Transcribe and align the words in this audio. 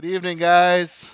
Good 0.00 0.10
evening, 0.10 0.38
guys. 0.38 1.10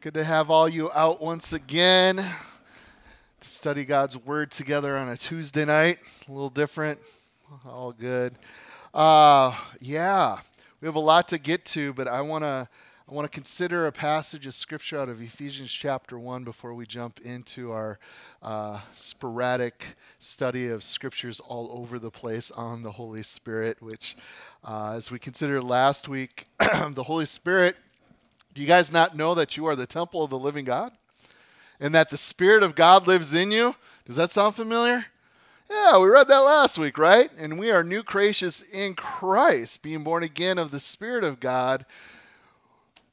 Good 0.00 0.14
to 0.14 0.24
have 0.24 0.50
all 0.50 0.66
you 0.66 0.90
out 0.94 1.20
once 1.20 1.52
again 1.52 2.16
to 2.16 3.48
study 3.48 3.84
God's 3.84 4.16
Word 4.16 4.50
together 4.50 4.96
on 4.96 5.10
a 5.10 5.16
Tuesday 5.18 5.66
night. 5.66 5.98
A 6.26 6.32
little 6.32 6.48
different, 6.48 6.98
all 7.66 7.92
good. 7.92 8.34
Uh, 8.94 9.54
yeah, 9.78 10.38
we 10.80 10.88
have 10.88 10.94
a 10.94 11.00
lot 11.00 11.28
to 11.28 11.38
get 11.38 11.66
to, 11.66 11.92
but 11.92 12.08
I 12.08 12.22
want 12.22 12.44
to 12.44 12.66
I 13.10 13.12
want 13.12 13.24
to 13.24 13.36
consider 13.36 13.88
a 13.88 13.92
passage 13.92 14.46
of 14.46 14.54
scripture 14.54 14.96
out 14.96 15.08
of 15.08 15.20
Ephesians 15.20 15.72
chapter 15.72 16.16
1 16.16 16.44
before 16.44 16.74
we 16.74 16.86
jump 16.86 17.18
into 17.24 17.72
our 17.72 17.98
uh, 18.40 18.78
sporadic 18.94 19.96
study 20.20 20.68
of 20.68 20.84
scriptures 20.84 21.40
all 21.40 21.72
over 21.76 21.98
the 21.98 22.12
place 22.12 22.52
on 22.52 22.84
the 22.84 22.92
Holy 22.92 23.24
Spirit, 23.24 23.82
which, 23.82 24.16
uh, 24.62 24.92
as 24.92 25.10
we 25.10 25.18
considered 25.18 25.64
last 25.64 26.08
week, 26.08 26.44
the 26.60 27.02
Holy 27.02 27.26
Spirit, 27.26 27.74
do 28.54 28.62
you 28.62 28.68
guys 28.68 28.92
not 28.92 29.16
know 29.16 29.34
that 29.34 29.56
you 29.56 29.66
are 29.66 29.74
the 29.74 29.88
temple 29.88 30.22
of 30.22 30.30
the 30.30 30.38
living 30.38 30.64
God? 30.64 30.92
And 31.80 31.92
that 31.92 32.10
the 32.10 32.16
Spirit 32.16 32.62
of 32.62 32.76
God 32.76 33.08
lives 33.08 33.34
in 33.34 33.50
you? 33.50 33.74
Does 34.06 34.14
that 34.16 34.30
sound 34.30 34.54
familiar? 34.54 35.06
Yeah, 35.68 35.98
we 35.98 36.08
read 36.08 36.28
that 36.28 36.38
last 36.38 36.78
week, 36.78 36.96
right? 36.96 37.28
And 37.36 37.58
we 37.58 37.72
are 37.72 37.82
new 37.82 38.04
creations 38.04 38.62
in 38.62 38.94
Christ, 38.94 39.82
being 39.82 40.04
born 40.04 40.22
again 40.22 40.58
of 40.58 40.70
the 40.70 40.78
Spirit 40.78 41.24
of 41.24 41.40
God 41.40 41.84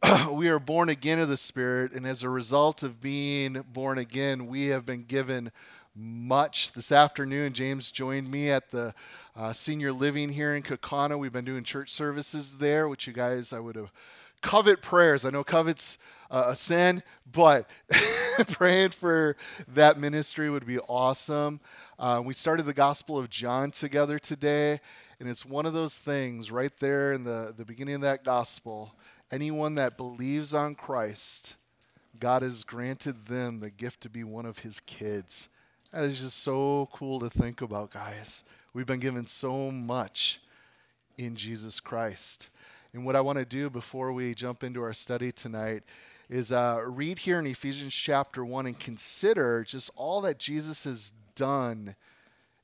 we 0.32 0.48
are 0.48 0.60
born 0.60 0.90
again 0.90 1.18
of 1.20 1.28
the 1.28 1.38
Spirit, 1.38 1.94
and 1.94 2.06
as 2.06 2.22
a 2.22 2.30
result 2.30 2.84
of 2.84 3.02
being 3.02 3.64
born 3.74 3.98
again, 3.98 4.46
we 4.46 4.68
have 4.68 4.86
been 4.86 5.04
given 5.04 5.52
much. 5.96 6.74
This 6.74 6.92
afternoon, 6.92 7.54
James 7.54 7.92
joined 7.92 8.30
me 8.30 8.52
at 8.52 8.70
the 8.70 8.94
uh, 9.36 9.54
senior 9.54 9.92
living 9.92 10.30
here 10.30 10.56
in 10.56 10.62
Kaukauna. 10.62 11.18
We've 11.18 11.34
been 11.34 11.46
doing 11.46 11.64
church 11.64 11.92
services 11.92 12.60
there, 12.60 12.88
which 12.88 13.08
you 13.08 13.14
guys, 13.14 13.52
I 13.52 13.60
would 13.60 13.76
have 13.76 13.92
covet 14.42 14.84
prayers. 14.84 15.26
I 15.26 15.32
know 15.32 15.44
covet's 15.44 15.98
uh, 16.30 16.46
a 16.50 16.56
sin, 16.56 17.02
but 17.32 17.68
praying 18.52 18.92
for 18.92 19.36
that 19.68 20.00
ministry 20.00 20.52
would 20.52 20.68
be 20.68 20.78
awesome. 20.78 21.60
Uh, 21.98 22.22
we 22.24 22.36
started 22.36 22.68
the 22.68 22.74
Gospel 22.74 23.18
of 23.18 23.32
John 23.32 23.72
together 23.72 24.20
today, 24.20 24.80
and 25.20 25.28
it's 25.28 25.44
one 25.44 25.66
of 25.66 25.74
those 25.74 25.98
things 25.98 26.52
right 26.52 26.76
there 26.78 27.14
in 27.14 27.24
the, 27.24 27.52
the 27.58 27.66
beginning 27.66 27.96
of 27.96 28.02
that 28.02 28.24
gospel 28.24 28.94
Anyone 29.32 29.76
that 29.76 29.98
believes 29.98 30.54
on 30.54 30.76
Christ, 30.76 31.56
God 32.18 32.44
has 32.44 32.64
granted 32.64 33.26
them 33.26 33.60
the 33.60 33.70
gift 33.70 34.02
to 34.02 34.10
be 34.10 34.24
one 34.24 34.46
of 34.46 34.60
his 34.60 34.80
kids. 34.80 35.50
That 35.92 36.06
is 36.06 36.22
just 36.22 36.40
so 36.40 36.88
cool 36.94 37.20
to 37.20 37.30
think 37.30 37.62
about, 37.62 37.92
guys. 37.92 38.44
We've 38.74 38.86
been 38.86 39.02
given 39.02 39.28
so 39.28 39.70
much 39.70 40.40
in 41.18 41.36
Jesus 41.36 41.82
Christ. 41.82 42.50
And 42.94 43.06
what 43.06 43.18
I 43.18 43.22
want 43.22 43.38
to 43.38 43.46
do 43.46 43.70
before 43.70 44.14
we 44.14 44.34
jump 44.34 44.64
into 44.64 44.82
our 44.82 44.94
study 44.94 45.34
tonight 45.34 45.84
is 46.30 46.54
uh, 46.54 46.82
read 46.88 47.20
here 47.20 47.40
in 47.40 47.48
Ephesians 47.48 47.94
chapter 47.94 48.46
1 48.46 48.66
and 48.66 48.80
consider 48.80 49.66
just 49.68 49.92
all 49.96 50.22
that 50.22 50.40
Jesus 50.40 50.86
has 50.86 51.12
done. 51.36 51.96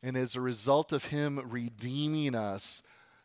And 0.02 0.16
as 0.16 0.36
a 0.36 0.42
result 0.42 0.94
of 0.94 1.06
him 1.06 1.42
redeeming 1.50 2.36
us, 2.36 2.84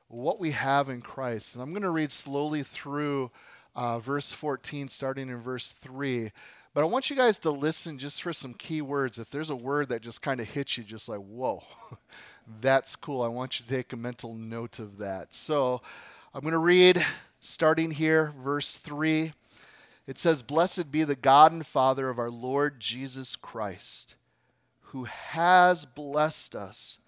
what 0.09 0.41
we 0.41 0.53
have 0.53 0.89
in 0.89 1.01
Christ. 1.01 1.55
And 1.55 1.63
I'm 1.63 1.71
going 1.71 1.83
to 1.83 1.91
read 1.91 2.11
slowly 2.11 2.63
through 2.63 3.31
uh, 3.77 3.99
verse 3.99 4.33
14, 4.33 4.89
starting 4.89 5.29
in 5.29 5.41
verse 5.41 5.69
3. 5.69 6.31
But 6.75 6.83
I 6.83 6.87
want 6.87 7.11
you 7.11 7.17
guys 7.17 7.39
to 7.41 7.51
listen 7.51 7.99
just 7.99 8.23
for 8.23 8.33
some 8.33 8.55
key 8.55 8.83
words. 8.83 9.19
If 9.19 9.31
there's 9.31 9.51
a 9.51 9.57
word 9.57 9.89
that 9.91 10.03
just 10.03 10.23
kind 10.23 10.41
of 10.41 10.49
hits 10.49 10.77
you, 10.79 10.85
just 10.85 11.09
like, 11.09 11.21
whoa, 11.21 11.63
that's 12.61 12.97
cool. 12.97 13.23
I 13.23 13.29
want 13.29 13.61
you 13.61 13.67
to 13.67 13.71
take 13.71 13.93
a 13.93 13.97
mental 13.97 14.35
note 14.35 14.79
of 14.79 14.99
that. 14.99 15.35
So 15.35 15.83
I'm 16.35 16.41
going 16.41 16.53
to 16.53 16.59
read 16.59 17.05
starting 17.41 17.91
here, 17.91 18.33
verse 18.43 18.77
3. 18.79 19.33
It 20.07 20.19
says, 20.19 20.43
Blessed 20.43 20.91
be 20.91 21.05
the 21.05 21.17
God 21.17 21.53
and 21.53 21.67
Father 21.67 22.09
of 22.09 22.19
our 22.19 22.31
Lord 22.31 22.81
Jesus 22.81 23.37
Christ, 23.37 24.15
who 24.81 25.05
has 25.05 25.85
blessed 25.85 26.57
us 26.57 26.99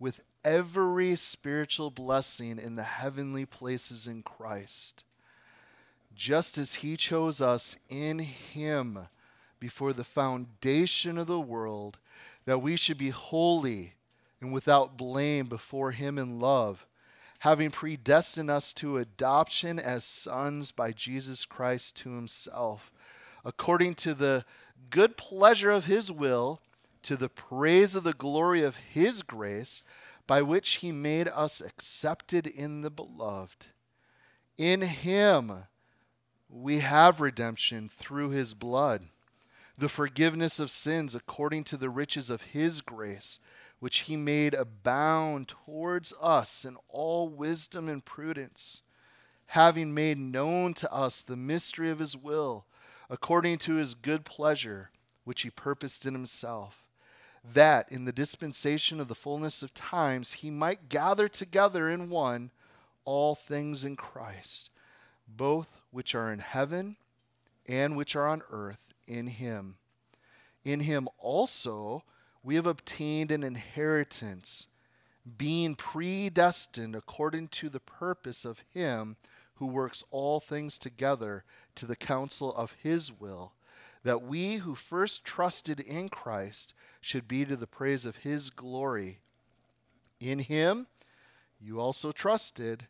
with 0.00 0.20
every 0.44 1.14
spiritual 1.14 1.90
blessing 1.90 2.58
in 2.58 2.74
the 2.74 2.82
heavenly 2.82 3.46
places 3.46 4.06
in 4.06 4.22
Christ, 4.22 5.04
just 6.14 6.58
as 6.58 6.76
He 6.76 6.96
chose 6.96 7.40
us 7.40 7.76
in 7.88 8.20
Him 8.20 9.08
before 9.60 9.92
the 9.92 10.04
foundation 10.04 11.18
of 11.18 11.26
the 11.26 11.40
world, 11.40 11.98
that 12.44 12.62
we 12.62 12.76
should 12.76 12.98
be 12.98 13.10
holy 13.10 13.94
and 14.40 14.52
without 14.52 14.96
blame 14.96 15.46
before 15.46 15.90
Him 15.92 16.18
in 16.18 16.40
love, 16.40 16.86
having 17.40 17.70
predestined 17.70 18.50
us 18.50 18.72
to 18.74 18.98
adoption 18.98 19.78
as 19.78 20.04
sons 20.04 20.70
by 20.70 20.92
Jesus 20.92 21.44
Christ 21.44 21.96
to 21.98 22.12
Himself, 22.12 22.90
according 23.44 23.94
to 23.96 24.14
the 24.14 24.44
good 24.90 25.16
pleasure 25.16 25.70
of 25.70 25.86
His 25.86 26.10
will, 26.10 26.60
to 27.02 27.16
the 27.16 27.28
praise 27.28 27.94
of 27.94 28.04
the 28.04 28.12
glory 28.12 28.62
of 28.62 28.76
His 28.76 29.22
grace 29.22 29.82
by 30.28 30.42
which 30.42 30.74
he 30.76 30.92
made 30.92 31.26
us 31.26 31.62
accepted 31.62 32.46
in 32.46 32.82
the 32.82 32.90
beloved. 32.90 33.68
In 34.58 34.82
him 34.82 35.64
we 36.50 36.80
have 36.80 37.20
redemption 37.20 37.88
through 37.88 38.30
his 38.30 38.52
blood, 38.52 39.08
the 39.76 39.88
forgiveness 39.88 40.60
of 40.60 40.70
sins 40.70 41.14
according 41.14 41.64
to 41.64 41.78
the 41.78 41.88
riches 41.88 42.28
of 42.28 42.42
his 42.42 42.82
grace, 42.82 43.40
which 43.80 44.00
he 44.00 44.16
made 44.16 44.52
abound 44.52 45.48
towards 45.48 46.12
us 46.20 46.64
in 46.64 46.76
all 46.90 47.28
wisdom 47.28 47.88
and 47.88 48.04
prudence, 48.04 48.82
having 49.46 49.94
made 49.94 50.18
known 50.18 50.74
to 50.74 50.92
us 50.92 51.22
the 51.22 51.36
mystery 51.36 51.88
of 51.88 52.00
his 52.00 52.16
will, 52.16 52.66
according 53.08 53.56
to 53.56 53.76
his 53.76 53.94
good 53.94 54.26
pleasure, 54.26 54.90
which 55.24 55.40
he 55.40 55.48
purposed 55.48 56.04
in 56.04 56.12
himself 56.12 56.84
that 57.44 57.90
in 57.90 58.04
the 58.04 58.12
dispensation 58.12 59.00
of 59.00 59.08
the 59.08 59.14
fullness 59.14 59.62
of 59.62 59.74
times 59.74 60.34
he 60.34 60.50
might 60.50 60.88
gather 60.88 61.28
together 61.28 61.88
in 61.88 62.10
one 62.10 62.50
all 63.04 63.34
things 63.34 63.84
in 63.84 63.96
Christ, 63.96 64.70
both 65.26 65.80
which 65.90 66.14
are 66.14 66.32
in 66.32 66.40
heaven 66.40 66.96
and 67.66 67.96
which 67.96 68.14
are 68.16 68.26
on 68.26 68.42
earth 68.50 68.92
in 69.06 69.28
him. 69.28 69.76
In 70.64 70.80
him 70.80 71.08
also 71.18 72.02
we 72.42 72.54
have 72.54 72.66
obtained 72.66 73.30
an 73.30 73.42
inheritance, 73.42 74.66
being 75.36 75.74
predestined 75.74 76.94
according 76.94 77.48
to 77.48 77.68
the 77.68 77.80
purpose 77.80 78.44
of 78.44 78.64
him 78.72 79.16
who 79.54 79.66
works 79.66 80.04
all 80.10 80.40
things 80.40 80.78
together 80.78 81.44
to 81.74 81.84
the 81.84 81.96
counsel 81.96 82.54
of 82.54 82.76
his 82.80 83.12
will, 83.12 83.52
that 84.02 84.22
we 84.22 84.56
who 84.56 84.74
first 84.74 85.24
trusted 85.24 85.80
in 85.80 86.08
Christ 86.08 86.74
should 87.00 87.28
be 87.28 87.44
to 87.44 87.56
the 87.56 87.66
praise 87.66 88.04
of 88.04 88.18
his 88.18 88.50
glory. 88.50 89.18
In 90.20 90.40
him 90.40 90.86
you 91.60 91.80
also 91.80 92.12
trusted 92.12 92.86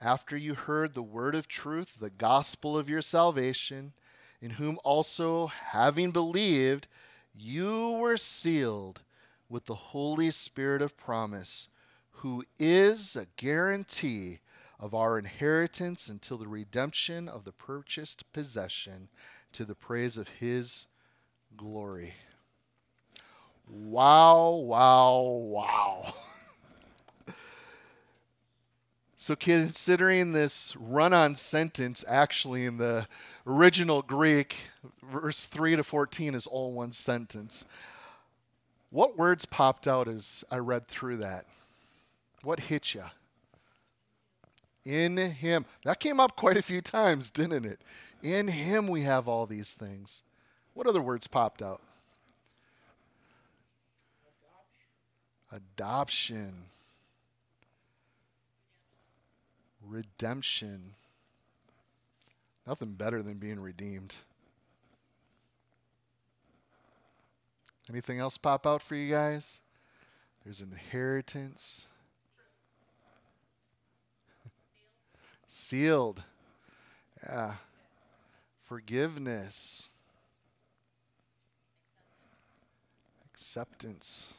after 0.00 0.36
you 0.36 0.54
heard 0.54 0.94
the 0.94 1.02
word 1.02 1.34
of 1.34 1.46
truth, 1.46 1.96
the 2.00 2.10
gospel 2.10 2.76
of 2.76 2.88
your 2.88 3.02
salvation, 3.02 3.92
in 4.40 4.50
whom 4.50 4.78
also, 4.82 5.48
having 5.48 6.10
believed, 6.10 6.88
you 7.36 7.90
were 7.92 8.16
sealed 8.16 9.02
with 9.48 9.66
the 9.66 9.74
Holy 9.74 10.30
Spirit 10.30 10.80
of 10.80 10.96
promise, 10.96 11.68
who 12.12 12.44
is 12.58 13.14
a 13.14 13.26
guarantee 13.36 14.38
of 14.78 14.94
our 14.94 15.18
inheritance 15.18 16.08
until 16.08 16.38
the 16.38 16.48
redemption 16.48 17.28
of 17.28 17.44
the 17.44 17.52
purchased 17.52 18.30
possession 18.32 19.08
to 19.52 19.64
the 19.64 19.74
praise 19.74 20.16
of 20.16 20.28
his 20.28 20.86
glory. 21.56 22.14
Wow, 23.68 24.50
wow, 24.50 25.20
wow. 25.22 26.14
so, 29.16 29.36
considering 29.36 30.32
this 30.32 30.76
run 30.76 31.12
on 31.12 31.36
sentence, 31.36 32.04
actually, 32.08 32.66
in 32.66 32.78
the 32.78 33.06
original 33.46 34.02
Greek, 34.02 34.56
verse 35.02 35.46
3 35.46 35.76
to 35.76 35.84
14 35.84 36.34
is 36.34 36.46
all 36.46 36.72
one 36.72 36.92
sentence. 36.92 37.64
What 38.90 39.16
words 39.16 39.44
popped 39.44 39.86
out 39.86 40.08
as 40.08 40.44
I 40.50 40.56
read 40.58 40.88
through 40.88 41.18
that? 41.18 41.44
What 42.42 42.60
hit 42.60 42.94
you? 42.94 43.04
In 44.84 45.16
Him. 45.16 45.64
That 45.84 46.00
came 46.00 46.18
up 46.18 46.34
quite 46.34 46.56
a 46.56 46.62
few 46.62 46.80
times, 46.80 47.30
didn't 47.30 47.66
it? 47.66 47.80
In 48.22 48.48
Him 48.48 48.86
we 48.86 49.02
have 49.02 49.28
all 49.28 49.46
these 49.46 49.72
things. 49.72 50.22
What 50.74 50.86
other 50.86 51.00
words 51.00 51.26
popped 51.26 51.62
out? 51.62 51.80
adoption, 55.52 56.54
redemption. 59.86 60.92
Nothing 62.66 62.92
better 62.92 63.22
than 63.22 63.38
being 63.38 63.58
redeemed. 63.58 64.16
Anything 67.88 68.20
else 68.20 68.38
pop 68.38 68.66
out 68.66 68.82
for 68.82 68.94
you 68.94 69.10
guys? 69.10 69.60
There's 70.44 70.60
inheritance. 70.60 71.86
Sealed. 75.46 76.22
Yeah. 77.26 77.54
Forgiveness. 78.70 79.90
Acceptance. 83.24 84.32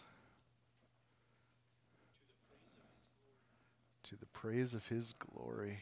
To 4.04 4.16
the 4.16 4.25
praise 4.28 4.74
of 4.74 4.88
his 4.88 5.12
glory. 5.12 5.80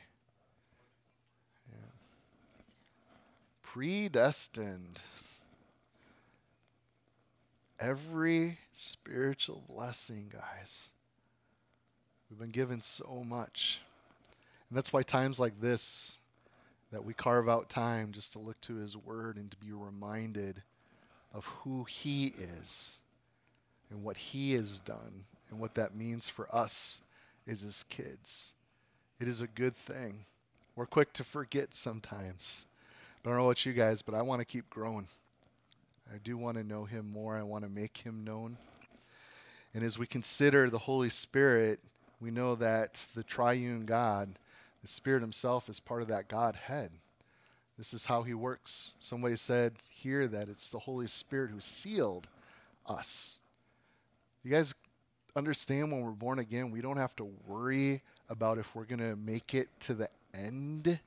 Predestined. 3.62 5.00
Every 7.80 8.58
spiritual 8.72 9.64
blessing, 9.70 10.34
guys. 10.34 10.90
We've 12.32 12.40
been 12.40 12.50
given 12.50 12.82
so 12.82 13.24
much. 13.24 13.82
And 14.70 14.76
that's 14.76 14.92
why 14.92 15.04
times 15.04 15.40
like 15.40 15.62
this, 15.62 16.19
that 16.92 17.04
we 17.04 17.14
carve 17.14 17.48
out 17.48 17.70
time 17.70 18.12
just 18.12 18.34
to 18.34 18.40
look 18.40 18.60
to 18.62 18.76
His 18.76 18.98
Word 18.98 19.38
and 19.38 19.52
to 19.52 19.58
be 19.58 19.72
reminded 19.72 20.64
of 21.34 21.46
who 21.46 21.84
He 21.84 22.28
is 22.28 23.00
and 23.90 24.04
what 24.04 24.18
He 24.18 24.54
has 24.54 24.80
done 24.80 25.24
and 25.50 25.60
what 25.60 25.76
that 25.76 25.96
means 25.96 26.28
for 26.28 26.54
us 26.54 27.02
as 27.48 27.62
His 27.62 27.84
kids. 27.84 28.54
It 29.20 29.28
is 29.28 29.42
a 29.42 29.48
good 29.48 29.76
thing. 29.76 30.20
We're 30.76 30.86
quick 30.86 31.14
to 31.14 31.24
forget 31.24 31.76
sometimes. 31.76 32.66
But 33.22 33.30
I 33.30 33.34
don't 33.34 33.40
know 33.40 33.48
about 33.48 33.66
you 33.66 33.74
guys, 33.74 34.02
but 34.02 34.16
I 34.16 34.22
want 34.22 34.40
to 34.40 34.46
keep 34.46 34.70
growing. 34.70 35.08
I 36.12 36.18
do 36.24 36.38
want 36.38 36.58
to 36.58 36.64
know 36.64 36.86
Him 36.86 37.12
more. 37.12 37.36
I 37.36 37.44
want 37.44 37.66
to 37.66 37.70
make 37.70 37.98
Him 37.98 38.24
known. 38.24 38.58
And 39.74 39.84
as 39.84 40.00
we 40.00 40.08
consider 40.08 40.70
the 40.70 40.80
Holy 40.80 41.10
Spirit, 41.10 41.80
we 42.20 42.32
know 42.32 42.56
that 42.56 43.08
the 43.14 43.24
triune 43.24 43.86
God 43.86 44.40
the 44.82 44.88
Spirit 44.88 45.22
Himself 45.22 45.70
is 45.70 45.80
part 45.80 46.02
of 46.02 46.08
that 46.08 46.28
Godhead. 46.28 46.92
This 47.78 47.94
is 47.94 48.06
how 48.06 48.24
He 48.24 48.34
works. 48.34 48.94
Somebody 49.00 49.36
said 49.36 49.74
here 49.90 50.28
that 50.28 50.50
it's 50.50 50.70
the 50.70 50.80
Holy 50.80 51.08
Spirit 51.08 51.52
who 51.52 51.60
sealed 51.60 52.28
us. 52.88 53.40
You 54.44 54.52
guys 54.52 54.74
understand 55.36 55.92
when 55.92 56.02
we're 56.02 56.12
born 56.12 56.40
again, 56.40 56.72
we 56.72 56.82
don't 56.82 56.98
have 56.98 57.16
to 57.18 57.30
worry 57.48 58.02
about 58.30 58.58
if 58.58 58.76
we're 58.76 58.86
going 58.86 59.00
to 59.00 59.16
make 59.16 59.54
it 59.54 59.68
to 59.82 59.94
the 59.94 60.10
end. 60.34 61.00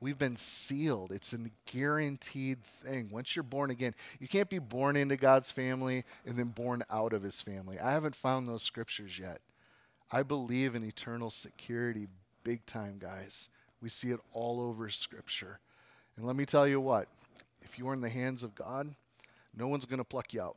We've 0.00 0.18
been 0.18 0.36
sealed. 0.36 1.12
It's 1.12 1.32
a 1.32 1.38
guaranteed 1.72 2.62
thing. 2.62 3.08
Once 3.10 3.34
you're 3.34 3.42
born 3.42 3.70
again, 3.70 3.94
you 4.20 4.28
can't 4.28 4.50
be 4.50 4.58
born 4.58 4.96
into 4.96 5.16
God's 5.16 5.50
family 5.50 6.04
and 6.26 6.36
then 6.36 6.48
born 6.48 6.82
out 6.90 7.12
of 7.12 7.22
his 7.22 7.40
family. 7.40 7.78
I 7.78 7.92
haven't 7.92 8.14
found 8.14 8.46
those 8.46 8.62
scriptures 8.62 9.18
yet. 9.18 9.38
I 10.12 10.22
believe 10.22 10.74
in 10.74 10.84
eternal 10.84 11.30
security 11.30 12.08
big 12.44 12.64
time, 12.66 12.96
guys. 12.98 13.48
We 13.80 13.88
see 13.88 14.10
it 14.10 14.20
all 14.32 14.60
over 14.60 14.88
Scripture. 14.88 15.58
And 16.16 16.26
let 16.26 16.36
me 16.36 16.46
tell 16.46 16.68
you 16.68 16.80
what 16.80 17.08
if 17.62 17.78
you 17.78 17.88
are 17.88 17.94
in 17.94 18.00
the 18.00 18.08
hands 18.08 18.42
of 18.42 18.54
God, 18.54 18.94
no 19.56 19.66
one's 19.66 19.86
going 19.86 19.98
to 19.98 20.04
pluck 20.04 20.32
you 20.32 20.42
out. 20.42 20.56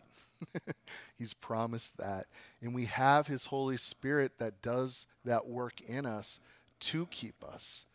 He's 1.17 1.33
promised 1.33 1.97
that. 1.97 2.25
And 2.61 2.75
we 2.75 2.85
have 2.85 3.27
His 3.27 3.45
Holy 3.45 3.77
Spirit 3.77 4.37
that 4.37 4.61
does 4.61 5.07
that 5.25 5.47
work 5.47 5.81
in 5.81 6.05
us 6.05 6.39
to 6.81 7.07
keep 7.07 7.43
us. 7.43 7.85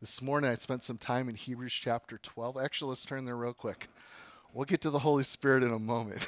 This 0.00 0.22
morning 0.22 0.50
I 0.50 0.54
spent 0.54 0.84
some 0.84 0.98
time 0.98 1.28
in 1.28 1.34
Hebrews 1.34 1.72
chapter 1.72 2.18
12. 2.18 2.56
Actually, 2.56 2.90
let's 2.90 3.04
turn 3.04 3.24
there 3.24 3.36
real 3.36 3.52
quick. 3.52 3.88
We'll 4.52 4.64
get 4.64 4.80
to 4.82 4.90
the 4.90 5.00
Holy 5.00 5.24
Spirit 5.24 5.62
in 5.62 5.72
a 5.72 5.78
moment. 5.78 6.26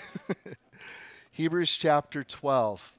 Hebrews 1.32 1.76
chapter 1.76 2.22
12. 2.22 2.96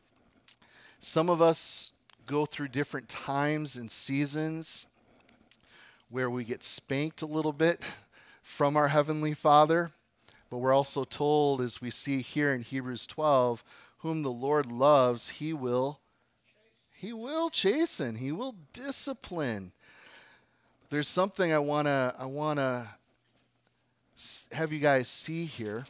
Some 1.00 1.30
of 1.30 1.42
us 1.42 1.92
go 2.26 2.46
through 2.46 2.70
different 2.70 3.10
times 3.10 3.76
and 3.78 3.92
seasons 3.92 4.86
where 6.10 6.30
we 6.30 6.44
get 6.44 6.64
spanked 6.64 7.22
a 7.22 7.26
little 7.26 7.54
bit 7.54 7.84
from 8.44 8.78
our 8.78 8.90
Heavenly 8.90 9.34
Father. 9.34 9.92
But 10.50 10.60
we're 10.60 10.74
also 10.74 11.04
told, 11.04 11.62
as 11.62 11.82
we 11.82 11.90
see 11.90 12.22
here 12.22 12.54
in 12.54 12.62
Hebrews 12.62 13.08
12, 13.08 13.64
whom 14.00 14.22
the 14.22 14.32
Lord 14.32 14.66
loves, 14.66 15.30
he 15.30 15.54
will 15.54 16.00
he 17.04 17.12
will 17.12 17.50
chasten, 17.50 18.16
he 18.16 18.32
will 18.32 18.56
discipline. 18.72 19.74
There's 20.90 21.10
something 21.10 21.52
I 21.52 21.58
want 21.58 21.88
to 21.88 22.16
I 22.18 22.26
want 22.26 22.60
to 22.60 22.88
have 24.54 24.72
you 24.72 24.80
guys 24.80 25.10
see 25.10 25.44
here. 25.44 25.84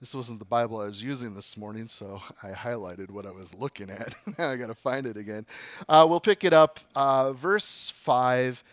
This 0.00 0.14
wasn't 0.14 0.38
the 0.38 0.46
Bible 0.46 0.80
I 0.80 0.86
was 0.86 1.02
using 1.02 1.34
this 1.34 1.58
morning, 1.58 1.86
so 1.86 2.22
I 2.42 2.52
highlighted 2.52 3.10
what 3.10 3.26
I 3.26 3.32
was 3.32 3.54
looking 3.54 3.90
at. 3.90 4.14
Now 4.38 4.48
I 4.48 4.56
got 4.56 4.68
to 4.68 4.74
find 4.74 5.06
it 5.06 5.18
again. 5.18 5.44
Uh, 5.88 6.06
we'll 6.08 6.20
pick 6.20 6.42
it 6.42 6.54
up, 6.54 6.80
uh, 6.96 7.32
verse 7.34 7.90
5. 7.90 8.64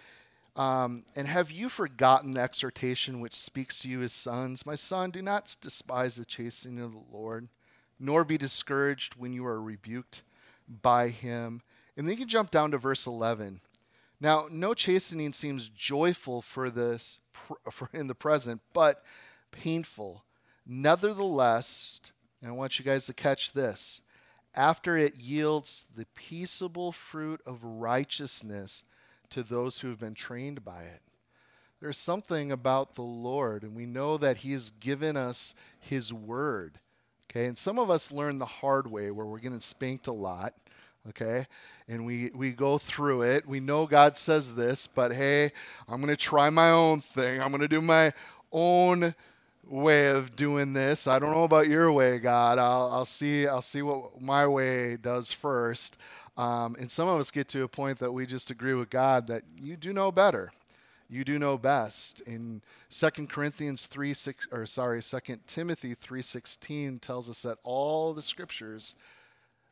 Um, 0.55 1.03
and 1.17 1.27
have 1.27 1.51
you 1.51 1.67
forgotten 1.67 2.31
the 2.31 2.41
exhortation 2.41 3.19
which 3.19 3.35
speaks 3.35 3.79
to 3.79 3.89
you 3.89 4.01
as 4.03 4.13
sons? 4.13 4.65
My 4.65 4.75
son, 4.75 5.11
do 5.11 5.21
not 5.21 5.53
despise 5.59 6.15
the 6.15 6.23
chastening 6.23 6.79
of 6.79 6.93
the 6.93 7.03
Lord, 7.11 7.49
nor 7.99 8.23
be 8.23 8.37
discouraged 8.37 9.15
when 9.15 9.33
you 9.33 9.45
are 9.45 9.61
rebuked 9.61 10.23
by 10.81 11.09
him. 11.09 11.61
And 11.97 12.07
then 12.07 12.13
you 12.13 12.19
can 12.19 12.29
jump 12.29 12.51
down 12.51 12.71
to 12.71 12.77
verse 12.77 13.05
11. 13.05 13.59
Now, 14.21 14.47
no 14.49 14.73
chastening 14.73 15.33
seems 15.33 15.67
joyful 15.67 16.41
for 16.41 16.69
this 16.69 17.19
for 17.69 17.89
in 17.91 18.07
the 18.07 18.15
present, 18.15 18.61
but 18.73 19.03
painful. 19.51 20.23
Nevertheless, 20.67 22.01
and 22.41 22.51
I 22.51 22.53
want 22.53 22.77
you 22.77 22.83
guys 22.83 23.05
to 23.05 23.13
catch 23.13 23.53
this 23.53 24.01
after 24.53 24.97
it 24.97 25.15
yields 25.15 25.85
the 25.95 26.05
peaceable 26.15 26.91
fruit 26.91 27.39
of 27.45 27.63
righteousness 27.63 28.83
to 29.29 29.43
those 29.43 29.79
who 29.79 29.89
have 29.89 29.99
been 29.99 30.13
trained 30.13 30.65
by 30.65 30.83
it. 30.83 31.01
There's 31.79 31.97
something 31.97 32.51
about 32.51 32.95
the 32.95 33.03
Lord, 33.03 33.63
and 33.63 33.75
we 33.75 33.85
know 33.85 34.17
that 34.17 34.37
He 34.37 34.51
has 34.53 34.71
given 34.71 35.15
us 35.15 35.53
His 35.79 36.11
word. 36.11 36.79
Okay, 37.29 37.45
and 37.45 37.57
some 37.57 37.77
of 37.77 37.89
us 37.89 38.11
learn 38.11 38.37
the 38.37 38.45
hard 38.45 38.87
way 38.87 39.11
where 39.11 39.25
we're 39.25 39.37
getting 39.37 39.59
spanked 39.59 40.07
a 40.07 40.13
lot. 40.13 40.53
Okay, 41.09 41.45
and 41.87 42.05
we, 42.05 42.31
we 42.33 42.51
go 42.51 42.77
through 42.77 43.21
it. 43.21 43.47
We 43.47 43.59
know 43.59 43.85
God 43.85 44.17
says 44.17 44.55
this, 44.55 44.87
but 44.87 45.13
hey, 45.13 45.51
I'm 45.87 46.01
going 46.01 46.13
to 46.13 46.17
try 46.17 46.49
my 46.49 46.71
own 46.71 46.99
thing. 46.99 47.39
I'm 47.39 47.49
going 47.49 47.61
to 47.61 47.67
do 47.67 47.81
my 47.81 48.11
own 48.51 49.13
way 49.69 50.09
of 50.09 50.35
doing 50.35 50.73
this. 50.73 51.07
I 51.07 51.19
don't 51.19 51.31
know 51.31 51.43
about 51.43 51.67
your 51.67 51.91
way, 51.91 52.19
God. 52.19 52.57
I'll, 52.57 52.89
I'll 52.91 53.05
see. 53.05 53.47
I'll 53.47 53.61
see 53.61 53.81
what 53.81 54.21
my 54.21 54.47
way 54.47 54.97
does 54.97 55.31
first. 55.31 55.97
Um, 56.37 56.75
and 56.79 56.89
some 56.89 57.07
of 57.07 57.19
us 57.19 57.31
get 57.31 57.47
to 57.49 57.63
a 57.63 57.67
point 57.67 57.97
that 57.99 58.11
we 58.11 58.25
just 58.25 58.51
agree 58.51 58.75
with 58.75 58.89
God 58.89 59.27
that 59.27 59.43
you 59.59 59.75
do 59.75 59.91
know 59.91 60.11
better. 60.11 60.51
You 61.09 61.23
do 61.23 61.39
know 61.39 61.57
best. 61.57 62.21
In 62.21 62.61
Second 62.89 63.29
Corinthians 63.29 63.85
3 63.85 64.13
6 64.13 64.47
or 64.51 64.65
sorry, 64.65 65.01
2 65.01 65.19
Timothy 65.47 65.95
3:16 65.95 66.99
tells 66.99 67.29
us 67.29 67.43
that 67.43 67.57
all 67.63 68.13
the 68.13 68.21
scriptures 68.21 68.95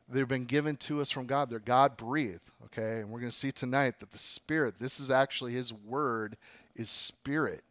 they've 0.08 0.28
been 0.28 0.44
given 0.44 0.76
to 0.76 1.00
us 1.00 1.10
from 1.10 1.26
God. 1.26 1.50
They're 1.50 1.58
God 1.58 1.96
breathed. 1.96 2.50
Okay, 2.66 3.00
and 3.00 3.10
we're 3.10 3.20
going 3.20 3.30
to 3.30 3.36
see 3.36 3.52
tonight 3.52 4.00
that 4.00 4.12
the 4.12 4.18
Spirit, 4.18 4.78
this 4.78 4.98
is 4.98 5.10
actually 5.10 5.52
His 5.52 5.72
Word, 5.72 6.36
is 6.74 6.90
Spirit. 6.90 7.62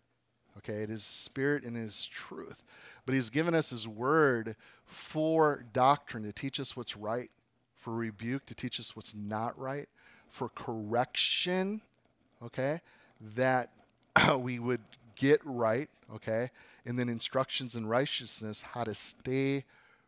Okay, 0.57 0.83
it 0.83 0.89
is 0.89 1.03
spirit 1.03 1.63
and 1.63 1.75
it 1.75 1.81
is 1.81 2.05
truth. 2.05 2.63
But 3.05 3.13
he's 3.13 3.29
given 3.29 3.53
us 3.53 3.69
his 3.69 3.87
word 3.87 4.55
for 4.85 5.65
doctrine 5.73 6.23
to 6.23 6.31
teach 6.31 6.59
us 6.59 6.75
what's 6.75 6.95
right, 6.95 7.29
for 7.75 7.93
rebuke 7.93 8.45
to 8.47 8.55
teach 8.55 8.79
us 8.79 8.95
what's 8.95 9.13
not 9.13 9.57
right, 9.59 9.87
for 10.29 10.49
correction, 10.49 11.81
okay, 12.43 12.81
that 13.35 13.71
we 14.39 14.59
would 14.59 14.81
get 15.15 15.39
right, 15.43 15.89
okay, 16.13 16.49
and 16.85 16.97
then 16.97 17.09
instructions 17.09 17.75
in 17.75 17.85
righteousness, 17.85 18.61
how 18.61 18.83
to 18.83 18.93
stay 18.93 19.65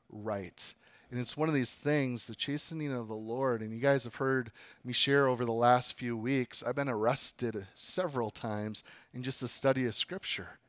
right. 0.09 0.73
And 1.09 1.19
it's 1.19 1.37
one 1.37 1.47
of 1.47 1.55
these 1.55 1.73
things, 1.73 2.25
the 2.25 2.35
chastening 2.35 2.91
of 2.91 3.07
the 3.07 3.15
Lord. 3.15 3.61
And 3.61 3.71
you 3.71 3.79
guys 3.79 4.03
have 4.03 4.15
heard 4.15 4.51
me 4.83 4.91
share 4.91 5.27
over 5.27 5.45
the 5.45 5.53
last 5.53 5.93
few 5.93 6.17
weeks. 6.17 6.63
I've 6.63 6.75
been 6.75 6.89
arrested 6.89 7.67
several 7.75 8.29
times 8.29 8.83
in 9.13 9.23
just 9.23 9.39
the 9.39 9.47
study 9.47 9.85
of 9.85 9.95
Scripture. 9.95 10.59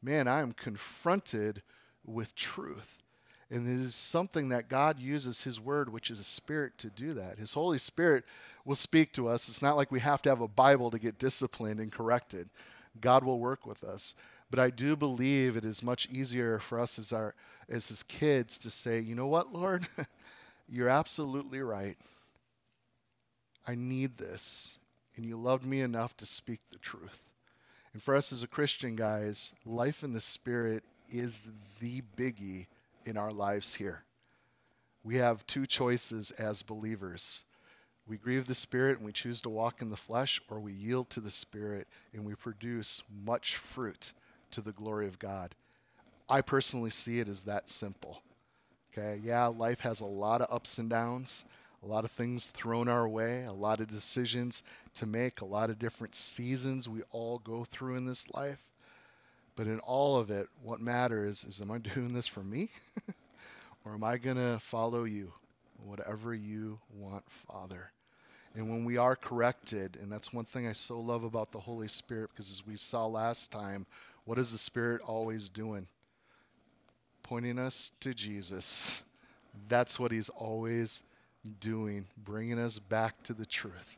Man, 0.00 0.28
I 0.28 0.40
am 0.40 0.52
confronted 0.52 1.62
with 2.04 2.36
truth. 2.36 3.02
And 3.50 3.66
it 3.66 3.84
is 3.84 3.94
something 3.94 4.50
that 4.50 4.68
God 4.68 5.00
uses 5.00 5.42
His 5.42 5.58
Word, 5.58 5.92
which 5.92 6.10
is 6.10 6.20
a 6.20 6.24
Spirit, 6.24 6.78
to 6.78 6.90
do 6.90 7.14
that. 7.14 7.38
His 7.38 7.54
Holy 7.54 7.78
Spirit 7.78 8.24
will 8.64 8.76
speak 8.76 9.12
to 9.14 9.26
us. 9.26 9.48
It's 9.48 9.62
not 9.62 9.76
like 9.76 9.90
we 9.90 10.00
have 10.00 10.22
to 10.22 10.28
have 10.28 10.42
a 10.42 10.48
Bible 10.48 10.90
to 10.90 10.98
get 10.98 11.18
disciplined 11.18 11.80
and 11.80 11.90
corrected. 11.90 12.50
God 13.00 13.24
will 13.24 13.40
work 13.40 13.66
with 13.66 13.82
us. 13.82 14.14
But 14.50 14.60
I 14.60 14.70
do 14.70 14.96
believe 14.96 15.56
it 15.56 15.64
is 15.64 15.82
much 15.82 16.08
easier 16.10 16.58
for 16.58 16.80
us 16.80 16.98
as 16.98 17.12
our 17.12 17.34
as 17.68 17.88
his 17.88 18.02
kids 18.02 18.56
to 18.58 18.70
say, 18.70 18.98
you 18.98 19.14
know 19.14 19.26
what, 19.26 19.52
Lord? 19.52 19.86
You're 20.68 20.88
absolutely 20.88 21.60
right. 21.60 21.96
I 23.66 23.74
need 23.74 24.16
this. 24.16 24.78
And 25.16 25.26
you 25.26 25.36
loved 25.36 25.66
me 25.66 25.82
enough 25.82 26.16
to 26.18 26.26
speak 26.26 26.60
the 26.70 26.78
truth. 26.78 27.28
And 27.92 28.02
for 28.02 28.16
us 28.16 28.32
as 28.32 28.42
a 28.42 28.48
Christian, 28.48 28.96
guys, 28.96 29.54
life 29.66 30.02
in 30.02 30.12
the 30.12 30.20
Spirit 30.20 30.84
is 31.10 31.50
the 31.80 32.02
biggie 32.16 32.66
in 33.04 33.16
our 33.16 33.32
lives 33.32 33.74
here. 33.74 34.04
We 35.02 35.16
have 35.16 35.46
two 35.46 35.66
choices 35.66 36.30
as 36.32 36.62
believers. 36.62 37.44
We 38.06 38.16
grieve 38.16 38.46
the 38.46 38.54
Spirit 38.54 38.98
and 38.98 39.06
we 39.06 39.12
choose 39.12 39.40
to 39.42 39.50
walk 39.50 39.82
in 39.82 39.90
the 39.90 39.96
flesh, 39.96 40.40
or 40.48 40.60
we 40.60 40.72
yield 40.72 41.10
to 41.10 41.20
the 41.20 41.30
Spirit 41.30 41.88
and 42.12 42.24
we 42.24 42.34
produce 42.34 43.02
much 43.24 43.56
fruit 43.56 44.12
to 44.52 44.60
the 44.60 44.72
glory 44.72 45.06
of 45.06 45.18
God. 45.18 45.54
I 46.28 46.42
personally 46.42 46.90
see 46.90 47.20
it 47.20 47.28
as 47.28 47.44
that 47.44 47.68
simple. 47.68 48.22
Okay, 48.92 49.20
yeah, 49.22 49.46
life 49.46 49.80
has 49.80 50.00
a 50.00 50.06
lot 50.06 50.40
of 50.40 50.52
ups 50.52 50.78
and 50.78 50.90
downs, 50.90 51.44
a 51.82 51.86
lot 51.86 52.04
of 52.04 52.10
things 52.10 52.46
thrown 52.46 52.88
our 52.88 53.08
way, 53.08 53.44
a 53.44 53.52
lot 53.52 53.80
of 53.80 53.88
decisions 53.88 54.62
to 54.94 55.06
make, 55.06 55.40
a 55.40 55.46
lot 55.46 55.70
of 55.70 55.78
different 55.78 56.16
seasons 56.16 56.88
we 56.88 57.02
all 57.10 57.38
go 57.38 57.64
through 57.64 57.96
in 57.96 58.06
this 58.06 58.32
life. 58.34 58.64
But 59.54 59.66
in 59.66 59.80
all 59.80 60.16
of 60.16 60.30
it, 60.30 60.48
what 60.62 60.80
matters 60.80 61.44
is 61.44 61.60
am 61.60 61.70
I 61.70 61.78
doing 61.94 62.12
this 62.12 62.26
for 62.26 62.42
me? 62.42 62.70
or 63.84 63.94
am 63.94 64.04
I 64.04 64.18
going 64.18 64.36
to 64.36 64.58
follow 64.60 65.04
you? 65.04 65.32
Whatever 65.84 66.34
you 66.34 66.80
want, 66.92 67.24
Father. 67.28 67.92
And 68.54 68.68
when 68.68 68.84
we 68.84 68.96
are 68.96 69.14
corrected, 69.14 69.98
and 70.00 70.10
that's 70.10 70.32
one 70.32 70.44
thing 70.44 70.66
I 70.66 70.72
so 70.72 70.98
love 70.98 71.22
about 71.22 71.52
the 71.52 71.60
Holy 71.60 71.86
Spirit, 71.86 72.30
because 72.30 72.50
as 72.50 72.66
we 72.66 72.76
saw 72.76 73.06
last 73.06 73.52
time, 73.52 73.86
what 74.28 74.38
is 74.38 74.52
the 74.52 74.58
Spirit 74.58 75.00
always 75.06 75.48
doing? 75.48 75.86
Pointing 77.22 77.58
us 77.58 77.92
to 78.00 78.12
Jesus. 78.12 79.02
That's 79.70 79.98
what 79.98 80.12
He's 80.12 80.28
always 80.28 81.02
doing, 81.60 82.04
bringing 82.14 82.58
us 82.58 82.78
back 82.78 83.22
to 83.22 83.32
the 83.32 83.46
truth. 83.46 83.96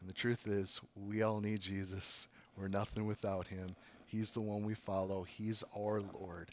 And 0.00 0.08
the 0.08 0.14
truth 0.14 0.46
is, 0.46 0.80
we 0.94 1.22
all 1.22 1.40
need 1.40 1.60
Jesus. 1.60 2.28
We're 2.56 2.68
nothing 2.68 3.04
without 3.04 3.48
Him. 3.48 3.74
He's 4.06 4.30
the 4.30 4.40
one 4.40 4.62
we 4.62 4.74
follow, 4.74 5.24
He's 5.24 5.64
our 5.76 6.00
Lord. 6.00 6.52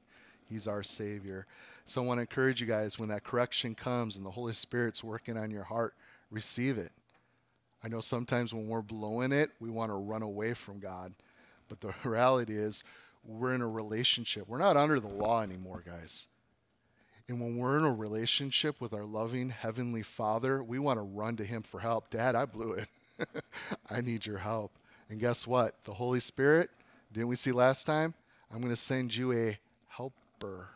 He's 0.50 0.68
our 0.68 0.82
Savior. 0.82 1.46
So 1.86 2.02
I 2.02 2.08
want 2.08 2.18
to 2.18 2.22
encourage 2.22 2.60
you 2.60 2.66
guys 2.66 2.98
when 2.98 3.10
that 3.10 3.24
correction 3.24 3.76
comes 3.76 4.18
and 4.18 4.26
the 4.26 4.32
Holy 4.32 4.54
Spirit's 4.54 5.04
working 5.04 5.38
on 5.38 5.52
your 5.52 5.66
heart, 5.66 5.94
receive 6.32 6.80
it. 6.80 6.92
I 7.84 7.88
know 7.88 8.00
sometimes 8.00 8.52
when 8.52 8.68
we're 8.68 8.82
blowing 8.82 9.32
it, 9.32 9.52
we 9.60 9.70
want 9.70 9.92
to 9.92 9.96
run 9.96 10.24
away 10.24 10.56
from 10.56 10.80
God. 10.80 11.14
But 11.70 11.82
the 11.82 11.94
reality 12.10 12.58
is, 12.58 12.84
we're 13.24 13.54
in 13.54 13.62
a 13.62 13.68
relationship. 13.68 14.48
We're 14.48 14.58
not 14.58 14.78
under 14.78 15.00
the 15.00 15.08
law 15.08 15.42
anymore, 15.42 15.84
guys. 15.86 16.28
And 17.28 17.40
when 17.40 17.58
we're 17.58 17.78
in 17.78 17.86
a 17.86 17.94
relationship 17.94 18.82
with 18.82 18.94
our 18.94 19.06
loving 19.06 19.50
Heavenly 19.50 20.04
Father, 20.04 20.64
we 20.64 20.80
want 20.80 20.98
to 20.98 21.04
run 21.04 21.38
to 21.38 21.46
Him 21.46 21.62
for 21.64 21.80
help. 21.80 22.10
Dad, 22.10 22.36
I 22.36 22.46
blew 22.46 22.74
it. 22.74 22.88
I 23.90 24.02
need 24.02 24.26
your 24.26 24.40
help. 24.40 24.74
And 25.10 25.20
guess 25.20 25.46
what? 25.46 25.84
The 25.86 25.94
Holy 25.94 26.20
Spirit, 26.20 26.70
didn't 27.14 27.30
we 27.30 27.36
see 27.36 27.52
last 27.52 27.86
time? 27.86 28.14
I'm 28.52 28.60
going 28.60 28.74
to 28.74 28.76
send 28.76 29.16
you 29.16 29.32
a 29.32 29.58
helper. 29.88 30.70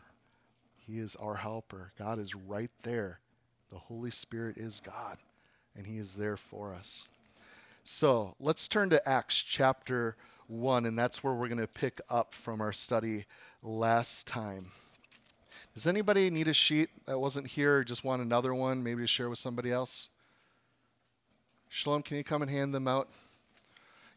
He 0.86 0.98
is 0.98 1.16
our 1.16 1.34
helper. 1.34 1.92
God 1.98 2.18
is 2.18 2.34
right 2.34 2.70
there. 2.82 3.20
The 3.70 3.78
Holy 3.78 4.10
Spirit 4.10 4.56
is 4.56 4.80
God, 4.80 5.18
and 5.76 5.86
He 5.86 5.98
is 5.98 6.14
there 6.14 6.36
for 6.36 6.72
us. 6.72 7.08
So 7.82 8.34
let's 8.40 8.68
turn 8.68 8.90
to 8.90 9.08
Acts 9.08 9.36
chapter 9.36 10.16
1, 10.48 10.86
and 10.86 10.98
that's 10.98 11.22
where 11.22 11.34
we're 11.34 11.48
going 11.48 11.58
to 11.58 11.66
pick 11.66 12.00
up 12.08 12.34
from 12.34 12.60
our 12.60 12.72
study 12.72 13.26
last 13.62 14.26
time. 14.26 14.70
Does 15.74 15.86
anybody 15.86 16.30
need 16.30 16.48
a 16.48 16.54
sheet 16.54 16.88
that 17.06 17.18
wasn't 17.18 17.48
here 17.48 17.78
or 17.78 17.84
just 17.84 18.04
want 18.04 18.22
another 18.22 18.54
one, 18.54 18.82
maybe 18.82 19.02
to 19.02 19.06
share 19.06 19.28
with 19.28 19.38
somebody 19.38 19.70
else? 19.70 20.08
Shalom, 21.68 22.02
can 22.02 22.16
you 22.16 22.24
come 22.24 22.42
and 22.42 22.50
hand 22.50 22.74
them 22.74 22.88
out? 22.88 23.08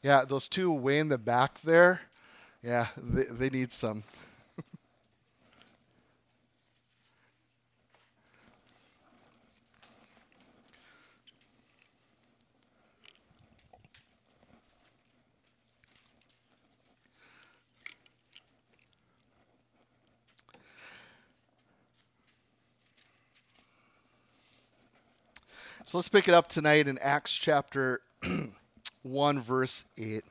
Yeah, 0.01 0.23
those 0.23 0.47
two 0.47 0.71
way 0.71 0.99
in 0.99 1.09
the 1.09 1.17
back 1.17 1.59
there, 1.61 2.01
yeah, 2.63 2.87
they, 2.95 3.23
they 3.23 3.49
need 3.49 3.71
some. 3.71 4.03
So 25.89 25.97
let's 25.97 26.07
pick 26.07 26.27
it 26.27 26.35
up 26.35 26.47
tonight 26.47 26.87
in 26.87 26.99
Acts 26.99 27.33
chapter 27.33 28.01
1, 29.01 29.39
verse 29.39 29.85
8. 29.97 30.23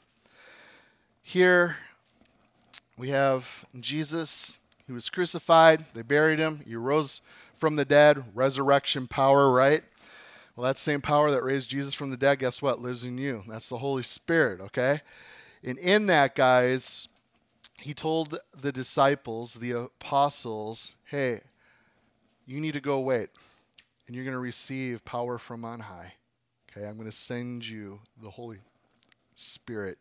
Here 1.20 1.78
we 2.96 3.08
have 3.08 3.66
Jesus, 3.80 4.58
who 4.86 4.94
was 4.94 5.10
crucified. 5.10 5.84
They 5.94 6.02
buried 6.02 6.38
him. 6.38 6.60
He 6.64 6.76
rose 6.76 7.22
from 7.56 7.74
the 7.74 7.84
dead. 7.84 8.22
Resurrection 8.36 9.08
power, 9.08 9.50
right? 9.50 9.82
Well, 10.54 10.64
that 10.64 10.78
same 10.78 11.00
power 11.00 11.32
that 11.32 11.42
raised 11.42 11.70
Jesus 11.70 11.92
from 11.92 12.10
the 12.10 12.16
dead, 12.16 12.38
guess 12.38 12.62
what? 12.62 12.80
Lives 12.80 13.02
in 13.02 13.18
you. 13.18 13.42
That's 13.48 13.68
the 13.68 13.78
Holy 13.78 14.04
Spirit, 14.04 14.60
okay? 14.60 15.00
And 15.64 15.76
in 15.76 16.06
that, 16.06 16.36
guys, 16.36 17.08
he 17.80 17.94
told 17.94 18.38
the 18.56 18.70
disciples, 18.70 19.54
the 19.54 19.72
apostles, 19.72 20.94
hey, 21.06 21.40
you 22.46 22.60
need 22.60 22.74
to 22.74 22.80
go 22.80 23.00
wait 23.00 23.30
and 24.08 24.16
you're 24.16 24.24
going 24.24 24.34
to 24.34 24.40
receive 24.40 25.04
power 25.04 25.38
from 25.38 25.64
on 25.64 25.80
high. 25.80 26.14
Okay, 26.70 26.86
I'm 26.86 26.96
going 26.96 27.08
to 27.08 27.16
send 27.16 27.68
you 27.68 28.00
the 28.20 28.30
Holy 28.30 28.58
Spirit. 29.34 29.98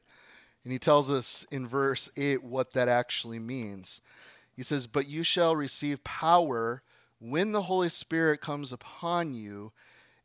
And 0.64 0.72
he 0.72 0.80
tells 0.80 1.12
us 1.12 1.46
in 1.52 1.68
verse 1.68 2.10
8 2.18 2.44
what 2.44 2.72
that 2.72 2.88
actually 2.88 3.40
means. 3.40 4.02
He 4.56 4.64
says, 4.64 4.88
But 4.88 5.08
you 5.08 5.24
shall 5.24 5.56
receive 5.56 6.04
power 6.04 6.82
when 7.20 7.52
the 7.52 7.64
Holy 7.64 7.90
Spirit 7.90 8.42
comes 8.42 8.72
upon 8.72 9.34
you, 9.34 9.74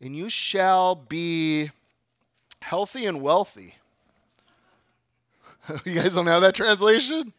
and 0.00 0.16
you 0.16 0.28
shall 0.28 0.94
be 0.94 1.70
healthy 2.60 3.06
and 3.06 3.20
wealthy. 3.20 3.74
you 5.84 5.94
guys 5.94 6.14
don't 6.14 6.26
have 6.26 6.42
that 6.42 6.54
translation? 6.54 7.32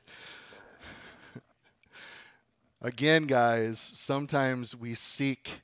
Again, 2.81 3.27
guys, 3.27 3.79
sometimes 3.79 4.75
we 4.75 4.93
seek 4.93 5.62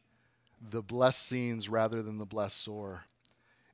the 0.69 0.81
blessings 0.81 1.69
rather 1.69 2.01
than 2.01 2.17
the 2.17 2.25
blessor. 2.25 3.01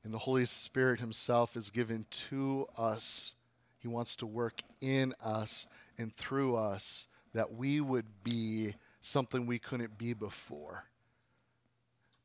And 0.04 0.12
the 0.12 0.18
Holy 0.18 0.44
Spirit 0.44 1.00
Himself 1.00 1.56
is 1.56 1.70
given 1.70 2.06
to 2.10 2.66
us. 2.78 3.34
He 3.78 3.88
wants 3.88 4.16
to 4.16 4.26
work 4.26 4.62
in 4.80 5.14
us 5.22 5.66
and 5.98 6.14
through 6.14 6.56
us 6.56 7.08
that 7.32 7.52
we 7.52 7.80
would 7.80 8.06
be 8.24 8.74
something 9.00 9.46
we 9.46 9.58
couldn't 9.58 9.98
be 9.98 10.14
before. 10.14 10.84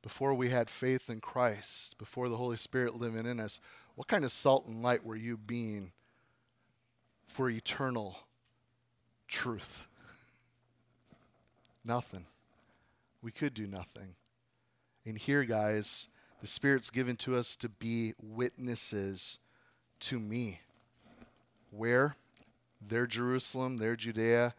Before 0.01 0.34
we 0.34 0.50
had 0.50 0.70
faith 0.70 1.10
in 1.10 1.22
Christ, 1.22 1.98
before 1.98 2.30
the 2.30 2.38
Holy 2.38 2.58
Spirit 2.58 2.96
living 2.96 3.25
in 3.25 3.39
us, 3.39 3.60
what 3.96 4.08
kind 4.08 4.24
of 4.24 4.32
salt 4.32 4.65
and 4.68 4.82
light 4.82 5.06
were 5.06 5.15
you 5.15 5.38
being 5.38 5.91
for 7.27 7.50
eternal 7.50 8.18
truth? 9.27 9.88
Nothing. 11.86 12.25
We 13.22 13.32
could 13.32 13.53
do 13.53 13.68
nothing. 13.68 14.15
And 15.05 15.17
here, 15.17 15.43
guys, 15.43 16.08
the 16.41 16.48
Spirit's 16.48 16.89
given 16.89 17.15
to 17.17 17.36
us 17.36 17.55
to 17.58 17.70
be 17.70 18.13
witnesses 18.22 19.39
to 20.01 20.20
me. 20.20 20.62
Where? 21.72 22.15
Their 22.86 23.08
Jerusalem, 23.08 23.77
their 23.77 23.96
Judea, 23.96 24.53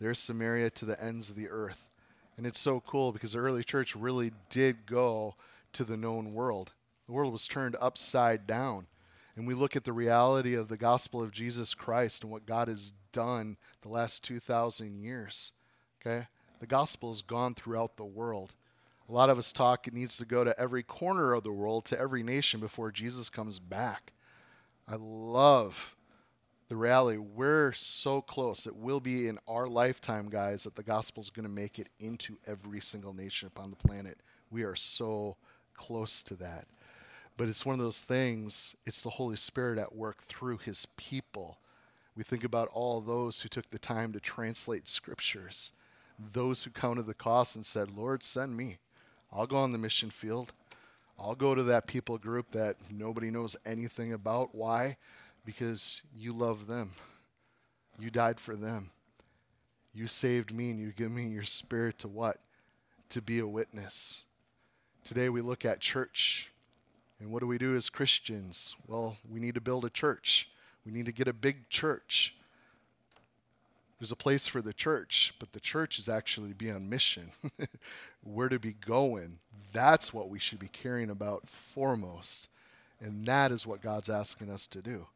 their 0.00 0.14
Samaria 0.14 0.70
to 0.70 0.84
the 0.84 1.02
ends 1.02 1.30
of 1.30 1.36
the 1.36 1.48
earth. 1.48 1.88
And 2.36 2.46
it's 2.46 2.58
so 2.58 2.80
cool 2.80 3.12
because 3.12 3.32
the 3.32 3.38
early 3.38 3.62
church 3.62 3.94
really 3.94 4.32
did 4.50 4.86
go 4.86 5.36
to 5.72 5.84
the 5.84 5.96
known 5.96 6.34
world. 6.34 6.72
The 7.06 7.12
world 7.12 7.32
was 7.32 7.46
turned 7.46 7.76
upside 7.80 8.46
down. 8.46 8.86
And 9.36 9.46
we 9.46 9.54
look 9.54 9.74
at 9.76 9.84
the 9.84 9.92
reality 9.92 10.54
of 10.54 10.68
the 10.68 10.76
gospel 10.76 11.22
of 11.22 11.32
Jesus 11.32 11.74
Christ 11.74 12.22
and 12.22 12.30
what 12.30 12.46
God 12.46 12.68
has 12.68 12.92
done 13.12 13.56
the 13.82 13.88
last 13.88 14.22
2,000 14.24 14.96
years. 14.96 15.52
Okay? 16.00 16.26
The 16.60 16.66
gospel 16.66 17.10
has 17.10 17.22
gone 17.22 17.54
throughout 17.54 17.96
the 17.96 18.04
world. 18.04 18.54
A 19.08 19.12
lot 19.12 19.28
of 19.28 19.36
us 19.36 19.52
talk 19.52 19.86
it 19.86 19.94
needs 19.94 20.16
to 20.16 20.24
go 20.24 20.44
to 20.44 20.58
every 20.58 20.82
corner 20.82 21.34
of 21.34 21.42
the 21.42 21.52
world, 21.52 21.84
to 21.86 22.00
every 22.00 22.22
nation 22.22 22.60
before 22.60 22.90
Jesus 22.90 23.28
comes 23.28 23.58
back. 23.58 24.12
I 24.88 24.96
love 24.98 25.94
the 26.68 26.76
reality. 26.76 27.18
We're 27.18 27.72
so 27.72 28.22
close. 28.22 28.66
It 28.66 28.74
will 28.74 29.00
be 29.00 29.28
in 29.28 29.38
our 29.46 29.66
lifetime, 29.66 30.30
guys, 30.30 30.64
that 30.64 30.74
the 30.74 30.82
gospel 30.82 31.22
is 31.22 31.30
going 31.30 31.46
to 31.46 31.52
make 31.52 31.78
it 31.78 31.88
into 32.00 32.38
every 32.46 32.80
single 32.80 33.12
nation 33.12 33.46
upon 33.46 33.70
the 33.70 33.76
planet. 33.76 34.18
We 34.50 34.62
are 34.62 34.76
so 34.76 35.36
close 35.74 36.22
to 36.24 36.34
that. 36.36 36.66
But 37.36 37.48
it's 37.48 37.66
one 37.66 37.74
of 37.74 37.80
those 37.80 38.00
things, 38.00 38.76
it's 38.86 39.02
the 39.02 39.10
Holy 39.10 39.36
Spirit 39.36 39.78
at 39.78 39.94
work 39.94 40.22
through 40.22 40.58
his 40.58 40.86
people. 40.96 41.58
We 42.16 42.22
think 42.22 42.44
about 42.44 42.68
all 42.72 43.00
those 43.00 43.40
who 43.40 43.48
took 43.48 43.68
the 43.70 43.78
time 43.78 44.12
to 44.12 44.20
translate 44.20 44.86
scriptures, 44.86 45.72
those 46.18 46.62
who 46.62 46.70
counted 46.70 47.06
the 47.06 47.14
cost 47.14 47.56
and 47.56 47.66
said, 47.66 47.96
Lord, 47.96 48.22
send 48.22 48.56
me. 48.56 48.78
I'll 49.34 49.46
go 49.46 49.56
on 49.56 49.72
the 49.72 49.78
mission 49.78 50.10
field. 50.10 50.52
I'll 51.18 51.34
go 51.34 51.54
to 51.54 51.62
that 51.64 51.86
people 51.86 52.18
group 52.18 52.52
that 52.52 52.76
nobody 52.90 53.30
knows 53.30 53.56
anything 53.66 54.12
about. 54.12 54.54
Why? 54.54 54.96
Because 55.44 56.02
you 56.16 56.32
love 56.32 56.66
them. 56.66 56.92
You 57.98 58.10
died 58.10 58.38
for 58.38 58.54
them. 58.54 58.90
You 59.92 60.06
saved 60.06 60.54
me 60.54 60.70
and 60.70 60.80
you 60.80 60.92
give 60.92 61.10
me 61.10 61.26
your 61.26 61.42
spirit 61.42 61.98
to 61.98 62.08
what? 62.08 62.38
To 63.10 63.22
be 63.22 63.38
a 63.40 63.46
witness. 63.46 64.24
Today 65.04 65.28
we 65.28 65.40
look 65.40 65.64
at 65.64 65.80
church. 65.80 66.52
And 67.20 67.30
what 67.30 67.40
do 67.40 67.46
we 67.46 67.58
do 67.58 67.76
as 67.76 67.88
Christians? 67.88 68.74
Well, 68.86 69.16
we 69.30 69.40
need 69.40 69.54
to 69.54 69.60
build 69.60 69.84
a 69.84 69.90
church. 69.90 70.48
We 70.84 70.92
need 70.92 71.06
to 71.06 71.12
get 71.12 71.28
a 71.28 71.32
big 71.32 71.68
church. 71.68 72.36
There's 74.04 74.12
a 74.12 74.16
place 74.16 74.46
for 74.46 74.60
the 74.60 74.74
church, 74.74 75.32
but 75.38 75.52
the 75.52 75.60
church 75.60 75.98
is 75.98 76.10
actually 76.10 76.50
to 76.50 76.54
be 76.54 76.70
on 76.70 76.90
mission. 76.90 77.30
Where 78.22 78.50
to 78.50 78.58
be 78.58 78.74
going. 78.74 79.38
That's 79.72 80.12
what 80.12 80.28
we 80.28 80.38
should 80.38 80.58
be 80.58 80.68
caring 80.68 81.08
about 81.08 81.48
foremost. 81.48 82.50
And 83.00 83.24
that 83.24 83.50
is 83.50 83.66
what 83.66 83.80
God's 83.80 84.10
asking 84.10 84.50
us 84.50 84.66
to 84.66 84.82
do. 84.82 85.06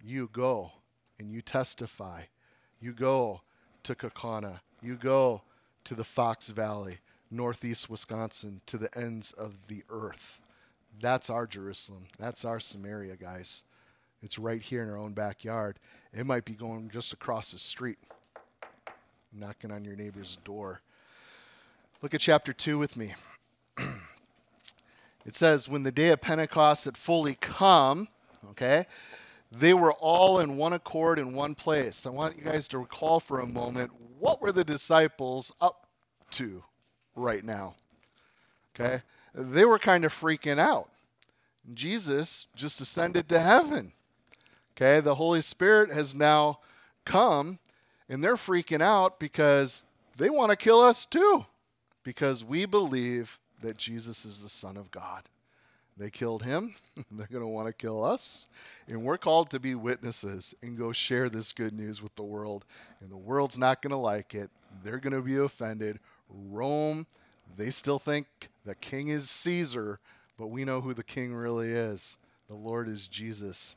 You 0.00 0.30
go 0.32 0.70
and 1.18 1.32
you 1.32 1.42
testify. 1.42 2.22
You 2.78 2.92
go 2.92 3.40
to 3.82 3.96
Kaukauna. 3.96 4.60
You 4.80 4.94
go 4.94 5.42
to 5.82 5.96
the 5.96 6.04
Fox 6.04 6.50
Valley, 6.50 6.98
northeast 7.32 7.90
Wisconsin, 7.90 8.60
to 8.66 8.78
the 8.78 8.96
ends 8.96 9.32
of 9.32 9.66
the 9.66 9.82
earth. 9.90 10.40
That's 11.00 11.30
our 11.30 11.48
Jerusalem. 11.48 12.04
That's 12.16 12.44
our 12.44 12.60
Samaria, 12.60 13.16
guys. 13.16 13.64
It's 14.22 14.38
right 14.38 14.60
here 14.60 14.84
in 14.84 14.90
our 14.90 14.98
own 14.98 15.14
backyard. 15.14 15.80
It 16.12 16.26
might 16.26 16.44
be 16.44 16.54
going 16.54 16.90
just 16.90 17.12
across 17.12 17.52
the 17.52 17.58
street, 17.58 17.98
knocking 19.32 19.70
on 19.70 19.84
your 19.84 19.96
neighbor's 19.96 20.36
door. 20.44 20.80
Look 22.02 22.14
at 22.14 22.20
chapter 22.20 22.52
2 22.52 22.78
with 22.78 22.96
me. 22.96 23.14
it 25.26 25.36
says, 25.36 25.68
When 25.68 25.82
the 25.82 25.92
day 25.92 26.08
of 26.08 26.20
Pentecost 26.20 26.86
had 26.86 26.96
fully 26.96 27.36
come, 27.40 28.08
okay, 28.50 28.86
they 29.52 29.74
were 29.74 29.92
all 29.92 30.40
in 30.40 30.56
one 30.56 30.72
accord 30.72 31.18
in 31.18 31.32
one 31.32 31.54
place. 31.54 32.06
I 32.06 32.10
want 32.10 32.38
you 32.38 32.44
guys 32.44 32.68
to 32.68 32.78
recall 32.78 33.20
for 33.20 33.40
a 33.40 33.46
moment 33.46 33.90
what 34.18 34.40
were 34.40 34.52
the 34.52 34.64
disciples 34.64 35.52
up 35.60 35.86
to 36.32 36.62
right 37.14 37.44
now? 37.44 37.74
Okay? 38.74 39.02
They 39.34 39.64
were 39.64 39.78
kind 39.78 40.04
of 40.04 40.12
freaking 40.12 40.58
out. 40.58 40.90
Jesus 41.74 42.46
just 42.54 42.80
ascended 42.80 43.28
to 43.28 43.40
heaven. 43.40 43.92
Okay? 44.76 45.00
The 45.00 45.16
Holy 45.16 45.40
Spirit 45.40 45.92
has 45.92 46.14
now 46.14 46.60
come 47.04 47.58
and 48.10 48.22
they're 48.22 48.34
freaking 48.34 48.82
out 48.82 49.18
because 49.20 49.84
they 50.18 50.28
want 50.28 50.50
to 50.50 50.56
kill 50.56 50.82
us 50.82 51.06
too 51.06 51.46
because 52.02 52.44
we 52.44 52.66
believe 52.66 53.38
that 53.62 53.78
Jesus 53.78 54.24
is 54.24 54.42
the 54.42 54.48
Son 54.48 54.76
of 54.76 54.90
God. 54.90 55.22
They 55.96 56.10
killed 56.10 56.42
him. 56.42 56.74
They're 57.10 57.26
going 57.26 57.42
to 57.42 57.46
want 57.46 57.68
to 57.68 57.74
kill 57.74 58.02
us. 58.02 58.46
And 58.88 59.04
we're 59.04 59.18
called 59.18 59.50
to 59.50 59.60
be 59.60 59.74
witnesses 59.74 60.54
and 60.62 60.78
go 60.78 60.92
share 60.92 61.28
this 61.28 61.52
good 61.52 61.74
news 61.74 62.02
with 62.02 62.14
the 62.16 62.22
world. 62.22 62.64
And 63.00 63.10
the 63.10 63.18
world's 63.18 63.58
not 63.58 63.82
going 63.82 63.90
to 63.90 63.96
like 63.96 64.34
it. 64.34 64.50
They're 64.82 64.98
going 64.98 65.12
to 65.12 65.20
be 65.20 65.36
offended. 65.36 66.00
Rome, 66.28 67.06
they 67.56 67.70
still 67.70 67.98
think 67.98 68.26
the 68.64 68.74
king 68.74 69.08
is 69.08 69.28
Caesar, 69.28 70.00
but 70.38 70.46
we 70.46 70.64
know 70.64 70.80
who 70.80 70.94
the 70.94 71.04
king 71.04 71.34
really 71.34 71.70
is. 71.70 72.16
The 72.48 72.54
Lord 72.54 72.88
is 72.88 73.06
Jesus. 73.06 73.76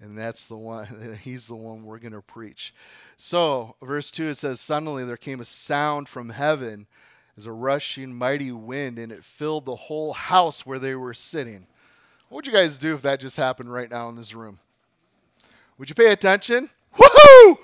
And 0.00 0.16
that's 0.18 0.46
the 0.46 0.56
one, 0.56 1.18
he's 1.22 1.46
the 1.46 1.56
one 1.56 1.84
we're 1.84 1.98
going 1.98 2.12
to 2.12 2.22
preach. 2.22 2.74
So, 3.16 3.76
verse 3.82 4.10
2, 4.10 4.28
it 4.28 4.34
says, 4.36 4.60
Suddenly 4.60 5.04
there 5.04 5.16
came 5.16 5.40
a 5.40 5.44
sound 5.44 6.08
from 6.08 6.30
heaven 6.30 6.86
as 7.36 7.46
a 7.46 7.52
rushing 7.52 8.14
mighty 8.14 8.52
wind, 8.52 8.98
and 8.98 9.12
it 9.12 9.24
filled 9.24 9.66
the 9.66 9.76
whole 9.76 10.12
house 10.12 10.64
where 10.64 10.78
they 10.78 10.94
were 10.94 11.14
sitting. 11.14 11.66
What 12.28 12.36
would 12.36 12.46
you 12.46 12.52
guys 12.52 12.78
do 12.78 12.94
if 12.94 13.02
that 13.02 13.20
just 13.20 13.36
happened 13.36 13.72
right 13.72 13.90
now 13.90 14.08
in 14.08 14.16
this 14.16 14.34
room? 14.34 14.58
Would 15.78 15.88
you 15.88 15.94
pay 15.94 16.12
attention? 16.12 16.70
Woohoo! 16.96 17.56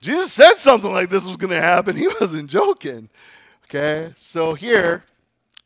Jesus 0.00 0.32
said 0.32 0.54
something 0.54 0.92
like 0.92 1.08
this 1.08 1.26
was 1.26 1.36
going 1.36 1.52
to 1.52 1.60
happen. 1.60 1.96
He 1.96 2.08
wasn't 2.08 2.50
joking. 2.50 3.08
Okay, 3.64 4.12
so 4.16 4.54
here, 4.54 5.04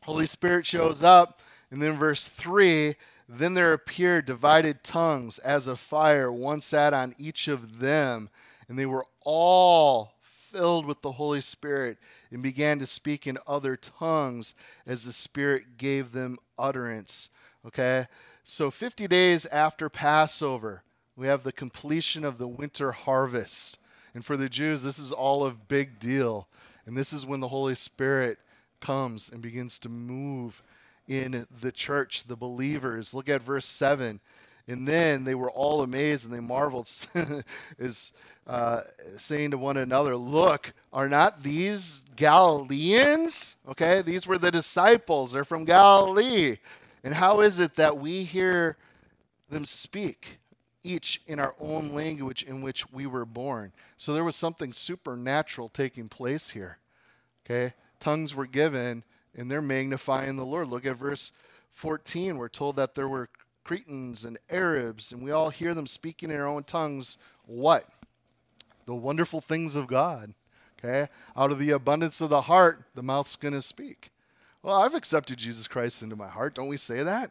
Holy 0.04 0.26
Spirit 0.26 0.66
shows 0.66 1.02
up, 1.02 1.40
and 1.70 1.80
then 1.80 1.96
verse 1.96 2.24
3 2.24 2.96
then 3.32 3.54
there 3.54 3.72
appeared 3.72 4.26
divided 4.26 4.82
tongues 4.82 5.38
as 5.38 5.68
of 5.68 5.78
fire, 5.78 6.32
one 6.32 6.60
sat 6.60 6.92
on 6.92 7.14
each 7.16 7.46
of 7.46 7.78
them, 7.78 8.28
and 8.68 8.76
they 8.76 8.86
were 8.86 9.06
all 9.20 10.14
filled 10.20 10.84
with 10.84 11.00
the 11.02 11.12
Holy 11.12 11.40
Spirit 11.40 11.98
and 12.32 12.42
began 12.42 12.80
to 12.80 12.86
speak 12.86 13.28
in 13.28 13.38
other 13.46 13.76
tongues 13.76 14.52
as 14.84 15.04
the 15.04 15.12
Spirit 15.12 15.76
gave 15.76 16.10
them 16.10 16.38
utterance. 16.58 17.30
Okay? 17.64 18.06
So 18.42 18.68
50 18.68 19.06
days 19.06 19.46
after 19.46 19.88
Passover, 19.88 20.82
we 21.14 21.28
have 21.28 21.44
the 21.44 21.52
completion 21.52 22.24
of 22.24 22.38
the 22.38 22.48
winter 22.48 22.90
harvest. 22.90 23.78
And 24.12 24.24
for 24.24 24.36
the 24.36 24.48
Jews, 24.48 24.82
this 24.82 24.98
is 24.98 25.12
all 25.12 25.46
a 25.46 25.54
big 25.54 26.00
deal. 26.00 26.48
And 26.84 26.96
this 26.96 27.12
is 27.12 27.24
when 27.24 27.38
the 27.38 27.48
Holy 27.48 27.76
Spirit 27.76 28.38
comes 28.80 29.28
and 29.28 29.40
begins 29.40 29.78
to 29.80 29.88
move 29.88 30.64
in 31.10 31.44
the 31.60 31.72
church, 31.72 32.24
the 32.24 32.36
believers. 32.36 33.12
Look 33.12 33.28
at 33.28 33.42
verse 33.42 33.66
7. 33.66 34.20
And 34.68 34.86
then 34.86 35.24
they 35.24 35.34
were 35.34 35.50
all 35.50 35.82
amazed 35.82 36.24
and 36.24 36.32
they 36.32 36.38
marveled, 36.38 36.88
is 37.78 38.12
uh, 38.46 38.82
saying 39.16 39.50
to 39.50 39.58
one 39.58 39.76
another, 39.76 40.16
Look, 40.16 40.72
are 40.92 41.08
not 41.08 41.42
these 41.42 42.04
Galileans? 42.14 43.56
Okay, 43.68 44.02
these 44.02 44.28
were 44.28 44.38
the 44.38 44.52
disciples. 44.52 45.32
They're 45.32 45.42
from 45.42 45.64
Galilee. 45.64 46.58
And 47.02 47.14
how 47.14 47.40
is 47.40 47.58
it 47.58 47.74
that 47.74 47.98
we 47.98 48.22
hear 48.22 48.76
them 49.48 49.64
speak, 49.64 50.38
each 50.84 51.20
in 51.26 51.40
our 51.40 51.56
own 51.58 51.92
language 51.92 52.44
in 52.44 52.62
which 52.62 52.88
we 52.92 53.04
were 53.06 53.24
born? 53.24 53.72
So 53.96 54.12
there 54.12 54.22
was 54.24 54.36
something 54.36 54.72
supernatural 54.72 55.70
taking 55.70 56.08
place 56.08 56.50
here. 56.50 56.78
Okay, 57.44 57.74
tongues 57.98 58.32
were 58.32 58.46
given 58.46 59.02
and 59.36 59.50
they're 59.50 59.62
magnifying 59.62 60.36
the 60.36 60.44
Lord. 60.44 60.68
Look 60.68 60.86
at 60.86 60.96
verse 60.96 61.32
14. 61.70 62.36
We're 62.36 62.48
told 62.48 62.76
that 62.76 62.94
there 62.94 63.08
were 63.08 63.28
Cretans 63.64 64.24
and 64.24 64.38
Arabs, 64.48 65.12
and 65.12 65.22
we 65.22 65.30
all 65.30 65.50
hear 65.50 65.74
them 65.74 65.86
speaking 65.86 66.30
in 66.30 66.40
our 66.40 66.46
own 66.46 66.64
tongues. 66.64 67.18
What? 67.46 67.86
The 68.86 68.94
wonderful 68.94 69.40
things 69.40 69.76
of 69.76 69.86
God. 69.86 70.34
Okay? 70.78 71.08
Out 71.36 71.52
of 71.52 71.58
the 71.58 71.70
abundance 71.70 72.20
of 72.20 72.30
the 72.30 72.42
heart, 72.42 72.84
the 72.94 73.02
mouth's 73.02 73.36
going 73.36 73.54
to 73.54 73.62
speak. 73.62 74.10
Well, 74.62 74.74
I've 74.74 74.94
accepted 74.94 75.38
Jesus 75.38 75.68
Christ 75.68 76.02
into 76.02 76.16
my 76.16 76.28
heart. 76.28 76.54
Don't 76.54 76.68
we 76.68 76.76
say 76.76 77.02
that? 77.02 77.30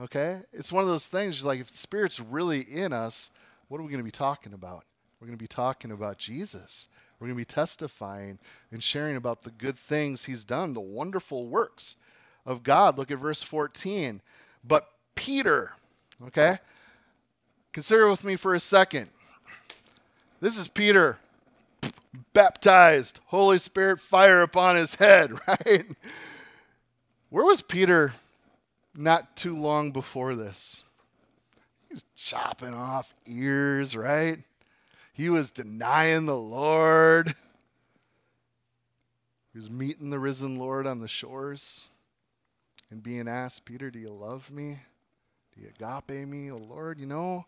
Okay? 0.00 0.40
It's 0.52 0.72
one 0.72 0.82
of 0.82 0.88
those 0.88 1.06
things 1.06 1.44
like 1.44 1.60
if 1.60 1.68
the 1.68 1.78
Spirit's 1.78 2.20
really 2.20 2.60
in 2.60 2.92
us, 2.92 3.30
what 3.68 3.78
are 3.78 3.84
we 3.84 3.90
going 3.90 3.98
to 3.98 4.04
be 4.04 4.10
talking 4.10 4.52
about? 4.52 4.84
We're 5.20 5.26
going 5.26 5.38
to 5.38 5.42
be 5.42 5.48
talking 5.48 5.90
about 5.90 6.18
Jesus. 6.18 6.88
We're 7.18 7.28
going 7.28 7.36
to 7.36 7.40
be 7.40 7.44
testifying 7.44 8.38
and 8.70 8.82
sharing 8.82 9.16
about 9.16 9.42
the 9.42 9.50
good 9.50 9.76
things 9.76 10.24
He's 10.24 10.44
done, 10.44 10.72
the 10.72 10.80
wonderful 10.80 11.46
works 11.46 11.96
of 12.44 12.62
God. 12.62 12.98
Look 12.98 13.10
at 13.10 13.18
verse 13.18 13.42
14. 13.42 14.20
But 14.66 14.88
Peter, 15.14 15.72
okay? 16.26 16.58
Consider 17.72 18.08
with 18.08 18.24
me 18.24 18.36
for 18.36 18.54
a 18.54 18.60
second. 18.60 19.08
This 20.40 20.58
is 20.58 20.68
Peter, 20.68 21.18
baptized, 22.32 23.20
Holy 23.26 23.58
Spirit 23.58 24.00
fire 24.00 24.42
upon 24.42 24.76
his 24.76 24.96
head, 24.96 25.32
right? 25.48 25.84
Where 27.30 27.44
was 27.44 27.62
Peter 27.62 28.12
not 28.94 29.36
too 29.36 29.56
long 29.56 29.90
before 29.90 30.34
this? 30.34 30.84
He's 31.88 32.04
chopping 32.14 32.74
off 32.74 33.14
ears, 33.26 33.96
right? 33.96 34.38
He 35.14 35.30
was 35.30 35.52
denying 35.52 36.26
the 36.26 36.36
Lord. 36.36 37.36
He 39.52 39.58
was 39.58 39.70
meeting 39.70 40.10
the 40.10 40.18
risen 40.18 40.56
Lord 40.56 40.88
on 40.88 40.98
the 40.98 41.06
shores 41.06 41.88
and 42.90 43.00
being 43.00 43.28
asked, 43.28 43.64
Peter, 43.64 43.92
do 43.92 44.00
you 44.00 44.10
love 44.10 44.50
me? 44.50 44.80
Do 45.54 45.62
you 45.62 45.68
agape 45.68 46.26
me? 46.26 46.50
Oh, 46.50 46.56
Lord, 46.56 46.98
you 46.98 47.06
know, 47.06 47.46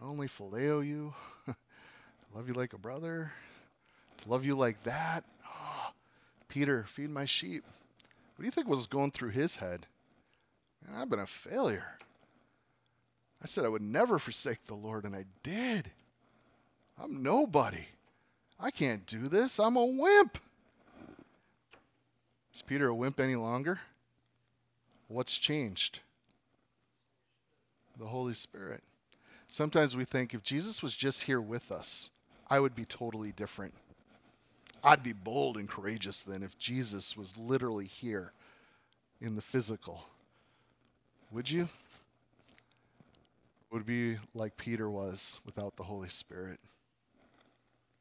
I 0.00 0.04
only 0.04 0.28
phileo 0.28 0.86
you. 0.86 1.12
I 1.48 1.54
love 2.32 2.46
you 2.46 2.54
like 2.54 2.74
a 2.74 2.78
brother. 2.78 3.32
To 4.18 4.28
love 4.28 4.46
you 4.46 4.54
like 4.54 4.84
that. 4.84 5.24
Oh, 5.44 5.90
Peter, 6.46 6.84
feed 6.84 7.10
my 7.10 7.24
sheep. 7.24 7.64
What 8.36 8.42
do 8.42 8.44
you 8.44 8.52
think 8.52 8.68
was 8.68 8.86
going 8.86 9.10
through 9.10 9.30
his 9.30 9.56
head? 9.56 9.86
Man, 10.86 10.96
I've 10.96 11.10
been 11.10 11.18
a 11.18 11.26
failure. 11.26 11.98
I 13.42 13.46
said 13.46 13.64
I 13.64 13.68
would 13.68 13.82
never 13.82 14.20
forsake 14.20 14.66
the 14.66 14.74
Lord, 14.74 15.04
and 15.04 15.16
I 15.16 15.24
did. 15.42 15.90
I'm 17.02 17.22
nobody. 17.22 17.86
I 18.58 18.70
can't 18.70 19.06
do 19.06 19.28
this. 19.28 19.58
I'm 19.58 19.76
a 19.76 19.84
wimp. 19.84 20.38
Is 22.54 22.62
Peter 22.62 22.88
a 22.88 22.94
wimp 22.94 23.18
any 23.18 23.36
longer? 23.36 23.80
What's 25.08 25.38
changed? 25.38 26.00
The 27.98 28.06
Holy 28.06 28.34
Spirit. 28.34 28.82
Sometimes 29.48 29.96
we 29.96 30.04
think 30.04 30.34
if 30.34 30.42
Jesus 30.42 30.82
was 30.82 30.94
just 30.94 31.24
here 31.24 31.40
with 31.40 31.72
us, 31.72 32.10
I 32.48 32.60
would 32.60 32.74
be 32.74 32.84
totally 32.84 33.32
different. 33.32 33.74
I'd 34.84 35.02
be 35.02 35.12
bold 35.12 35.56
and 35.56 35.68
courageous 35.68 36.20
then 36.20 36.42
if 36.42 36.58
Jesus 36.58 37.16
was 37.16 37.38
literally 37.38 37.86
here 37.86 38.32
in 39.20 39.34
the 39.34 39.42
physical. 39.42 40.06
Would 41.30 41.50
you? 41.50 41.68
Would 43.70 43.86
be 43.86 44.16
like 44.34 44.56
Peter 44.56 44.90
was 44.90 45.40
without 45.46 45.76
the 45.76 45.84
Holy 45.84 46.08
Spirit. 46.08 46.60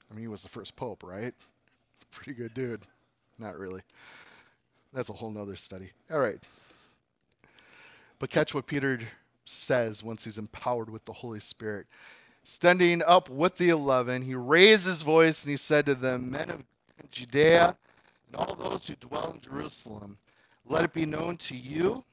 I 0.10 0.14
mean, 0.14 0.22
he 0.22 0.28
was 0.28 0.44
the 0.44 0.50
first 0.50 0.76
pope, 0.76 1.04
right? 1.04 1.34
Pretty 2.12 2.34
good 2.34 2.54
dude. 2.54 2.82
Not 3.38 3.58
really. 3.58 3.82
That's 4.94 5.10
a 5.10 5.14
whole 5.14 5.32
nother 5.32 5.56
study. 5.56 5.92
All 6.12 6.20
right. 6.20 6.40
But 8.18 8.30
catch 8.30 8.54
what 8.54 8.68
Peter 8.68 9.00
says 9.46 10.04
once 10.04 10.24
he's 10.26 10.38
empowered 10.38 10.90
with 10.90 11.06
the 11.06 11.14
Holy 11.14 11.40
Spirit. 11.40 11.88
Standing 12.44 13.04
up 13.06 13.30
with 13.30 13.58
the 13.58 13.70
eleven, 13.70 14.24
he 14.24 14.36
raised 14.36 14.88
his 14.88 15.04
voice 15.04 15.44
and 15.44 15.52
he 15.52 15.58
said 15.58 15.86
to 15.86 15.96
them, 15.96 16.32
Men 16.32 16.50
of 16.50 16.64
Judea 17.12 17.78
and 18.28 18.36
all 18.36 18.56
those 18.56 18.88
who 18.88 18.96
dwell 18.96 19.32
in 19.32 19.40
Jerusalem, 19.40 20.18
let 20.66 20.84
it 20.84 20.94
be 20.94 21.06
known 21.06 21.38
to 21.38 21.56
you 21.56 22.04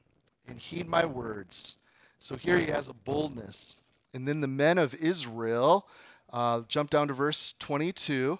and 0.47 0.59
heed 0.59 0.87
my 0.87 1.05
words. 1.05 1.81
So 2.19 2.35
here 2.35 2.59
he 2.59 2.67
has 2.67 2.87
a 2.87 2.93
boldness. 2.93 3.81
And 4.13 4.27
then 4.27 4.41
the 4.41 4.47
men 4.47 4.77
of 4.77 4.95
Israel, 4.95 5.87
uh, 6.31 6.61
jump 6.67 6.89
down 6.89 7.07
to 7.07 7.13
verse 7.13 7.53
22. 7.59 8.39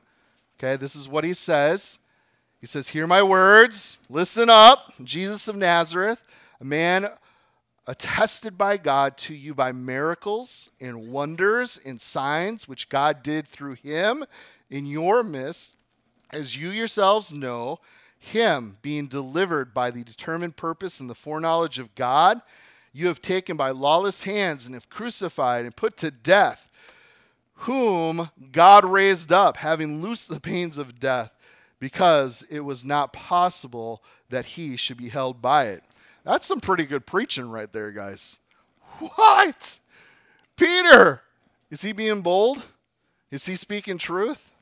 Okay, 0.60 0.76
this 0.76 0.95
is 0.95 1.08
what 1.08 1.23
he 1.23 1.34
says. 1.34 2.00
He 2.60 2.67
says, 2.67 2.89
Hear 2.89 3.08
my 3.08 3.21
words, 3.21 3.97
listen 4.10 4.50
up. 4.50 4.93
Jesus 5.04 5.47
of 5.47 5.56
Nazareth, 5.56 6.23
a 6.60 6.65
man 6.65 7.08
attested 7.88 8.58
by 8.58 8.78
God 8.78 9.17
to 9.17 9.34
you 9.34 9.54
by 9.54 9.71
miracles 9.71 10.69
and 10.82 11.12
wonders 11.12 11.80
and 11.86 12.02
signs 12.02 12.67
which 12.67 12.89
God 12.89 13.23
did 13.23 13.47
through 13.47 13.76
him 13.76 14.26
in 14.69 14.86
your 14.86 15.23
midst, 15.23 15.78
as 16.32 16.58
you 16.58 16.69
yourselves 16.69 17.32
know, 17.32 17.80
him 18.19 18.78
being 18.82 19.08
delivered 19.08 19.73
by 19.73 19.91
the 19.91 20.04
determined 20.04 20.58
purpose 20.58 21.00
and 21.00 21.10
the 21.10 21.15
foreknowledge 21.15 21.80
of 21.80 21.95
God, 21.95 22.41
you 22.91 23.08
have 23.08 23.21
taken 23.21 23.56
by 23.56 23.69
lawless 23.69 24.23
hands 24.23 24.65
and 24.65 24.76
have 24.76 24.89
crucified 24.89 25.65
and 25.65 25.76
put 25.76 25.95
to 25.97 26.12
death, 26.12 26.69
whom 27.62 28.30
God 28.52 28.86
raised 28.86 29.32
up, 29.32 29.58
having 29.58 30.02
loosed 30.02 30.30
the 30.30 30.39
pains 30.39 30.78
of 30.78 31.00
death, 31.00 31.32
because 31.80 32.43
it 32.50 32.62
was 32.62 32.86
not 32.86 33.13
possible 33.13 34.04
that 34.30 34.46
he 34.46 34.76
should 34.76 34.98
be 34.98 35.10
held 35.10 35.41
by 35.41 35.65
it. 35.67 35.84
That's 36.24 36.48
some 36.48 36.60
pretty 36.60 36.86
good 36.86 37.06
preaching 37.06 37.50
right 37.50 37.72
there, 37.72 37.91
guys. 37.91 38.39
What? 39.00 39.80
Peter, 40.56 41.22
is 41.70 41.84
he 41.84 41.93
being 41.93 42.22
bold? 42.22 42.65
Is 43.32 43.46
he 43.46 43.56
speaking 43.56 43.98
truth? 43.98 44.54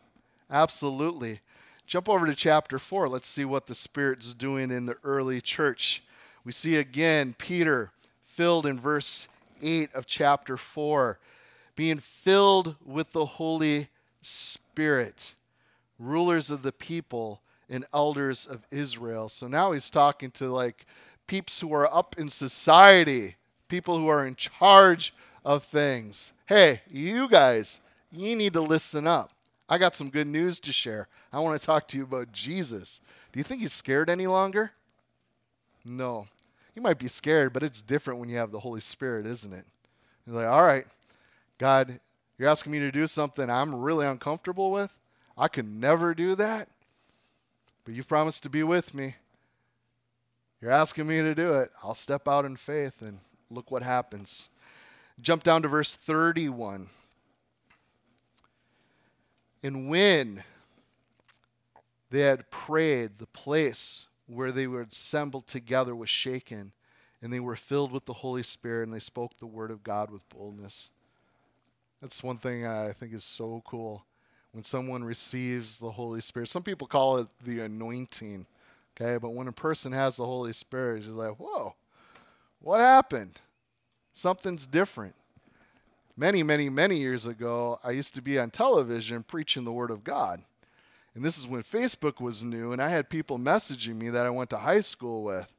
Absolutely. 0.50 1.40
Jump 1.88 2.10
over 2.10 2.26
to 2.26 2.36
chapter 2.36 2.78
4. 2.78 3.08
Let's 3.08 3.28
see 3.28 3.46
what 3.46 3.68
the 3.68 3.76
Spirit's 3.76 4.34
doing 4.34 4.72
in 4.72 4.86
the 4.86 4.98
early 5.04 5.40
church. 5.42 6.04
We 6.44 6.52
see 6.52 6.76
again 6.76 7.36
Peter 7.38 7.92
filled 8.24 8.66
in 8.66 8.80
verse 8.80 9.28
8 9.62 9.94
of 9.94 10.06
chapter 10.06 10.58
4, 10.58 11.20
being 11.76 11.98
filled 11.98 12.76
with 12.84 13.12
the 13.12 13.26
Holy 13.26 13.90
Spirit, 14.22 15.36
rulers 16.00 16.50
of 16.50 16.64
the 16.64 16.72
people 16.72 17.42
and 17.70 17.86
elders 17.94 18.46
of 18.46 18.66
Israel. 18.72 19.30
So 19.30 19.48
now 19.48 19.72
he's 19.72 19.90
talking 19.90 20.32
to 20.32 20.52
like 20.52 20.86
peeps 21.28 21.60
who 21.60 21.74
are 21.74 21.94
up 21.94 22.16
in 22.18 22.30
society, 22.30 23.36
people 23.68 23.98
who 23.98 24.08
are 24.08 24.26
in 24.26 24.36
charge 24.36 25.14
of 25.44 25.64
things. 25.64 26.34
Hey, 26.48 26.82
you 26.90 27.28
guys, 27.28 27.82
you 28.12 28.36
need 28.36 28.54
to 28.54 28.62
listen 28.62 29.08
up. 29.08 29.32
I 29.68 29.78
got 29.78 29.96
some 29.96 30.10
good 30.10 30.28
news 30.28 30.60
to 30.62 30.72
share. 30.72 31.08
I 31.34 31.40
want 31.40 31.60
to 31.60 31.66
talk 31.66 31.88
to 31.90 31.98
you 31.98 32.04
about 32.04 32.32
Jesus. 32.32 33.02
Do 33.32 33.40
you 33.40 33.44
think 33.44 33.62
he's 33.62 33.74
scared 33.74 34.10
any 34.10 34.28
longer? 34.28 34.72
No. 35.84 36.28
He 36.74 36.80
might 36.80 37.00
be 37.00 37.08
scared, 37.08 37.54
but 37.54 37.64
it's 37.64 37.82
different 37.82 38.20
when 38.20 38.30
you 38.30 38.38
have 38.38 38.52
the 38.52 38.60
Holy 38.60 38.82
Spirit, 38.82 39.26
isn't 39.26 39.54
it? 39.54 39.66
You're 40.26 40.36
like, 40.36 40.48
all 40.48 40.64
right, 40.64 40.86
God, 41.58 42.00
you're 42.38 42.50
asking 42.50 42.72
me 42.72 42.80
to 42.80 42.92
do 42.92 43.08
something 43.08 43.50
I'm 43.50 43.76
really 43.76 44.06
uncomfortable 44.06 44.72
with. 44.72 44.98
I 45.38 45.48
could 45.48 45.70
never 45.70 46.14
do 46.14 46.36
that. 46.36 46.70
But 47.84 47.94
you 47.94 48.04
promised 48.04 48.44
to 48.44 48.50
be 48.50 48.64
with 48.64 48.94
me. 48.94 49.16
You're 50.62 50.72
asking 50.72 51.08
me 51.08 51.22
to 51.22 51.36
do 51.36 51.54
it. 51.54 51.72
I'll 51.84 51.94
step 51.94 52.28
out 52.28 52.46
in 52.46 52.56
faith 52.56 53.02
and 53.02 53.20
look 53.50 53.70
what 53.70 53.84
happens. 53.84 54.50
Jump 55.22 55.44
down 55.44 55.62
to 55.62 55.68
verse 55.68 55.96
31. 55.96 56.88
And 59.64 59.90
when 59.90 60.44
they 62.10 62.22
had 62.22 62.50
prayed, 62.52 63.18
the 63.18 63.28
place 63.28 64.06
where 64.28 64.52
they 64.52 64.68
were 64.68 64.82
assembled 64.82 65.48
together 65.48 65.96
was 65.96 66.10
shaken, 66.10 66.72
and 67.22 67.32
they 67.32 67.40
were 67.40 67.56
filled 67.56 67.92
with 67.92 68.06
the 68.06 68.14
Holy 68.14 68.44
Spirit, 68.44 68.84
and 68.84 68.94
they 68.94 69.00
spoke 69.00 69.38
the 69.38 69.46
word 69.46 69.72
of 69.72 69.84
God 69.84 70.12
with 70.12 70.28
boldness. 70.30 70.92
That's 72.02 72.24
one 72.24 72.38
thing 72.38 72.66
I 72.66 72.92
think 72.92 73.14
is 73.14 73.24
so 73.24 73.62
cool 73.66 74.06
when 74.52 74.64
someone 74.64 75.04
receives 75.04 75.80
the 75.80 75.92
Holy 75.92 76.22
Spirit. 76.22 76.50
Some 76.50 76.64
people 76.64 76.88
call 76.88 77.18
it 77.18 77.28
the 77.44 77.62
anointing. 77.62 78.46
Okay, 78.96 79.18
but 79.18 79.32
when 79.32 79.48
a 79.48 79.52
person 79.52 79.92
has 79.92 80.18
the 80.18 80.26
Holy 80.26 80.54
Spirit, 80.54 81.00
it's 81.00 81.08
like, 81.08 81.38
whoa, 81.38 81.76
what 82.62 82.80
happened? 82.80 83.42
Something's 84.14 84.66
different. 84.66 85.16
Many, 86.16 86.44
many, 86.44 86.70
many 86.70 86.96
years 86.96 87.28
ago, 87.28 87.78
I 87.84 87.92
used 87.92 88.16
to 88.16 88.22
be 88.22 88.40
on 88.40 88.50
television 88.50 89.24
preaching 89.24 89.66
the 89.66 89.74
Word 89.74 89.92
of 89.92 90.06
God. 90.06 90.42
And 91.14 91.24
this 91.24 91.38
is 91.38 91.48
when 91.48 91.64
Facebook 91.64 92.22
was 92.22 92.44
new, 92.44 92.72
and 92.72 92.82
I 92.82 92.90
had 92.90 93.10
people 93.10 93.38
messaging 93.38 93.96
me 93.96 94.10
that 94.10 94.26
I 94.26 94.30
went 94.30 94.50
to 94.52 94.58
high 94.58 94.82
school 94.82 95.24
with. 95.24 95.52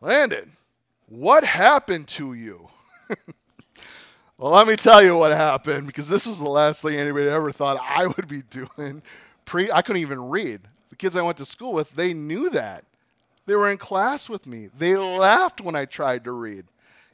Landon, 0.00 0.52
what 1.06 1.44
happened 1.44 2.08
to 2.08 2.32
you? 2.32 2.68
well, 4.38 4.52
let 4.52 4.68
me 4.68 4.76
tell 4.76 5.02
you 5.02 5.16
what 5.16 5.32
happened 5.32 5.88
because 5.88 6.08
this 6.08 6.26
was 6.26 6.38
the 6.38 6.48
last 6.48 6.82
thing 6.82 6.94
anybody 6.94 7.26
ever 7.26 7.50
thought 7.50 7.76
I 7.82 8.06
would 8.06 8.28
be 8.28 8.42
doing. 8.50 9.02
Pre, 9.44 9.70
I 9.72 9.82
couldn't 9.82 10.02
even 10.02 10.28
read 10.28 10.60
The 10.90 10.96
kids 10.96 11.16
I 11.16 11.22
went 11.22 11.38
to 11.38 11.44
school 11.44 11.72
with, 11.72 11.92
they 11.92 12.14
knew 12.14 12.48
that. 12.50 12.84
They 13.46 13.56
were 13.56 13.70
in 13.70 13.78
class 13.78 14.28
with 14.28 14.46
me. 14.46 14.68
They 14.78 14.96
laughed 14.96 15.60
when 15.60 15.74
I 15.74 15.86
tried 15.86 16.24
to 16.24 16.32
read. 16.32 16.66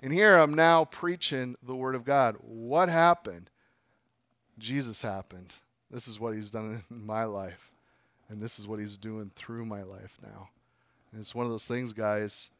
And 0.02 0.12
here 0.12 0.36
I'm 0.36 0.52
now 0.52 0.84
preaching 0.84 1.56
the 1.62 1.76
Word 1.76 1.94
of 1.94 2.04
God. 2.04 2.36
What 2.40 2.90
happened? 2.90 3.48
Jesus 4.58 5.00
happened. 5.00 5.54
This 5.90 6.08
is 6.08 6.20
what 6.20 6.34
He's 6.34 6.50
done 6.50 6.82
in 6.90 7.06
my 7.06 7.24
life. 7.24 7.70
And 8.28 8.40
this 8.40 8.58
is 8.58 8.66
what 8.68 8.80
He's 8.80 8.98
doing 8.98 9.30
through 9.34 9.64
my 9.64 9.82
life 9.82 10.18
now. 10.22 10.48
And 11.12 11.20
it's 11.20 11.34
one 11.34 11.46
of 11.46 11.52
those 11.52 11.66
things, 11.66 11.94
guys. 11.94 12.50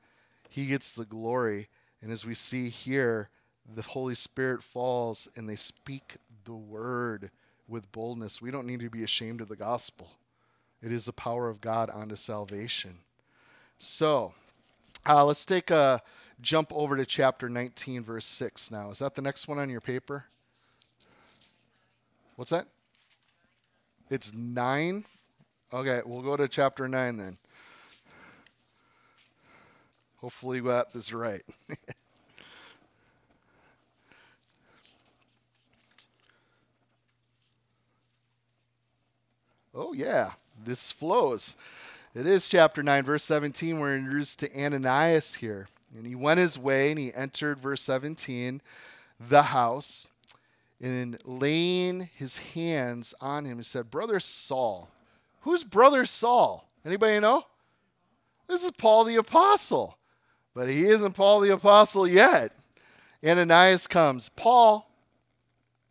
He 0.48 0.66
gets 0.66 0.92
the 0.92 1.04
glory. 1.04 1.68
And 2.00 2.12
as 2.12 2.24
we 2.24 2.32
see 2.32 2.70
here, 2.70 3.28
the 3.72 3.82
Holy 3.82 4.14
Spirit 4.14 4.62
falls 4.62 5.28
and 5.36 5.48
they 5.48 5.56
speak 5.56 6.16
the 6.44 6.54
Word 6.54 7.30
with 7.68 7.90
boldness. 7.92 8.42
We 8.42 8.50
don't 8.50 8.66
need 8.66 8.80
to 8.80 8.90
be 8.90 9.02
ashamed 9.02 9.40
of 9.40 9.48
the 9.48 9.56
gospel. 9.56 10.10
It 10.82 10.92
is 10.92 11.06
the 11.06 11.12
power 11.12 11.48
of 11.48 11.60
God 11.60 11.90
unto 11.92 12.16
salvation. 12.16 12.98
So, 13.78 14.34
uh, 15.06 15.24
let's 15.24 15.44
take 15.44 15.70
a 15.70 16.02
jump 16.40 16.72
over 16.74 16.96
to 16.96 17.06
chapter 17.06 17.48
19, 17.48 18.04
verse 18.04 18.26
6 18.26 18.70
now. 18.70 18.90
Is 18.90 18.98
that 18.98 19.14
the 19.14 19.22
next 19.22 19.48
one 19.48 19.58
on 19.58 19.70
your 19.70 19.80
paper? 19.80 20.26
What's 22.36 22.50
that? 22.50 22.66
It's 24.10 24.34
9? 24.34 25.04
Okay, 25.72 26.02
we'll 26.04 26.22
go 26.22 26.36
to 26.36 26.48
chapter 26.48 26.88
9 26.88 27.16
then. 27.16 27.38
Hopefully, 30.16 30.60
we 30.60 30.68
got 30.68 30.92
this 30.92 31.12
right. 31.12 31.42
oh, 39.74 39.92
yeah 39.92 40.32
this 40.62 40.92
flows. 40.92 41.56
It 42.14 42.26
is 42.26 42.48
chapter 42.48 42.82
9, 42.82 43.04
verse 43.04 43.24
17. 43.24 43.78
We're 43.78 43.96
introduced 43.96 44.40
to 44.40 44.62
Ananias 44.62 45.34
here. 45.34 45.68
And 45.96 46.06
he 46.06 46.14
went 46.14 46.40
his 46.40 46.58
way 46.58 46.90
and 46.90 46.98
he 46.98 47.14
entered, 47.14 47.58
verse 47.58 47.82
17, 47.82 48.60
the 49.20 49.42
house. 49.44 50.06
And 50.80 51.16
laying 51.24 52.08
his 52.14 52.38
hands 52.38 53.14
on 53.20 53.44
him, 53.44 53.58
he 53.58 53.62
said, 53.62 53.90
Brother 53.90 54.20
Saul. 54.20 54.90
Who's 55.40 55.64
brother 55.64 56.04
Saul? 56.04 56.68
Anybody 56.84 57.20
know? 57.20 57.44
This 58.46 58.64
is 58.64 58.70
Paul 58.72 59.04
the 59.04 59.16
Apostle. 59.16 59.98
But 60.54 60.68
he 60.68 60.84
isn't 60.86 61.12
Paul 61.12 61.40
the 61.40 61.52
Apostle 61.52 62.06
yet. 62.06 62.52
Ananias 63.24 63.86
comes. 63.86 64.28
Paul, 64.28 64.90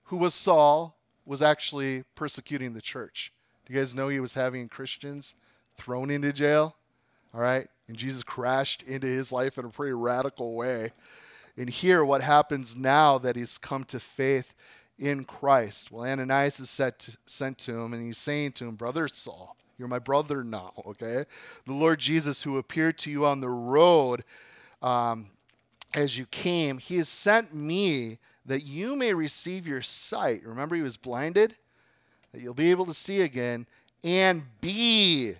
who 0.05 0.17
was 0.17 0.33
Saul, 0.33 0.97
was 1.25 1.41
actually 1.41 2.03
persecuting 2.15 2.73
the 2.73 2.81
church. 2.81 3.32
You 3.73 3.79
guys 3.79 3.95
know 3.95 4.07
he 4.07 4.19
was 4.19 4.35
having 4.35 4.69
Christians 4.69 5.33
thrown 5.77 6.11
into 6.11 6.31
jail? 6.31 6.75
All 7.33 7.41
right. 7.41 7.67
And 7.87 7.97
Jesus 7.97 8.21
crashed 8.21 8.83
into 8.83 9.07
his 9.07 9.31
life 9.31 9.57
in 9.57 9.65
a 9.65 9.69
pretty 9.69 9.93
radical 9.93 10.53
way. 10.53 10.91
And 11.57 11.67
here, 11.67 12.05
what 12.05 12.21
happens 12.21 12.77
now 12.77 13.17
that 13.17 13.35
he's 13.35 13.57
come 13.57 13.83
to 13.85 13.99
faith 13.99 14.53
in 14.99 15.23
Christ? 15.23 15.91
Well, 15.91 16.03
Ananias 16.03 16.59
is 16.59 16.77
to, 16.77 17.17
sent 17.25 17.57
to 17.59 17.79
him, 17.79 17.93
and 17.93 18.05
he's 18.05 18.19
saying 18.19 18.51
to 18.53 18.67
him, 18.67 18.75
Brother 18.75 19.07
Saul, 19.07 19.57
you're 19.79 19.87
my 19.87 19.97
brother 19.97 20.43
now, 20.43 20.73
okay? 20.85 21.25
The 21.65 21.73
Lord 21.73 21.97
Jesus, 21.97 22.43
who 22.43 22.59
appeared 22.59 22.99
to 22.99 23.09
you 23.09 23.25
on 23.25 23.41
the 23.41 23.49
road 23.49 24.23
um, 24.83 25.31
as 25.95 26.15
you 26.15 26.27
came, 26.27 26.77
he 26.77 26.97
has 26.97 27.09
sent 27.09 27.55
me 27.55 28.19
that 28.45 28.67
you 28.67 28.95
may 28.95 29.15
receive 29.15 29.65
your 29.65 29.81
sight. 29.81 30.45
Remember, 30.45 30.75
he 30.75 30.83
was 30.83 30.95
blinded? 30.95 31.55
That 32.33 32.41
you'll 32.41 32.53
be 32.53 32.71
able 32.71 32.85
to 32.87 32.93
see 32.93 33.21
again 33.21 33.65
and 34.03 34.43
be 34.59 35.33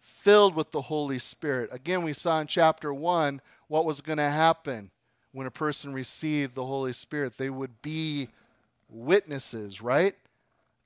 filled 0.00 0.54
with 0.54 0.70
the 0.70 0.82
Holy 0.82 1.18
Spirit. 1.18 1.68
Again, 1.72 2.02
we 2.02 2.12
saw 2.12 2.40
in 2.40 2.46
chapter 2.46 2.94
1 2.94 3.40
what 3.66 3.84
was 3.84 4.00
going 4.00 4.18
to 4.18 4.30
happen 4.30 4.90
when 5.32 5.46
a 5.46 5.50
person 5.50 5.92
received 5.92 6.54
the 6.54 6.64
Holy 6.64 6.92
Spirit. 6.92 7.36
They 7.36 7.50
would 7.50 7.82
be 7.82 8.28
witnesses, 8.88 9.82
right? 9.82 10.14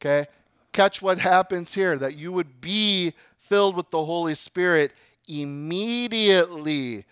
Okay? 0.01 0.27
Catch 0.73 1.03
what 1.03 1.19
happens 1.19 1.75
here 1.75 1.97
that 1.99 2.17
you 2.17 2.33
would 2.33 2.61
be 2.61 3.13
filled 3.39 3.77
with 3.77 3.91
the 3.91 4.05
Holy 4.05 4.35
Spirit 4.35 4.93
immediately. 5.29 7.05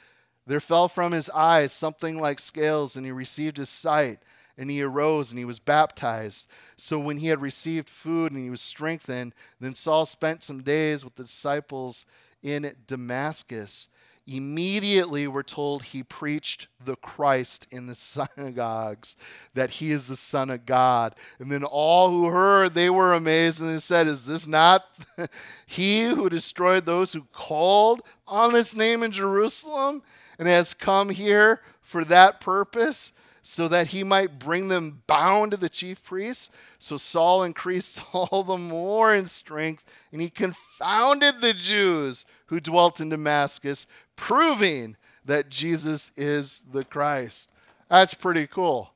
There 0.47 0.61
fell 0.61 0.89
from 0.89 1.13
his 1.13 1.29
eyes 1.31 1.73
something 1.73 2.21
like 2.21 2.41
scales, 2.41 2.97
and 2.97 3.05
he 3.05 3.13
received 3.13 3.59
his 3.59 3.69
sight 3.69 4.19
and 4.61 4.71
he 4.71 4.83
arose 4.83 5.31
and 5.31 5.39
he 5.39 5.45
was 5.47 5.59
baptized. 5.59 6.47
So 6.77 6.99
when 6.99 7.17
he 7.17 7.29
had 7.29 7.41
received 7.41 7.89
food 7.89 8.31
and 8.31 8.45
he 8.45 8.51
was 8.51 8.61
strengthened, 8.61 9.35
then 9.59 9.75
Saul 9.75 10.05
spent 10.05 10.45
some 10.45 10.63
days 10.63 11.03
with 11.03 11.15
the 11.17 11.23
disciples 11.23 12.05
in 12.43 12.71
Damascus. 12.87 13.89
Immediately, 14.27 15.27
we're 15.27 15.43
told 15.43 15.83
he 15.83 16.03
preached 16.03 16.69
the 16.85 16.97
Christ 16.97 17.69
in 17.71 17.87
the 17.87 17.95
synagogues, 18.37 19.17
that 19.55 19.71
he 19.71 19.93
is 19.93 20.09
the 20.09 20.17
Son 20.17 20.51
of 20.51 20.67
God. 20.67 21.15
And 21.39 21.51
then 21.51 21.65
all 21.65 22.11
who 22.11 22.27
heard, 22.27 22.75
they 22.75 22.91
were 22.91 23.15
amazed 23.15 23.63
and 23.63 23.71
they 23.71 23.79
said, 23.79 24.07
Is 24.07 24.27
this 24.27 24.47
not 24.47 24.85
he 25.67 26.05
who 26.05 26.29
destroyed 26.29 26.85
those 26.85 27.15
who 27.15 27.23
called 27.33 28.03
on 28.29 28.53
this 28.53 28.77
name 28.77 29.03
in 29.03 29.11
Jerusalem 29.11 30.03
and 30.39 30.47
has 30.47 30.75
come 30.75 31.09
here 31.09 31.63
for 31.81 32.05
that 32.05 32.43
purpose? 32.43 33.13
So 33.43 33.69
that 33.69 33.89
he 33.89 34.05
might 34.05 34.39
bring 34.39 34.69
them 34.69 35.03
bound 35.07 35.53
to 35.53 35.57
the 35.57 35.69
chief 35.69 36.03
priests. 36.03 36.51
So 36.79 36.97
Saul 36.97 37.43
increased 37.43 38.03
all 38.13 38.43
the 38.43 38.59
more 38.59 39.15
in 39.15 39.27
strength, 39.27 39.85
and 40.13 40.21
he 40.21 40.31
confounded 40.31 41.41
the 41.41 41.53
Jews 41.53 42.25
who 42.47 42.61
dwelt 42.61 43.01
in 43.01 43.09
Damascus, 43.09 43.87
proving 44.17 44.97
that 45.25 45.51
Jesus 45.51 46.11
is 46.17 46.63
the 46.73 46.85
Christ. 46.85 47.53
That's 47.89 48.15
pretty 48.15 48.47
cool. 48.47 48.93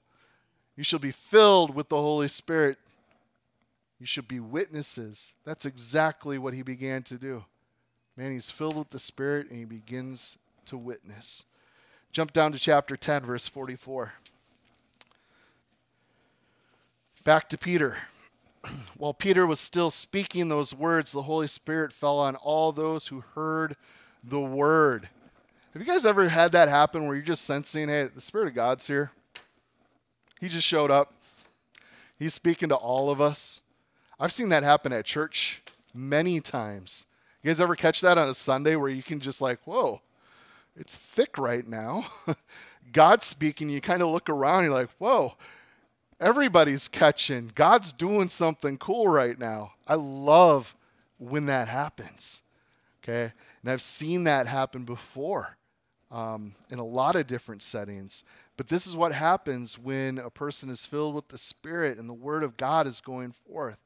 You 0.77 0.85
shall 0.85 0.99
be 0.99 1.13
filled 1.13 1.75
with 1.75 1.89
the 1.89 1.97
Holy 1.97 2.29
Spirit. 2.29 2.79
You 4.01 4.07
should 4.07 4.29
be 4.29 4.41
witnesses. 4.41 5.33
That's 5.45 5.67
exactly 5.67 6.39
what 6.39 6.55
he 6.55 6.63
began 6.63 7.03
to 7.05 7.15
do. 7.17 7.45
Man, 8.17 8.33
he's 8.33 8.51
filled 8.51 8.77
with 8.77 8.91
the 8.91 8.99
Spirit 8.99 9.51
and 9.51 9.59
he 9.59 9.65
begins 9.65 10.39
to 10.67 10.77
witness. 10.77 11.45
Jump 12.13 12.33
down 12.33 12.53
to 12.53 12.59
chapter 12.59 12.97
10, 12.97 13.25
verse 13.25 13.49
44. 13.49 14.13
Back 17.25 17.49
to 17.49 17.59
Peter. 17.59 17.97
While 18.99 19.15
Peter 19.15 19.47
was 19.47 19.59
still 19.59 19.91
speaking 19.91 20.49
those 20.49 20.75
words, 20.75 21.11
the 21.11 21.23
Holy 21.23 21.47
Spirit 21.47 21.91
fell 21.91 22.19
on 22.19 22.37
all 22.37 22.71
those 22.71 23.07
who 23.07 23.25
heard 23.35 23.77
the 24.23 24.43
word. 24.43 25.09
Have 25.73 25.81
you 25.81 25.89
guys 25.89 26.05
ever 26.05 26.29
had 26.29 26.53
that 26.53 26.69
happen 26.69 27.07
where 27.07 27.17
you're 27.17 27.25
just 27.25 27.47
sensing, 27.47 27.89
hey, 27.89 28.11
the 28.15 28.21
Spirit 28.21 28.49
of 28.49 28.55
God's 28.55 28.87
here? 28.87 29.11
He 30.39 30.49
just 30.49 30.67
showed 30.67 30.91
up. 30.91 31.15
He's 32.19 32.35
speaking 32.35 32.69
to 32.69 32.77
all 32.77 33.11
of 33.11 33.23
us. 33.23 33.63
I've 34.21 34.31
seen 34.31 34.51
that 34.51 34.63
happen 34.63 34.93
at 34.93 35.07
church 35.07 35.63
many 35.95 36.43
times. 36.43 37.07
You 37.43 37.49
guys 37.49 37.61
ever 37.61 37.75
catch 37.75 38.03
that 38.03 38.19
on 38.19 38.29
a 38.29 38.35
Sunday 38.35 38.77
where 38.77 38.91
you 38.91 39.03
can 39.03 39.19
just 39.19 39.41
like, 39.41 39.61
whoa, 39.65 40.03
it's 40.77 40.95
thick 40.95 41.39
right 41.39 41.67
now. 41.67 42.07
God's 42.93 43.25
speaking. 43.25 43.71
You 43.71 43.81
kind 43.81 44.03
of 44.03 44.11
look 44.11 44.29
around, 44.29 44.65
you're 44.65 44.75
like, 44.75 44.91
whoa, 44.99 45.37
Everybody's 46.21 46.89
catching. 46.89 47.51
God's 47.55 47.93
doing 47.93 48.29
something 48.29 48.79
cool 48.79 49.09
right 49.09 49.39
now. 49.39 49.73
I 49.87 49.95
love 49.95 50.75
when 51.19 51.47
that 51.47 51.69
happens. 51.69 52.43
Okay. 53.03 53.33
And 53.63 53.71
I've 53.71 53.83
seen 53.83 54.25
that 54.25 54.47
happen 54.47 54.85
before 54.85 55.57
um, 56.11 56.55
in 56.71 56.79
a 56.79 56.85
lot 56.85 57.17
of 57.17 57.27
different 57.27 57.63
settings. 57.63 58.25
But 58.57 58.69
this 58.69 58.87
is 58.87 58.97
what 58.97 59.13
happens 59.13 59.79
when 59.79 60.19
a 60.19 60.31
person 60.31 60.71
is 60.71 60.87
filled 60.87 61.15
with 61.15 61.29
the 61.29 61.39
Spirit 61.39 61.99
and 61.99 62.09
the 62.09 62.15
Word 62.15 62.43
of 62.43 62.57
God 62.57 62.87
is 62.87 63.01
going 63.01 63.33
forth. 63.33 63.79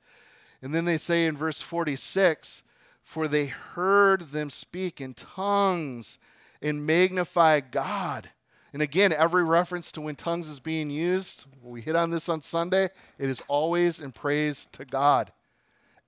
And 0.61 0.75
then 0.75 0.85
they 0.85 0.99
say 0.99 1.27
in 1.27 1.37
verse 1.37 1.61
46 1.61 2.63
For 3.03 3.29
they 3.29 3.47
heard 3.47 4.33
them 4.33 4.51
speak 4.51 5.01
in 5.01 5.15
tongues 5.15 6.19
and 6.61 6.85
magnify 6.85 7.61
God. 7.61 8.31
And 8.73 8.83
again, 8.83 9.13
every 9.13 9.45
reference 9.45 9.91
to 9.93 10.01
when 10.01 10.15
tongues 10.15 10.49
is 10.49 10.61
being 10.61 10.91
used, 10.91 11.47
we 11.63 11.81
hit 11.81 11.97
on 11.97 12.11
this 12.11 12.29
on 12.29 12.43
Sunday, 12.43 12.85
it 13.19 13.29
is 13.29 13.43
always 13.49 14.01
in 14.01 14.13
praise 14.13 14.67
to 14.73 14.85
God. 14.85 15.33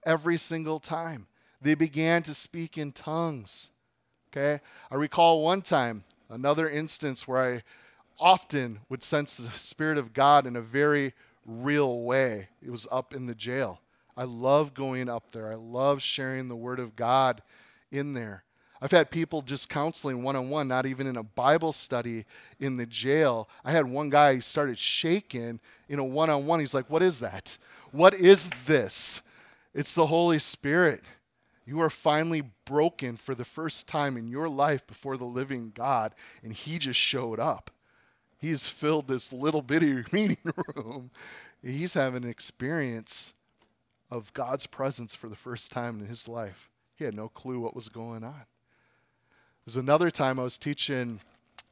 Every 0.05 0.37
single 0.37 0.79
time. 0.79 1.27
They 1.62 1.75
began 1.75 2.23
to 2.23 2.35
speak 2.35 2.79
in 2.79 2.92
tongues. 2.92 3.70
Okay? 4.31 4.62
I 4.90 4.94
recall 4.94 5.42
one 5.42 5.62
time, 5.62 6.05
another 6.29 6.68
instance 6.68 7.29
where 7.29 7.57
I 7.57 7.62
often 8.18 8.81
would 8.88 9.03
sense 9.03 9.37
the 9.37 9.51
Spirit 9.51 9.99
of 9.99 10.12
God 10.12 10.46
in 10.46 10.57
a 10.57 10.62
very 10.62 11.14
real 11.46 12.03
way. 12.03 12.49
It 12.62 12.70
was 12.70 12.87
up 12.90 13.14
in 13.14 13.27
the 13.27 13.35
jail. 13.35 13.81
I 14.16 14.25
love 14.25 14.75
going 14.75 15.09
up 15.09 15.33
there. 15.33 15.51
I 15.51 15.57
love 15.57 16.03
sharing 16.03 16.49
the 16.49 16.57
Word 16.57 16.79
of 16.79 16.96
God 16.96 17.42
in 17.90 18.12
there. 18.12 18.44
I've 18.83 18.90
had 18.90 19.11
people 19.11 19.43
just 19.43 19.69
counseling 19.69 20.23
one 20.23 20.37
on 20.37 20.49
one, 20.49 20.69
not 20.69 20.87
even 20.87 21.07
in 21.07 21.16
a 21.16 21.23
Bible 21.23 21.73
study 21.73 22.25
in 22.59 22.77
the 22.77 22.87
jail. 22.87 23.49
I 23.64 23.73
had 23.73 23.87
one 23.87 24.09
guy 24.09 24.35
who 24.35 24.40
started 24.40 24.79
shaking 24.79 25.61
in 25.88 25.99
a 25.99 26.05
one 26.05 26.31
on 26.31 26.47
one. 26.47 26.61
He's 26.61 26.75
like, 26.75 26.88
What 26.88 27.03
is 27.03 27.21
that? 27.21 27.59
What 27.93 28.14
is 28.14 28.49
this? 28.66 29.23
It's 29.75 29.95
the 29.95 30.07
Holy 30.07 30.38
Spirit. 30.38 31.03
You 31.66 31.81
are 31.81 31.90
finally 31.90 32.43
broken 32.64 33.16
for 33.16 33.35
the 33.35 33.45
first 33.45 33.87
time 33.87 34.16
in 34.16 34.29
your 34.29 34.49
life 34.49 34.87
before 34.87 35.16
the 35.16 35.25
living 35.25 35.73
God, 35.75 36.14
and 36.43 36.53
He 36.53 36.79
just 36.79 36.99
showed 36.99 37.38
up. 37.38 37.71
He's 38.40 38.69
filled 38.69 39.07
this 39.07 39.33
little 39.33 39.62
bitty 39.62 40.05
meeting 40.12 40.53
room. 40.75 41.11
He's 41.62 41.95
having 41.95 42.25
an 42.25 42.31
experience 42.31 43.35
of 44.11 44.33
God's 44.33 44.66
presence 44.66 45.14
for 45.14 45.29
the 45.29 45.37
first 45.37 45.71
time 45.71 46.01
in 46.01 46.07
his 46.07 46.27
life. 46.27 46.69
He 46.97 47.05
had 47.05 47.16
no 47.16 47.29
clue 47.29 47.61
what 47.61 47.77
was 47.77 47.88
going 47.88 48.25
on. 48.25 48.43
There's 49.66 49.77
another 49.77 50.11
time 50.11 50.40
I 50.40 50.42
was 50.42 50.59
teaching 50.59 51.20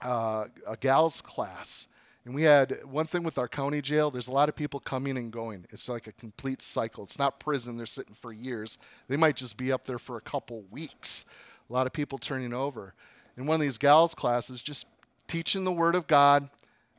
uh, 0.03 0.47
a 0.67 0.77
gals 0.77 1.21
class, 1.21 1.89
and 2.25 2.35
we 2.35 2.43
had 2.43 2.85
one 2.85 3.07
thing 3.07 3.23
with 3.23 3.39
our 3.39 3.49
county 3.49 3.81
jail. 3.81 4.11
There's 4.11 4.29
a 4.29 4.33
lot 4.33 4.49
of 4.49 4.57
people 4.57 4.79
coming 4.79 5.17
and 5.17 5.33
going. 5.33 5.67
It's 5.71 5.89
like 5.89 6.07
a 6.07 6.13
complete 6.13 6.61
cycle. 6.61 7.03
It's 7.05 7.19
not 7.19 7.41
prison. 7.41 7.77
They're 7.77 7.87
sitting 7.87 8.15
for 8.15 8.33
years. 8.33 8.79
They 9.09 9.17
might 9.17 9.37
just 9.37 9.57
be 9.57 9.73
up 9.73 9.87
there 9.87 9.99
for 9.99 10.17
a 10.17 10.21
couple 10.21 10.65
weeks. 10.71 11.25
A 11.69 11.73
lot 11.73 11.87
of 11.87 11.93
people 11.93 12.19
turning 12.19 12.53
over. 12.53 12.95
In 13.37 13.47
one 13.47 13.55
of 13.55 13.61
these 13.61 13.79
gals 13.79 14.15
classes, 14.15 14.63
just 14.63 14.87
teaching 15.27 15.65
the 15.65 15.73
Word 15.73 15.95
of 15.95 16.07
God. 16.07 16.49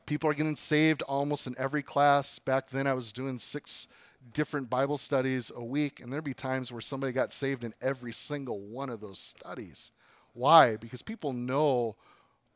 People 0.06 0.30
are 0.30 0.34
getting 0.34 0.56
saved 0.56 1.02
almost 1.02 1.46
in 1.46 1.54
every 1.56 1.82
class. 1.82 2.38
Back 2.38 2.70
then, 2.70 2.86
I 2.86 2.94
was 2.94 3.12
doing 3.12 3.38
six 3.38 3.86
different 4.32 4.68
Bible 4.68 4.98
studies 4.98 5.52
a 5.54 5.64
week, 5.64 6.00
and 6.00 6.12
there'd 6.12 6.24
be 6.24 6.34
times 6.34 6.72
where 6.72 6.80
somebody 6.80 7.12
got 7.12 7.32
saved 7.32 7.62
in 7.62 7.72
every 7.80 8.12
single 8.12 8.58
one 8.58 8.90
of 8.90 9.00
those 9.00 9.20
studies. 9.20 9.92
Why? 10.34 10.76
Because 10.76 11.02
people 11.02 11.32
know 11.32 11.96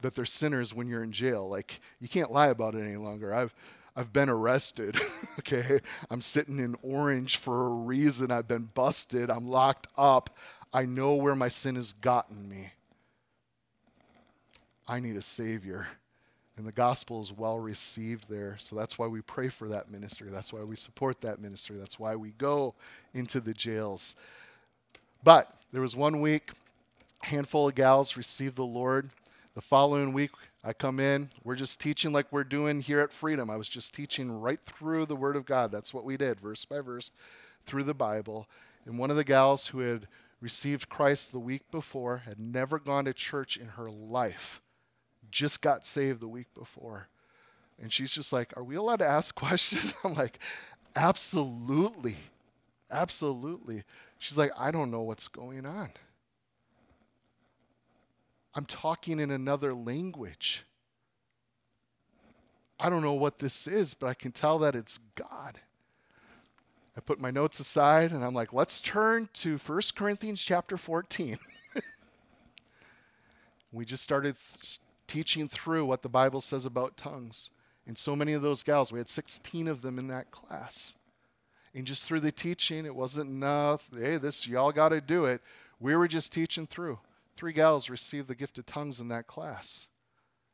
that 0.00 0.14
they're 0.14 0.24
sinners 0.24 0.74
when 0.74 0.86
you're 0.88 1.02
in 1.02 1.12
jail. 1.12 1.48
Like 1.48 1.80
you 2.00 2.08
can't 2.08 2.30
lie 2.30 2.48
about 2.48 2.74
it 2.74 2.82
any 2.82 2.96
longer. 2.96 3.34
I've 3.34 3.54
I've 3.96 4.12
been 4.12 4.28
arrested. 4.28 4.96
okay. 5.38 5.80
I'm 6.10 6.20
sitting 6.20 6.58
in 6.58 6.76
orange 6.82 7.36
for 7.36 7.66
a 7.66 7.70
reason. 7.70 8.30
I've 8.30 8.48
been 8.48 8.70
busted. 8.74 9.30
I'm 9.30 9.48
locked 9.48 9.86
up. 9.96 10.36
I 10.72 10.84
know 10.86 11.14
where 11.14 11.36
my 11.36 11.48
sin 11.48 11.76
has 11.76 11.92
gotten 11.92 12.48
me. 12.48 12.72
I 14.88 15.00
need 15.00 15.16
a 15.16 15.22
savior. 15.22 15.86
And 16.56 16.66
the 16.66 16.72
gospel 16.72 17.20
is 17.20 17.32
well 17.32 17.58
received 17.58 18.28
there. 18.28 18.56
So 18.58 18.76
that's 18.76 18.98
why 18.98 19.06
we 19.06 19.20
pray 19.22 19.48
for 19.48 19.68
that 19.68 19.90
ministry. 19.90 20.28
That's 20.30 20.52
why 20.52 20.62
we 20.62 20.76
support 20.76 21.20
that 21.22 21.40
ministry. 21.40 21.76
That's 21.78 21.98
why 21.98 22.16
we 22.16 22.30
go 22.30 22.74
into 23.12 23.40
the 23.40 23.54
jails. 23.54 24.14
But 25.22 25.52
there 25.72 25.80
was 25.82 25.96
one 25.96 26.20
week 26.20 26.50
handful 27.24 27.68
of 27.68 27.74
gals 27.74 28.16
received 28.16 28.56
the 28.56 28.64
Lord. 28.64 29.10
The 29.54 29.60
following 29.60 30.12
week, 30.12 30.30
I 30.62 30.72
come 30.72 30.98
in. 30.98 31.28
We're 31.42 31.56
just 31.56 31.80
teaching 31.80 32.12
like 32.12 32.30
we're 32.30 32.44
doing 32.44 32.80
here 32.80 33.00
at 33.00 33.12
Freedom. 33.12 33.50
I 33.50 33.56
was 33.56 33.68
just 33.68 33.94
teaching 33.94 34.30
right 34.30 34.60
through 34.60 35.06
the 35.06 35.16
Word 35.16 35.36
of 35.36 35.46
God. 35.46 35.70
That's 35.70 35.94
what 35.94 36.04
we 36.04 36.16
did, 36.16 36.40
verse 36.40 36.64
by 36.64 36.80
verse, 36.80 37.10
through 37.66 37.84
the 37.84 37.94
Bible. 37.94 38.48
And 38.84 38.98
one 38.98 39.10
of 39.10 39.16
the 39.16 39.24
gals 39.24 39.68
who 39.68 39.80
had 39.80 40.06
received 40.40 40.88
Christ 40.88 41.32
the 41.32 41.38
week 41.38 41.70
before 41.70 42.18
had 42.26 42.38
never 42.38 42.78
gone 42.78 43.04
to 43.06 43.14
church 43.14 43.56
in 43.56 43.68
her 43.68 43.90
life, 43.90 44.60
just 45.30 45.62
got 45.62 45.86
saved 45.86 46.20
the 46.20 46.28
week 46.28 46.48
before. 46.54 47.08
And 47.80 47.92
she's 47.92 48.12
just 48.12 48.32
like, 48.32 48.56
Are 48.56 48.64
we 48.64 48.76
allowed 48.76 48.98
to 48.98 49.06
ask 49.06 49.34
questions? 49.36 49.94
I'm 50.04 50.14
like, 50.14 50.38
Absolutely. 50.96 52.16
Absolutely. 52.90 53.82
She's 54.18 54.38
like, 54.38 54.52
I 54.58 54.70
don't 54.70 54.90
know 54.90 55.02
what's 55.02 55.28
going 55.28 55.66
on. 55.66 55.90
I'm 58.54 58.64
talking 58.64 59.18
in 59.18 59.30
another 59.30 59.74
language. 59.74 60.64
I 62.78 62.88
don't 62.88 63.02
know 63.02 63.14
what 63.14 63.38
this 63.38 63.66
is, 63.66 63.94
but 63.94 64.08
I 64.08 64.14
can 64.14 64.32
tell 64.32 64.58
that 64.60 64.76
it's 64.76 64.98
God. 65.14 65.60
I 66.96 67.00
put 67.00 67.20
my 67.20 67.30
notes 67.30 67.58
aside 67.58 68.12
and 68.12 68.24
I'm 68.24 68.34
like, 68.34 68.52
let's 68.52 68.78
turn 68.78 69.28
to 69.34 69.58
1 69.58 69.80
Corinthians 69.96 70.42
chapter 70.42 70.76
14. 70.76 71.38
we 73.72 73.84
just 73.84 74.02
started 74.02 74.36
teaching 75.08 75.48
through 75.48 75.84
what 75.86 76.02
the 76.02 76.08
Bible 76.08 76.40
says 76.40 76.64
about 76.64 76.96
tongues. 76.96 77.50
And 77.86 77.98
so 77.98 78.14
many 78.14 78.32
of 78.32 78.42
those 78.42 78.62
gals, 78.62 78.92
we 78.92 79.00
had 79.00 79.08
16 79.08 79.66
of 79.66 79.82
them 79.82 79.98
in 79.98 80.06
that 80.08 80.30
class. 80.30 80.96
And 81.74 81.86
just 81.86 82.04
through 82.04 82.20
the 82.20 82.32
teaching, 82.32 82.86
it 82.86 82.94
wasn't 82.94 83.30
enough. 83.30 83.90
Hey, 83.92 84.16
this, 84.16 84.46
y'all 84.46 84.70
got 84.70 84.90
to 84.90 85.00
do 85.00 85.24
it. 85.24 85.42
We 85.80 85.96
were 85.96 86.06
just 86.06 86.32
teaching 86.32 86.66
through. 86.66 87.00
Three 87.36 87.52
gals 87.52 87.90
received 87.90 88.28
the 88.28 88.34
gift 88.34 88.58
of 88.58 88.66
tongues 88.66 89.00
in 89.00 89.08
that 89.08 89.26
class. 89.26 89.88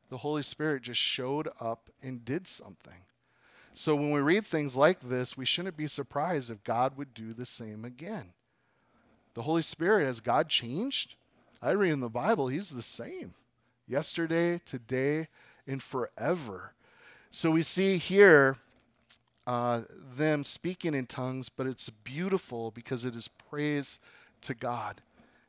The 0.09 0.17
Holy 0.17 0.43
Spirit 0.43 0.83
just 0.83 0.99
showed 0.99 1.47
up 1.59 1.89
and 2.01 2.25
did 2.25 2.47
something. 2.47 3.05
So 3.73 3.95
when 3.95 4.11
we 4.11 4.19
read 4.19 4.45
things 4.45 4.75
like 4.75 4.99
this, 4.99 5.37
we 5.37 5.45
shouldn't 5.45 5.77
be 5.77 5.87
surprised 5.87 6.51
if 6.51 6.63
God 6.63 6.97
would 6.97 7.13
do 7.13 7.33
the 7.33 7.45
same 7.45 7.85
again. 7.85 8.33
The 9.33 9.43
Holy 9.43 9.61
Spirit, 9.61 10.05
has 10.05 10.19
God 10.19 10.49
changed? 10.49 11.15
I 11.61 11.71
read 11.71 11.91
in 11.91 12.01
the 12.01 12.09
Bible, 12.09 12.47
He's 12.47 12.71
the 12.71 12.81
same 12.81 13.35
yesterday, 13.87 14.59
today, 14.65 15.27
and 15.67 15.81
forever. 15.81 16.73
So 17.29 17.51
we 17.51 17.61
see 17.61 17.97
here 17.97 18.57
uh, 19.47 19.81
them 20.17 20.43
speaking 20.43 20.93
in 20.93 21.05
tongues, 21.05 21.47
but 21.47 21.67
it's 21.67 21.89
beautiful 21.89 22.71
because 22.71 23.05
it 23.05 23.15
is 23.15 23.27
praise 23.27 23.99
to 24.41 24.53
God 24.53 25.01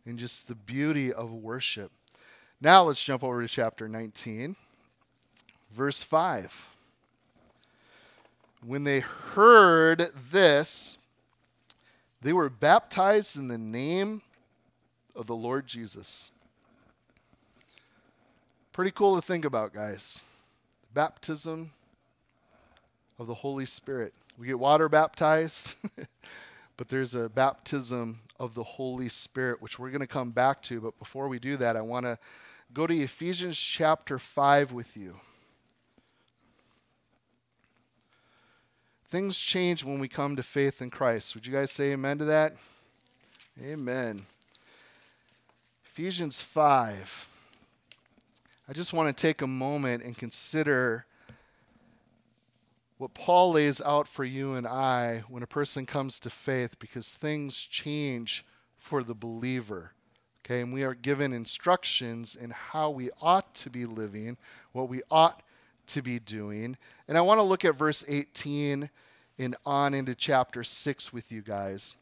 and 0.06 0.18
just 0.18 0.48
the 0.48 0.54
beauty 0.54 1.12
of 1.12 1.32
worship. 1.32 1.92
Now 2.60 2.84
let's 2.84 3.02
jump 3.02 3.24
over 3.24 3.42
to 3.42 3.48
chapter 3.48 3.88
19, 3.88 4.56
verse 5.70 6.02
5. 6.02 6.68
When 8.64 8.84
they 8.84 9.00
heard 9.00 10.08
this, 10.30 10.98
they 12.20 12.32
were 12.32 12.48
baptized 12.48 13.36
in 13.36 13.48
the 13.48 13.58
name 13.58 14.22
of 15.16 15.26
the 15.26 15.34
Lord 15.34 15.66
Jesus. 15.66 16.30
Pretty 18.72 18.92
cool 18.92 19.16
to 19.16 19.22
think 19.22 19.44
about, 19.44 19.74
guys. 19.74 20.24
Baptism 20.94 21.72
of 23.18 23.26
the 23.26 23.34
Holy 23.34 23.66
Spirit. 23.66 24.14
We 24.38 24.46
get 24.46 24.58
water 24.58 24.88
baptized, 24.88 25.74
but 26.76 26.88
there's 26.88 27.14
a 27.14 27.28
baptism 27.28 28.20
of 28.38 28.54
the 28.54 28.62
Holy 28.62 29.08
Spirit, 29.08 29.62
which 29.62 29.78
we're 29.78 29.90
going 29.90 30.00
to 30.00 30.06
come 30.06 30.30
back 30.30 30.62
to. 30.62 30.80
But 30.80 30.98
before 30.98 31.28
we 31.28 31.38
do 31.38 31.56
that, 31.58 31.76
I 31.76 31.82
want 31.82 32.06
to 32.06 32.18
go 32.72 32.86
to 32.86 32.94
Ephesians 32.94 33.58
chapter 33.58 34.18
5 34.18 34.72
with 34.72 34.96
you. 34.96 35.16
Things 39.08 39.38
change 39.38 39.84
when 39.84 39.98
we 39.98 40.08
come 40.08 40.36
to 40.36 40.42
faith 40.42 40.80
in 40.80 40.88
Christ. 40.88 41.34
Would 41.34 41.46
you 41.46 41.52
guys 41.52 41.70
say 41.70 41.92
amen 41.92 42.18
to 42.18 42.24
that? 42.24 42.54
Amen. 43.62 44.24
Ephesians 45.84 46.40
5. 46.40 47.28
I 48.68 48.72
just 48.72 48.94
want 48.94 49.14
to 49.14 49.20
take 49.20 49.42
a 49.42 49.46
moment 49.46 50.02
and 50.02 50.16
consider 50.16 51.04
what 53.02 53.14
Paul 53.14 53.54
lays 53.54 53.80
out 53.80 54.06
for 54.06 54.22
you 54.22 54.54
and 54.54 54.64
I 54.64 55.24
when 55.26 55.42
a 55.42 55.46
person 55.48 55.86
comes 55.86 56.20
to 56.20 56.30
faith 56.30 56.78
because 56.78 57.10
things 57.10 57.56
change 57.56 58.46
for 58.76 59.02
the 59.02 59.12
believer. 59.12 59.90
Okay, 60.46 60.60
and 60.60 60.72
we 60.72 60.84
are 60.84 60.94
given 60.94 61.32
instructions 61.32 62.36
in 62.36 62.50
how 62.50 62.90
we 62.90 63.10
ought 63.20 63.56
to 63.56 63.70
be 63.70 63.86
living, 63.86 64.36
what 64.70 64.88
we 64.88 65.02
ought 65.10 65.42
to 65.88 66.00
be 66.00 66.20
doing. 66.20 66.76
And 67.08 67.18
I 67.18 67.22
want 67.22 67.38
to 67.38 67.42
look 67.42 67.64
at 67.64 67.74
verse 67.74 68.04
18 68.06 68.88
and 69.36 69.56
on 69.66 69.94
into 69.94 70.14
chapter 70.14 70.62
6 70.62 71.12
with 71.12 71.32
you 71.32 71.42
guys. 71.42 71.96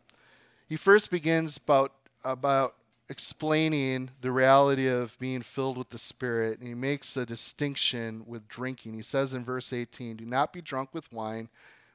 He 0.68 0.76
first 0.76 1.10
begins 1.10 1.56
about 1.56 1.94
about 2.22 2.74
explaining 3.10 4.10
the 4.20 4.30
reality 4.30 4.86
of 4.86 5.18
being 5.18 5.42
filled 5.42 5.76
with 5.76 5.90
the 5.90 5.98
Spirit, 5.98 6.60
and 6.60 6.68
he 6.68 6.74
makes 6.74 7.16
a 7.16 7.26
distinction 7.26 8.22
with 8.24 8.46
drinking. 8.46 8.94
He 8.94 9.02
says 9.02 9.34
in 9.34 9.44
verse 9.44 9.72
18, 9.72 10.16
Do 10.16 10.24
not 10.24 10.52
be 10.52 10.62
drunk 10.62 10.90
with 10.94 11.12
wine, 11.12 11.48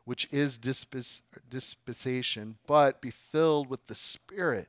which 0.04 0.28
is 0.30 0.58
dispensation, 0.58 2.58
but 2.68 3.00
be 3.00 3.12
filled 3.12 3.70
with 3.70 3.88
the 3.88 3.96
Spirit. 3.96 4.68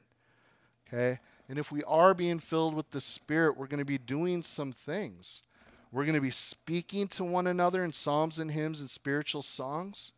Okay? 0.86 1.18
And 1.48 1.58
if 1.58 1.72
we 1.72 1.82
are 1.82 2.14
being 2.14 2.38
filled 2.38 2.74
with 2.74 2.90
the 2.90 3.00
Spirit, 3.00 3.56
we're 3.56 3.66
going 3.66 3.80
to 3.80 3.84
be 3.84 3.98
doing 3.98 4.42
some 4.42 4.70
things. 4.70 5.42
We're 5.90 6.04
going 6.04 6.14
to 6.14 6.20
be 6.20 6.30
speaking 6.30 7.08
to 7.08 7.24
one 7.24 7.48
another 7.48 7.82
in 7.82 7.92
psalms 7.92 8.38
and 8.38 8.52
hymns 8.52 8.78
and 8.78 8.88
spiritual 8.88 9.42
songs. 9.42 10.12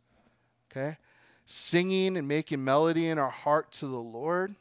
Okay? 0.71 0.97
Singing 1.47 2.17
and 2.17 2.27
making 2.27 2.63
melody 2.63 3.09
in 3.09 3.17
our 3.17 3.31
heart 3.31 3.71
to 3.73 3.87
the 3.87 3.97
Lord. 3.97 4.53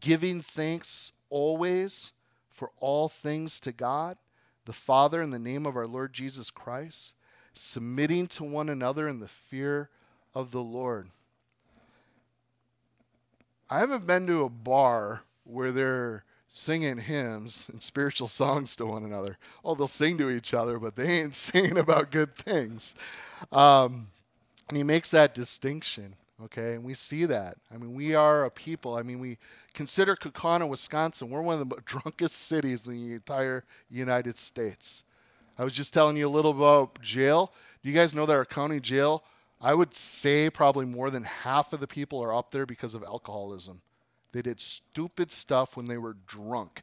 Giving 0.00 0.40
thanks 0.40 1.12
always 1.30 2.12
for 2.50 2.70
all 2.78 3.08
things 3.08 3.58
to 3.60 3.72
God, 3.72 4.16
the 4.64 4.72
Father, 4.72 5.20
in 5.20 5.30
the 5.30 5.38
name 5.38 5.66
of 5.66 5.76
our 5.76 5.86
Lord 5.86 6.12
Jesus 6.12 6.50
Christ. 6.50 7.14
Submitting 7.52 8.28
to 8.28 8.44
one 8.44 8.68
another 8.68 9.08
in 9.08 9.20
the 9.20 9.28
fear 9.28 9.90
of 10.34 10.52
the 10.52 10.62
Lord. 10.62 11.08
I 13.68 13.78
haven't 13.78 14.06
been 14.06 14.26
to 14.26 14.44
a 14.44 14.48
bar 14.48 15.22
where 15.44 15.72
they're 15.72 16.24
singing 16.46 16.98
hymns 16.98 17.68
and 17.72 17.82
spiritual 17.82 18.28
songs 18.28 18.76
to 18.76 18.86
one 18.86 19.04
another. 19.04 19.38
Oh, 19.64 19.74
they'll 19.74 19.86
sing 19.86 20.18
to 20.18 20.30
each 20.30 20.54
other, 20.54 20.78
but 20.78 20.96
they 20.96 21.20
ain't 21.20 21.34
singing 21.34 21.78
about 21.78 22.10
good 22.10 22.34
things. 22.36 22.94
Um, 23.50 24.08
and 24.68 24.76
he 24.76 24.84
makes 24.84 25.10
that 25.10 25.34
distinction, 25.34 26.16
okay? 26.44 26.74
And 26.74 26.84
we 26.84 26.94
see 26.94 27.24
that. 27.26 27.56
I 27.72 27.76
mean, 27.76 27.94
we 27.94 28.14
are 28.14 28.44
a 28.44 28.50
people. 28.50 28.94
I 28.94 29.02
mean, 29.02 29.18
we 29.18 29.38
consider 29.74 30.16
Kaukauna, 30.16 30.68
Wisconsin, 30.68 31.30
we're 31.30 31.42
one 31.42 31.60
of 31.60 31.68
the 31.68 31.76
drunkest 31.84 32.34
cities 32.34 32.86
in 32.86 32.92
the 32.92 33.14
entire 33.14 33.64
United 33.90 34.38
States. 34.38 35.04
I 35.58 35.64
was 35.64 35.74
just 35.74 35.92
telling 35.92 36.16
you 36.16 36.26
a 36.26 36.30
little 36.30 36.52
about 36.52 37.00
jail. 37.00 37.52
Do 37.82 37.90
you 37.90 37.94
guys 37.94 38.14
know 38.14 38.26
that 38.26 38.32
our 38.32 38.44
county 38.44 38.80
jail 38.80 39.24
I 39.62 39.74
would 39.74 39.94
say 39.94 40.50
probably 40.50 40.86
more 40.86 41.08
than 41.08 41.22
half 41.22 41.72
of 41.72 41.78
the 41.78 41.86
people 41.86 42.20
are 42.22 42.34
up 42.34 42.50
there 42.50 42.66
because 42.66 42.96
of 42.96 43.04
alcoholism. 43.04 43.80
They 44.32 44.42
did 44.42 44.60
stupid 44.60 45.30
stuff 45.30 45.76
when 45.76 45.86
they 45.86 45.98
were 45.98 46.16
drunk. 46.26 46.82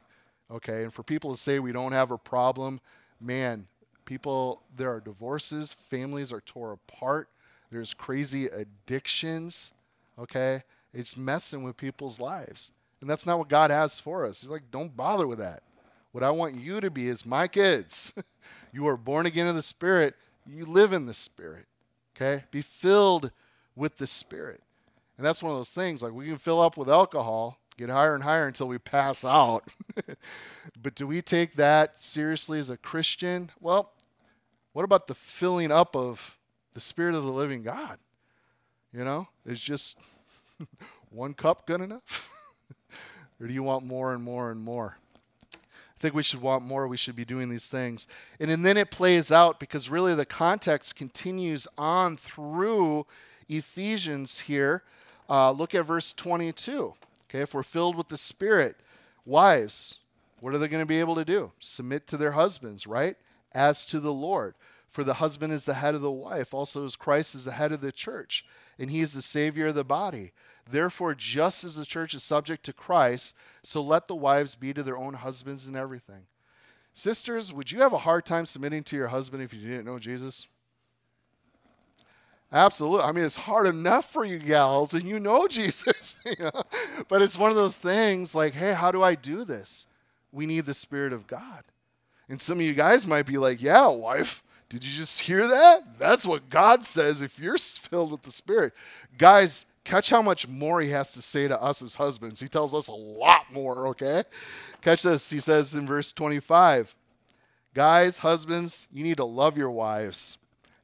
Okay, 0.50 0.82
and 0.82 0.92
for 0.92 1.02
people 1.02 1.30
to 1.30 1.36
say 1.36 1.58
we 1.58 1.72
don't 1.72 1.92
have 1.92 2.10
a 2.10 2.18
problem, 2.18 2.80
man, 3.20 3.66
people, 4.06 4.62
there 4.74 4.90
are 4.90 5.00
divorces, 5.00 5.72
families 5.72 6.32
are 6.32 6.40
tore 6.40 6.72
apart, 6.72 7.28
there's 7.70 7.94
crazy 7.94 8.46
addictions. 8.46 9.72
Okay, 10.18 10.62
it's 10.92 11.16
messing 11.16 11.62
with 11.62 11.76
people's 11.76 12.20
lives. 12.20 12.72
And 13.00 13.08
that's 13.08 13.26
not 13.26 13.38
what 13.38 13.48
God 13.48 13.70
has 13.70 13.98
for 13.98 14.26
us. 14.26 14.42
He's 14.42 14.50
like, 14.50 14.70
don't 14.70 14.96
bother 14.96 15.26
with 15.26 15.38
that. 15.38 15.62
What 16.12 16.24
I 16.24 16.30
want 16.30 16.56
you 16.56 16.80
to 16.80 16.90
be 16.90 17.08
is 17.08 17.24
my 17.24 17.48
kids. 17.48 18.12
you 18.72 18.86
are 18.86 18.96
born 18.96 19.26
again 19.26 19.46
of 19.46 19.54
the 19.54 19.62
Spirit, 19.62 20.14
you 20.46 20.66
live 20.66 20.92
in 20.92 21.06
the 21.06 21.14
Spirit. 21.14 21.66
Okay? 22.14 22.44
Be 22.50 22.60
filled 22.60 23.30
with 23.76 23.96
the 23.96 24.06
Spirit. 24.06 24.60
And 25.16 25.24
that's 25.24 25.42
one 25.42 25.52
of 25.52 25.58
those 25.58 25.70
things. 25.70 26.02
Like 26.02 26.12
we 26.12 26.26
can 26.26 26.38
fill 26.38 26.60
up 26.60 26.76
with 26.76 26.90
alcohol, 26.90 27.58
get 27.76 27.88
higher 27.88 28.14
and 28.14 28.24
higher 28.24 28.48
until 28.48 28.68
we 28.68 28.78
pass 28.78 29.24
out. 29.24 29.64
but 30.82 30.94
do 30.94 31.06
we 31.06 31.22
take 31.22 31.54
that 31.54 31.96
seriously 31.96 32.58
as 32.58 32.70
a 32.70 32.76
Christian? 32.76 33.50
Well, 33.60 33.92
what 34.72 34.84
about 34.84 35.06
the 35.06 35.14
filling 35.14 35.70
up 35.70 35.94
of 35.96 36.38
the 36.74 36.80
Spirit 36.80 37.14
of 37.14 37.24
the 37.24 37.32
living 37.32 37.62
God? 37.62 37.98
You 38.92 39.04
know, 39.04 39.28
is 39.46 39.60
just 39.60 40.00
one 41.10 41.34
cup 41.34 41.66
good 41.66 41.80
enough? 41.80 42.30
or 43.40 43.46
do 43.46 43.54
you 43.54 43.62
want 43.62 43.84
more 43.84 44.12
and 44.12 44.22
more 44.22 44.50
and 44.50 44.60
more? 44.60 44.96
I 45.54 46.00
think 46.00 46.14
we 46.14 46.22
should 46.22 46.40
want 46.40 46.64
more. 46.64 46.88
We 46.88 46.96
should 46.96 47.14
be 47.14 47.26
doing 47.26 47.50
these 47.50 47.68
things. 47.68 48.08
And, 48.40 48.50
and 48.50 48.64
then 48.64 48.78
it 48.78 48.90
plays 48.90 49.30
out 49.30 49.60
because 49.60 49.90
really 49.90 50.14
the 50.14 50.24
context 50.24 50.96
continues 50.96 51.68
on 51.76 52.16
through 52.16 53.06
Ephesians 53.50 54.40
here. 54.40 54.82
Uh, 55.28 55.50
look 55.50 55.74
at 55.74 55.84
verse 55.84 56.14
22. 56.14 56.94
Okay, 57.28 57.40
if 57.42 57.54
we're 57.54 57.62
filled 57.62 57.96
with 57.96 58.08
the 58.08 58.16
Spirit, 58.16 58.76
wives, 59.26 59.98
what 60.40 60.54
are 60.54 60.58
they 60.58 60.68
going 60.68 60.82
to 60.82 60.86
be 60.86 61.00
able 61.00 61.14
to 61.16 61.24
do? 61.24 61.52
Submit 61.60 62.06
to 62.08 62.16
their 62.16 62.32
husbands, 62.32 62.86
right? 62.86 63.16
As 63.52 63.84
to 63.86 64.00
the 64.00 64.12
Lord. 64.12 64.54
For 64.90 65.04
the 65.04 65.14
husband 65.14 65.52
is 65.52 65.64
the 65.64 65.74
head 65.74 65.94
of 65.94 66.02
the 66.02 66.10
wife, 66.10 66.52
also 66.52 66.84
as 66.84 66.96
Christ 66.96 67.34
is 67.34 67.44
the 67.44 67.52
head 67.52 67.70
of 67.72 67.80
the 67.80 67.92
church, 67.92 68.44
and 68.78 68.90
he 68.90 69.00
is 69.00 69.14
the 69.14 69.22
Savior 69.22 69.68
of 69.68 69.76
the 69.76 69.84
body. 69.84 70.32
Therefore, 70.68 71.14
just 71.14 71.64
as 71.64 71.76
the 71.76 71.86
church 71.86 72.12
is 72.12 72.22
subject 72.22 72.64
to 72.64 72.72
Christ, 72.72 73.36
so 73.62 73.80
let 73.82 74.08
the 74.08 74.16
wives 74.16 74.56
be 74.56 74.72
to 74.74 74.82
their 74.82 74.98
own 74.98 75.14
husbands 75.14 75.68
in 75.68 75.76
everything. 75.76 76.26
Sisters, 76.92 77.52
would 77.52 77.70
you 77.70 77.80
have 77.80 77.92
a 77.92 77.98
hard 77.98 78.26
time 78.26 78.46
submitting 78.46 78.82
to 78.84 78.96
your 78.96 79.08
husband 79.08 79.42
if 79.42 79.54
you 79.54 79.68
didn't 79.68 79.86
know 79.86 79.98
Jesus? 79.98 80.48
Absolutely. 82.52 83.06
I 83.06 83.12
mean, 83.12 83.24
it's 83.24 83.36
hard 83.36 83.68
enough 83.68 84.10
for 84.10 84.24
you 84.24 84.38
gals, 84.38 84.92
and 84.92 85.04
you 85.04 85.20
know 85.20 85.46
Jesus. 85.48 86.18
you 86.26 86.34
know? 86.38 86.62
But 87.08 87.22
it's 87.22 87.38
one 87.38 87.50
of 87.50 87.56
those 87.56 87.78
things 87.78 88.34
like, 88.34 88.54
hey, 88.54 88.72
how 88.72 88.90
do 88.90 89.02
I 89.02 89.14
do 89.14 89.44
this? 89.44 89.86
We 90.32 90.46
need 90.46 90.66
the 90.66 90.74
Spirit 90.74 91.12
of 91.12 91.26
God. 91.26 91.62
And 92.28 92.40
some 92.40 92.58
of 92.58 92.64
you 92.64 92.74
guys 92.74 93.06
might 93.06 93.26
be 93.26 93.38
like, 93.38 93.62
yeah, 93.62 93.88
wife, 93.88 94.42
did 94.70 94.82
you 94.84 94.96
just 94.96 95.20
hear 95.20 95.46
that? 95.46 95.98
That's 95.98 96.24
what 96.24 96.48
God 96.48 96.84
says 96.84 97.20
if 97.20 97.38
you're 97.38 97.58
filled 97.58 98.12
with 98.12 98.22
the 98.22 98.30
Spirit. 98.30 98.72
Guys, 99.18 99.66
Catch 99.84 100.10
how 100.10 100.22
much 100.22 100.46
more 100.46 100.80
he 100.80 100.90
has 100.90 101.12
to 101.12 101.22
say 101.22 101.48
to 101.48 101.60
us 101.60 101.82
as 101.82 101.94
husbands. 101.96 102.40
He 102.40 102.48
tells 102.48 102.74
us 102.74 102.88
a 102.88 102.94
lot 102.94 103.52
more, 103.52 103.88
okay? 103.88 104.22
Catch 104.82 105.02
this. 105.02 105.30
He 105.30 105.40
says 105.40 105.74
in 105.74 105.86
verse 105.86 106.12
25, 106.12 106.94
Guys, 107.74 108.18
husbands, 108.18 108.86
you 108.92 109.02
need 109.02 109.16
to 109.16 109.24
love 109.24 109.56
your 109.56 109.70
wives 109.70 110.38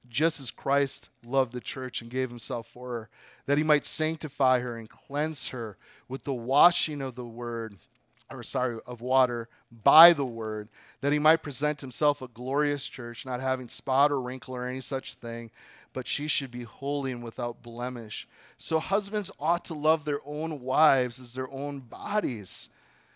just 0.08 0.40
as 0.40 0.50
Christ 0.50 1.10
loved 1.24 1.52
the 1.52 1.60
church 1.60 2.00
and 2.00 2.10
gave 2.10 2.30
himself 2.30 2.68
for 2.68 2.90
her, 2.90 3.10
that 3.46 3.58
he 3.58 3.64
might 3.64 3.84
sanctify 3.84 4.60
her 4.60 4.76
and 4.76 4.88
cleanse 4.88 5.48
her 5.48 5.76
with 6.08 6.24
the 6.24 6.34
washing 6.34 7.02
of 7.02 7.16
the 7.16 7.24
word, 7.24 7.76
or 8.30 8.42
sorry, 8.42 8.78
of 8.86 9.00
water 9.00 9.48
by 9.84 10.12
the 10.12 10.24
word, 10.24 10.68
that 11.06 11.12
he 11.12 11.20
might 11.20 11.40
present 11.40 11.82
himself 11.82 12.20
a 12.20 12.26
glorious 12.26 12.88
church, 12.88 13.24
not 13.24 13.40
having 13.40 13.68
spot 13.68 14.10
or 14.10 14.20
wrinkle 14.20 14.56
or 14.56 14.66
any 14.66 14.80
such 14.80 15.14
thing, 15.14 15.52
but 15.92 16.08
she 16.08 16.26
should 16.26 16.50
be 16.50 16.64
holy 16.64 17.12
and 17.12 17.22
without 17.22 17.62
blemish. 17.62 18.26
So 18.56 18.80
husbands 18.80 19.30
ought 19.38 19.64
to 19.66 19.74
love 19.74 20.04
their 20.04 20.18
own 20.26 20.62
wives 20.62 21.20
as 21.20 21.32
their 21.32 21.48
own 21.48 21.78
bodies. 21.78 22.70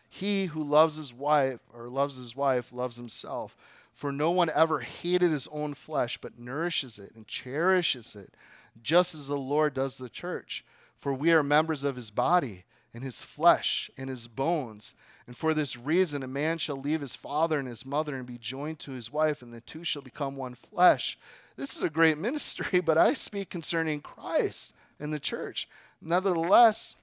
He 0.08 0.44
who 0.44 0.62
loves 0.62 0.94
his 0.94 1.12
wife 1.12 1.58
or 1.74 1.88
loves 1.88 2.14
his 2.14 2.36
wife 2.36 2.72
loves 2.72 2.94
himself. 2.94 3.56
For 3.92 4.12
no 4.12 4.30
one 4.30 4.52
ever 4.54 4.78
hated 4.78 5.32
his 5.32 5.48
own 5.48 5.74
flesh, 5.74 6.16
but 6.16 6.38
nourishes 6.38 6.96
it 6.96 7.10
and 7.16 7.26
cherishes 7.26 8.14
it, 8.14 8.34
just 8.80 9.16
as 9.16 9.26
the 9.26 9.36
Lord 9.36 9.74
does 9.74 9.96
the 9.96 10.08
church. 10.08 10.64
For 10.96 11.12
we 11.12 11.32
are 11.32 11.42
members 11.42 11.82
of 11.82 11.96
his 11.96 12.12
body, 12.12 12.62
and 12.94 13.02
his 13.02 13.22
flesh, 13.22 13.90
and 13.98 14.08
his 14.08 14.28
bones. 14.28 14.94
And 15.26 15.36
for 15.36 15.54
this 15.54 15.76
reason, 15.76 16.22
a 16.22 16.28
man 16.28 16.58
shall 16.58 16.80
leave 16.80 17.00
his 17.00 17.14
father 17.14 17.58
and 17.58 17.68
his 17.68 17.86
mother 17.86 18.16
and 18.16 18.26
be 18.26 18.38
joined 18.38 18.78
to 18.80 18.92
his 18.92 19.12
wife, 19.12 19.42
and 19.42 19.52
the 19.52 19.60
two 19.60 19.84
shall 19.84 20.02
become 20.02 20.36
one 20.36 20.54
flesh. 20.54 21.18
This 21.56 21.76
is 21.76 21.82
a 21.82 21.90
great 21.90 22.18
ministry, 22.18 22.80
but 22.80 22.98
I 22.98 23.14
speak 23.14 23.50
concerning 23.50 24.00
Christ 24.00 24.74
and 24.98 25.12
the 25.12 25.20
church. 25.20 25.68
Nevertheless, 26.00 26.96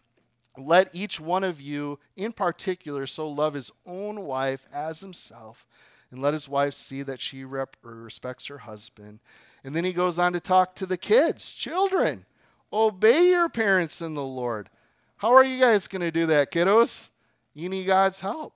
let 0.57 0.93
each 0.93 1.19
one 1.19 1.43
of 1.43 1.61
you 1.61 1.99
in 2.15 2.31
particular 2.31 3.05
so 3.05 3.27
love 3.29 3.53
his 3.53 3.71
own 3.85 4.21
wife 4.21 4.65
as 4.73 5.01
himself, 5.01 5.67
and 6.09 6.21
let 6.21 6.33
his 6.33 6.49
wife 6.49 6.73
see 6.73 7.03
that 7.03 7.21
she 7.21 7.43
rep- 7.43 7.77
respects 7.83 8.47
her 8.47 8.59
husband. 8.59 9.19
And 9.63 9.75
then 9.75 9.83
he 9.83 9.93
goes 9.93 10.17
on 10.17 10.33
to 10.33 10.39
talk 10.39 10.75
to 10.75 10.85
the 10.85 10.97
kids, 10.97 11.53
children, 11.53 12.25
obey 12.71 13.29
your 13.29 13.49
parents 13.49 14.01
in 14.01 14.15
the 14.15 14.23
Lord. 14.23 14.69
How 15.17 15.33
are 15.33 15.43
you 15.43 15.59
guys 15.59 15.87
going 15.87 16.01
to 16.01 16.11
do 16.11 16.25
that, 16.27 16.51
kiddos? 16.51 17.09
You 17.57 17.69
need 17.69 17.87
God's 17.87 18.19
help. 18.19 18.53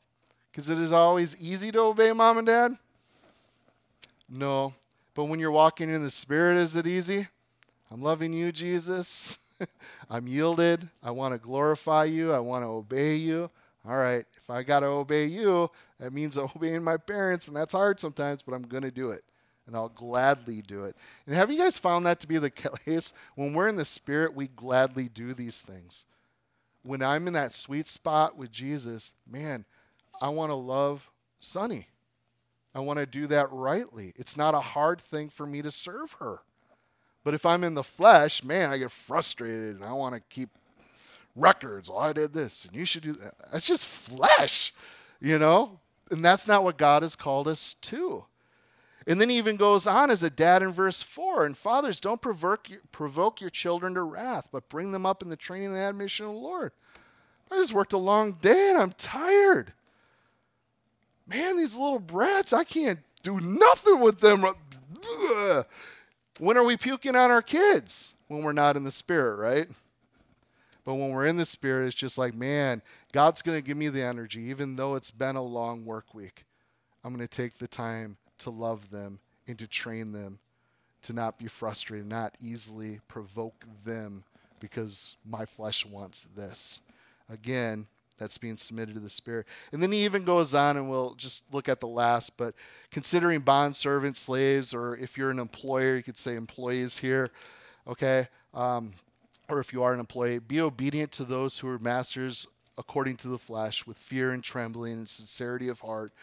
Because 0.52 0.70
it 0.70 0.78
is 0.78 0.92
always 0.92 1.42
easy 1.42 1.72
to 1.72 1.80
obey 1.80 2.14
mom 2.14 2.38
and 2.38 2.46
dad? 2.46 2.78
No. 4.30 4.76
But 5.16 5.24
when 5.26 5.40
you're 5.40 5.50
walking 5.50 5.90
in 5.90 6.04
the 6.04 6.12
Spirit, 6.12 6.58
is 6.58 6.76
it 6.76 6.86
easy? 6.86 7.28
I'm 7.90 8.02
loving 8.02 8.32
you, 8.32 8.52
Jesus. 8.52 9.40
I'm 10.10 10.28
yielded. 10.28 10.88
I 11.02 11.12
want 11.12 11.34
to 11.34 11.40
glorify 11.40 12.06
you. 12.06 12.32
I 12.32 12.40
want 12.40 12.64
to 12.64 12.68
obey 12.68 13.16
you. 13.16 13.50
All 13.88 13.98
right, 13.98 14.24
if 14.38 14.50
I 14.50 14.62
got 14.62 14.82
to 14.82 14.88
obey 14.88 15.26
you, 15.26 15.72
that 16.00 16.14
means 16.14 16.38
obeying 16.56 16.84
my 16.84 16.98
parents, 16.98 17.48
and 17.48 17.58
that's 17.58 17.74
hard 17.74 18.00
sometimes, 18.00 18.44
but 18.44 18.54
I'm 18.54 18.62
going 18.62 18.84
to 18.84 18.92
do 18.92 19.10
it. 19.10 19.24
And 19.66 19.76
I'll 19.76 19.90
gladly 19.90 20.62
do 20.62 20.86
it. 20.86 20.96
And 21.26 21.36
have 21.36 21.50
you 21.50 21.58
guys 21.58 21.80
found 21.80 22.06
that 22.06 22.20
to 22.20 22.28
be 22.28 22.38
the 22.38 22.50
case? 22.86 23.14
When 23.34 23.54
we're 23.54 23.68
in 23.68 23.78
the 23.78 23.86
Spirit, 23.86 24.36
we 24.36 24.48
gladly 24.48 25.10
do 25.10 25.34
these 25.34 25.62
things. 25.62 26.06
When 26.84 27.02
I'm 27.02 27.28
in 27.28 27.34
that 27.34 27.52
sweet 27.52 27.86
spot 27.86 28.38
with 28.38 28.52
Jesus, 28.52 29.14
man, 29.30 29.66
I 30.22 30.30
want 30.30 30.50
to 30.50 30.56
love 30.56 31.10
Sunny. 31.40 31.88
I 32.74 32.80
want 32.80 33.00
to 33.00 33.06
do 33.06 33.28
that 33.28 33.52
rightly. 33.52 34.14
It's 34.16 34.38
not 34.38 34.56
a 34.56 34.62
hard 34.62 35.02
thing 35.02 35.30
for 35.30 35.46
me 35.46 35.62
to 35.62 35.72
serve 35.72 36.14
her. 36.14 36.40
But 37.24 37.34
if 37.34 37.46
I'm 37.46 37.64
in 37.64 37.76
the 37.76 37.84
flesh, 37.84 38.44
man, 38.44 38.72
I 38.72 38.78
get 38.78 38.92
frustrated 38.92 39.76
and 39.76 39.84
I 39.84 39.94
want 39.94 40.16
to 40.16 40.22
keep 40.30 40.50
records. 41.36 41.90
Well, 41.90 42.00
I 42.00 42.14
did 42.14 42.34
this 42.34 42.66
and 42.66 42.76
you 42.76 42.86
should 42.86 43.04
do 43.04 43.14
that. 43.14 43.36
It's 43.54 43.68
just 43.68 43.88
flesh, 43.88 44.74
you 45.20 45.38
know? 45.38 45.80
And 46.10 46.26
that's 46.26 46.48
not 46.48 46.64
what 46.64 46.78
God 46.78 47.04
has 47.04 47.16
called 47.16 47.48
us 47.48 47.76
to. 47.76 48.26
And 49.08 49.20
then 49.20 49.30
he 49.30 49.38
even 49.38 49.56
goes 49.56 49.88
on 49.88 50.12
as 50.12 50.22
a 50.22 50.30
dad 50.30 50.62
in 50.62 50.72
verse 50.72 51.02
4 51.02 51.46
and 51.46 51.58
fathers, 51.58 52.00
don't 52.00 52.22
provoke 52.22 52.70
your, 52.70 52.82
provoke 52.92 53.42
your 53.42 53.50
children 53.50 53.96
to 53.96 54.02
wrath, 54.04 54.50
but 54.52 54.70
bring 54.70 54.92
them 54.92 55.06
up 55.06 55.24
in 55.24 55.30
the 55.30 55.36
training 55.36 55.70
and 55.70 55.78
admonition 55.78 56.28
of 56.28 56.34
the 56.34 56.38
Lord. 56.38 56.72
I 57.50 57.56
just 57.56 57.74
worked 57.74 57.94
a 57.94 57.98
long 57.98 58.34
day 58.34 58.70
and 58.70 58.78
I'm 58.78 58.92
tired. 58.94 59.74
Man, 61.28 61.58
these 61.58 61.76
little 61.76 62.00
brats, 62.00 62.54
I 62.54 62.64
can't 62.64 63.00
do 63.24 63.40
nothing 63.40 64.00
with 64.00 64.20
them. 64.20 64.46
When 66.40 66.58
are 66.58 66.64
we 66.64 66.78
puking 66.78 67.16
on 67.16 67.32
our 67.32 67.42
kids? 67.42 68.14
When 68.28 68.44
we're 68.44 68.54
not 68.54 68.78
in 68.78 68.84
the 68.84 68.92
spirit, 68.92 69.38
right? 69.38 69.68
But 70.86 70.96
when 70.96 71.10
we're 71.10 71.26
in 71.26 71.38
the 71.38 71.46
spirit, 71.46 71.88
it's 71.88 71.96
just 71.96 72.18
like, 72.18 72.34
man, 72.34 72.82
God's 73.12 73.42
going 73.42 73.58
to 73.58 73.66
give 73.66 73.78
me 73.78 73.90
the 73.90 74.04
energy, 74.04 74.42
even 74.44 74.76
though 74.76 74.96
it's 74.96 75.12
been 75.12 75.36
a 75.36 75.44
long 75.44 75.86
work 75.86 76.16
week. 76.16 76.46
I'm 77.04 77.14
going 77.14 77.28
to 77.28 77.36
take 77.36 77.58
the 77.58 77.68
time 77.68 78.18
to 78.42 78.50
love 78.50 78.90
them 78.92 79.20
and 79.48 79.58
to 79.60 79.68
train 79.68 80.12
them 80.12 80.40
to 81.04 81.14
not 81.14 81.38
be 81.38 81.48
frustrated, 81.48 82.08
not 82.08 82.36
easily 82.40 83.00
provoke 83.08 83.66
them 83.86 84.24
because 84.60 85.16
my 85.28 85.46
flesh 85.46 85.86
wants 85.86 86.24
this. 86.36 86.82
Again, 87.30 87.88
that's 88.20 88.38
being 88.38 88.58
submitted 88.58 88.94
to 88.94 89.00
the 89.00 89.10
Spirit. 89.10 89.48
And 89.72 89.82
then 89.82 89.92
he 89.92 90.06
even 90.06 90.24
goes 90.26 90.54
on, 90.54 90.78
and 90.78 90.90
we'll 90.90 91.16
just 91.16 91.44
look 91.52 91.68
at 91.68 91.80
the 91.80 91.88
last, 91.88 92.38
but 92.38 92.54
considering 92.92 93.40
bond 93.40 93.76
servants, 93.76 94.20
slaves, 94.20 94.76
or 94.76 94.96
if 94.96 95.18
you're 95.18 95.32
an 95.32 95.40
employer, 95.40 95.96
you 95.96 96.04
could 96.04 96.20
say 96.20 96.36
employees 96.36 97.00
here, 97.00 97.32
okay? 97.88 98.28
Um, 98.54 98.94
or 99.50 99.60
if 99.60 99.74
you 99.74 99.82
are 99.82 99.94
an 99.94 100.00
employee, 100.00 100.38
be 100.38 100.62
obedient 100.62 101.12
to 101.14 101.24
those 101.24 101.58
who 101.58 101.68
are 101.68 101.80
masters 101.80 102.46
according 102.78 103.18
to 103.18 103.28
the 103.28 103.40
flesh, 103.40 103.88
with 103.88 103.98
fear 103.98 104.32
and 104.32 104.44
trembling 104.44 104.94
and 104.94 105.10
sincerity 105.10 105.68
of 105.68 105.80
heart, 105.80 106.14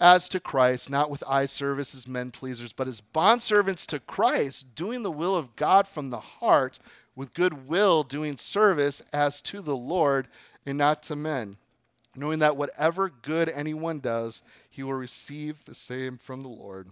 as 0.00 0.28
to 0.28 0.40
Christ, 0.40 0.90
not 0.90 1.10
with 1.10 1.24
eye 1.26 1.46
service 1.46 1.94
as 1.94 2.06
men 2.06 2.30
pleasers, 2.30 2.72
but 2.72 2.88
as 2.88 3.00
bondservants 3.00 3.86
to 3.86 4.00
Christ, 4.00 4.74
doing 4.74 5.02
the 5.02 5.10
will 5.10 5.36
of 5.36 5.56
God 5.56 5.88
from 5.88 6.10
the 6.10 6.20
heart, 6.20 6.78
with 7.16 7.34
good 7.34 7.68
will, 7.68 8.04
doing 8.04 8.36
service 8.36 9.02
as 9.12 9.42
to 9.42 9.60
the 9.60 9.76
Lord 9.76 10.28
and 10.64 10.78
not 10.78 11.02
to 11.04 11.16
men, 11.16 11.56
knowing 12.14 12.38
that 12.38 12.56
whatever 12.56 13.08
good 13.08 13.48
anyone 13.48 13.98
does, 13.98 14.42
he 14.70 14.82
will 14.84 14.94
receive 14.94 15.64
the 15.64 15.74
same 15.74 16.16
from 16.16 16.42
the 16.42 16.48
Lord, 16.48 16.90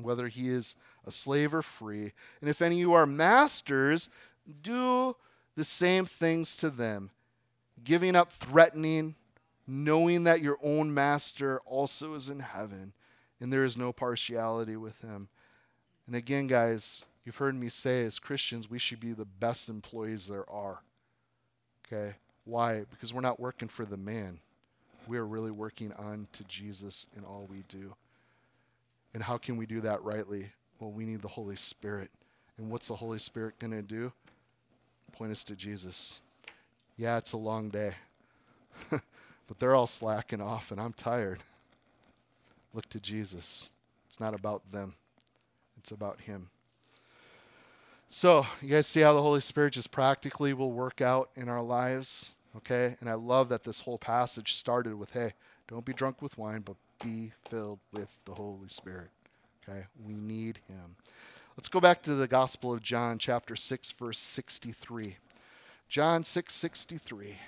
whether 0.00 0.28
he 0.28 0.48
is 0.48 0.76
a 1.04 1.10
slave 1.10 1.52
or 1.52 1.62
free. 1.62 2.12
And 2.40 2.48
if 2.48 2.62
any 2.62 2.76
of 2.76 2.80
you 2.80 2.92
are 2.92 3.06
masters, 3.06 4.08
do 4.62 5.16
the 5.56 5.64
same 5.64 6.04
things 6.04 6.54
to 6.56 6.70
them, 6.70 7.10
giving 7.82 8.14
up 8.14 8.30
threatening, 8.30 9.16
knowing 9.66 10.24
that 10.24 10.42
your 10.42 10.58
own 10.62 10.92
master 10.92 11.60
also 11.64 12.14
is 12.14 12.28
in 12.28 12.40
heaven, 12.40 12.92
and 13.40 13.52
there 13.52 13.64
is 13.64 13.76
no 13.76 13.92
partiality 13.92 14.76
with 14.76 15.00
him. 15.00 15.28
And 16.06 16.14
again, 16.14 16.46
guys, 16.46 17.04
you've 17.24 17.36
heard 17.36 17.54
me 17.54 17.68
say 17.68 18.04
as 18.04 18.18
Christians, 18.18 18.70
we 18.70 18.78
should 18.78 19.00
be 19.00 19.12
the 19.12 19.24
best 19.24 19.68
employees 19.68 20.28
there 20.28 20.48
are. 20.48 20.80
Okay? 21.86 22.14
Why? 22.44 22.84
Because 22.90 23.12
we're 23.12 23.20
not 23.20 23.40
working 23.40 23.68
for 23.68 23.84
the 23.84 23.96
man. 23.96 24.38
We 25.06 25.18
are 25.18 25.26
really 25.26 25.50
working 25.50 25.92
on 25.92 26.28
to 26.32 26.44
Jesus 26.44 27.06
in 27.16 27.24
all 27.24 27.48
we 27.50 27.64
do. 27.68 27.94
And 29.14 29.22
how 29.22 29.36
can 29.36 29.56
we 29.56 29.66
do 29.66 29.80
that 29.80 30.02
rightly? 30.02 30.50
Well, 30.78 30.92
we 30.92 31.04
need 31.06 31.22
the 31.22 31.28
Holy 31.28 31.56
Spirit. 31.56 32.10
And 32.58 32.70
what's 32.70 32.88
the 32.88 32.96
Holy 32.96 33.18
Spirit 33.18 33.58
going 33.58 33.72
to 33.72 33.82
do? 33.82 34.12
Point 35.12 35.32
us 35.32 35.44
to 35.44 35.56
Jesus. 35.56 36.22
Yeah, 36.96 37.18
it's 37.18 37.32
a 37.32 37.38
long 37.38 37.68
day, 37.68 37.94
but 39.46 39.58
they're 39.58 39.74
all 39.74 39.86
slacking 39.86 40.40
off, 40.40 40.70
and 40.70 40.80
I'm 40.80 40.92
tired. 40.92 41.40
Look 42.74 42.88
to 42.90 43.00
Jesus. 43.00 43.70
It's 44.06 44.20
not 44.20 44.34
about 44.34 44.72
them, 44.72 44.94
it's 45.78 45.90
about 45.90 46.20
Him. 46.20 46.48
So, 48.08 48.46
you 48.62 48.68
guys 48.68 48.86
see 48.86 49.00
how 49.00 49.14
the 49.14 49.22
Holy 49.22 49.40
Spirit 49.40 49.72
just 49.72 49.90
practically 49.90 50.52
will 50.52 50.70
work 50.70 51.00
out 51.00 51.30
in 51.34 51.48
our 51.48 51.62
lives? 51.62 52.34
Okay? 52.56 52.96
And 53.00 53.10
I 53.10 53.14
love 53.14 53.48
that 53.48 53.64
this 53.64 53.80
whole 53.80 53.98
passage 53.98 54.54
started 54.54 54.94
with 54.94 55.10
hey, 55.10 55.32
don't 55.68 55.84
be 55.84 55.92
drunk 55.92 56.22
with 56.22 56.38
wine, 56.38 56.60
but 56.60 56.76
be 57.04 57.32
filled 57.48 57.80
with 57.92 58.16
the 58.24 58.34
Holy 58.34 58.68
Spirit. 58.68 59.10
Okay? 59.68 59.86
We 60.06 60.14
need 60.14 60.60
him. 60.68 60.94
Let's 61.56 61.68
go 61.68 61.80
back 61.80 62.02
to 62.02 62.14
the 62.14 62.28
Gospel 62.28 62.72
of 62.72 62.82
John, 62.82 63.18
chapter 63.18 63.56
6, 63.56 63.90
verse 63.92 64.18
63. 64.18 65.16
John 65.88 66.22
6, 66.22 66.54
63. 66.54 67.38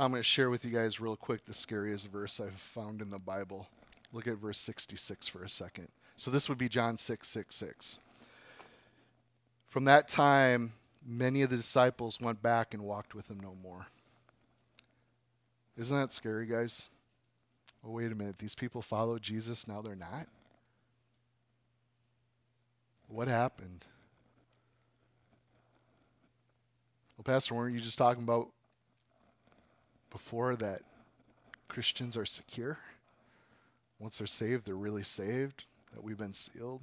I'm 0.00 0.12
going 0.12 0.20
to 0.20 0.24
share 0.24 0.48
with 0.48 0.64
you 0.64 0.70
guys 0.70 0.98
real 0.98 1.14
quick 1.14 1.44
the 1.44 1.52
scariest 1.52 2.08
verse 2.08 2.40
I've 2.40 2.54
found 2.54 3.02
in 3.02 3.10
the 3.10 3.18
Bible. 3.18 3.68
Look 4.14 4.26
at 4.26 4.38
verse 4.38 4.58
66 4.58 5.28
for 5.28 5.44
a 5.44 5.48
second. 5.48 5.88
So 6.16 6.30
this 6.30 6.48
would 6.48 6.56
be 6.56 6.70
John 6.70 6.96
6 6.96 7.28
6 7.28 7.54
6. 7.54 7.98
From 9.68 9.84
that 9.84 10.08
time, 10.08 10.72
many 11.06 11.42
of 11.42 11.50
the 11.50 11.58
disciples 11.58 12.18
went 12.18 12.40
back 12.40 12.72
and 12.72 12.82
walked 12.82 13.14
with 13.14 13.30
him 13.30 13.40
no 13.40 13.54
more. 13.62 13.88
Isn't 15.76 15.98
that 15.98 16.14
scary, 16.14 16.46
guys? 16.46 16.88
Oh, 17.84 17.90
wait 17.90 18.10
a 18.10 18.14
minute. 18.14 18.38
These 18.38 18.54
people 18.54 18.80
followed 18.80 19.20
Jesus, 19.20 19.68
now 19.68 19.82
they're 19.82 19.94
not? 19.94 20.28
What 23.06 23.28
happened? 23.28 23.84
Well, 27.18 27.24
Pastor, 27.24 27.54
weren't 27.54 27.74
you 27.74 27.80
just 27.80 27.98
talking 27.98 28.22
about 28.22 28.48
before 30.10 30.56
that 30.56 30.82
Christians 31.68 32.16
are 32.16 32.26
secure? 32.26 32.78
Once 33.98 34.18
they're 34.18 34.26
saved, 34.26 34.66
they're 34.66 34.74
really 34.74 35.02
saved, 35.02 35.64
that 35.92 36.02
we've 36.02 36.18
been 36.18 36.32
sealed? 36.32 36.82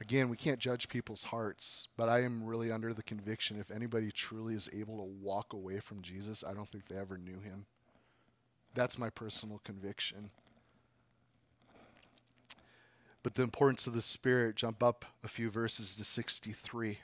Again, 0.00 0.28
we 0.28 0.36
can't 0.36 0.58
judge 0.58 0.88
people's 0.88 1.22
hearts, 1.22 1.86
but 1.96 2.08
I 2.08 2.22
am 2.22 2.44
really 2.44 2.72
under 2.72 2.92
the 2.92 3.04
conviction 3.04 3.60
if 3.60 3.70
anybody 3.70 4.10
truly 4.10 4.54
is 4.54 4.68
able 4.76 4.96
to 4.96 5.12
walk 5.22 5.52
away 5.52 5.78
from 5.78 6.02
Jesus, 6.02 6.42
I 6.42 6.54
don't 6.54 6.68
think 6.68 6.88
they 6.88 6.96
ever 6.96 7.16
knew 7.16 7.38
him. 7.38 7.66
That's 8.74 8.98
my 8.98 9.10
personal 9.10 9.60
conviction. 9.62 10.30
But 13.22 13.34
the 13.34 13.44
importance 13.44 13.86
of 13.86 13.92
the 13.92 14.02
Spirit, 14.02 14.56
jump 14.56 14.82
up 14.82 15.04
a 15.22 15.28
few 15.28 15.50
verses 15.50 15.94
to 15.94 16.04
63. 16.04 16.98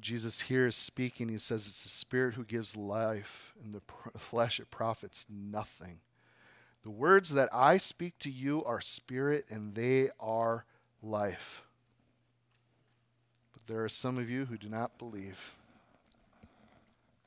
Jesus 0.00 0.42
here 0.42 0.66
is 0.66 0.76
speaking. 0.76 1.28
He 1.28 1.38
says, 1.38 1.66
It's 1.66 1.82
the 1.82 1.88
Spirit 1.88 2.34
who 2.34 2.44
gives 2.44 2.76
life, 2.76 3.52
and 3.62 3.74
the 3.74 3.82
flesh 4.18 4.58
it 4.58 4.70
profits 4.70 5.26
nothing. 5.30 6.00
The 6.82 6.90
words 6.90 7.34
that 7.34 7.48
I 7.52 7.76
speak 7.76 8.18
to 8.20 8.30
you 8.30 8.64
are 8.64 8.80
spirit 8.80 9.44
and 9.48 9.74
they 9.74 10.08
are 10.18 10.64
life. 11.00 11.62
But 13.52 13.72
there 13.72 13.84
are 13.84 13.88
some 13.88 14.18
of 14.18 14.28
you 14.28 14.46
who 14.46 14.56
do 14.56 14.68
not 14.68 14.98
believe. 14.98 15.54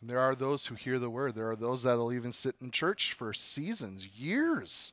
And 0.02 0.10
there 0.10 0.20
are 0.20 0.36
those 0.36 0.68
who 0.68 0.76
hear 0.76 1.00
the 1.00 1.10
word. 1.10 1.36
There 1.36 1.50
are 1.50 1.56
those 1.56 1.84
that 1.84 1.98
will 1.98 2.14
even 2.14 2.34
sit 2.34 2.56
in 2.62 2.72
church 2.72 3.14
for 3.14 3.34
seasons, 3.34 4.10
years, 4.10 4.92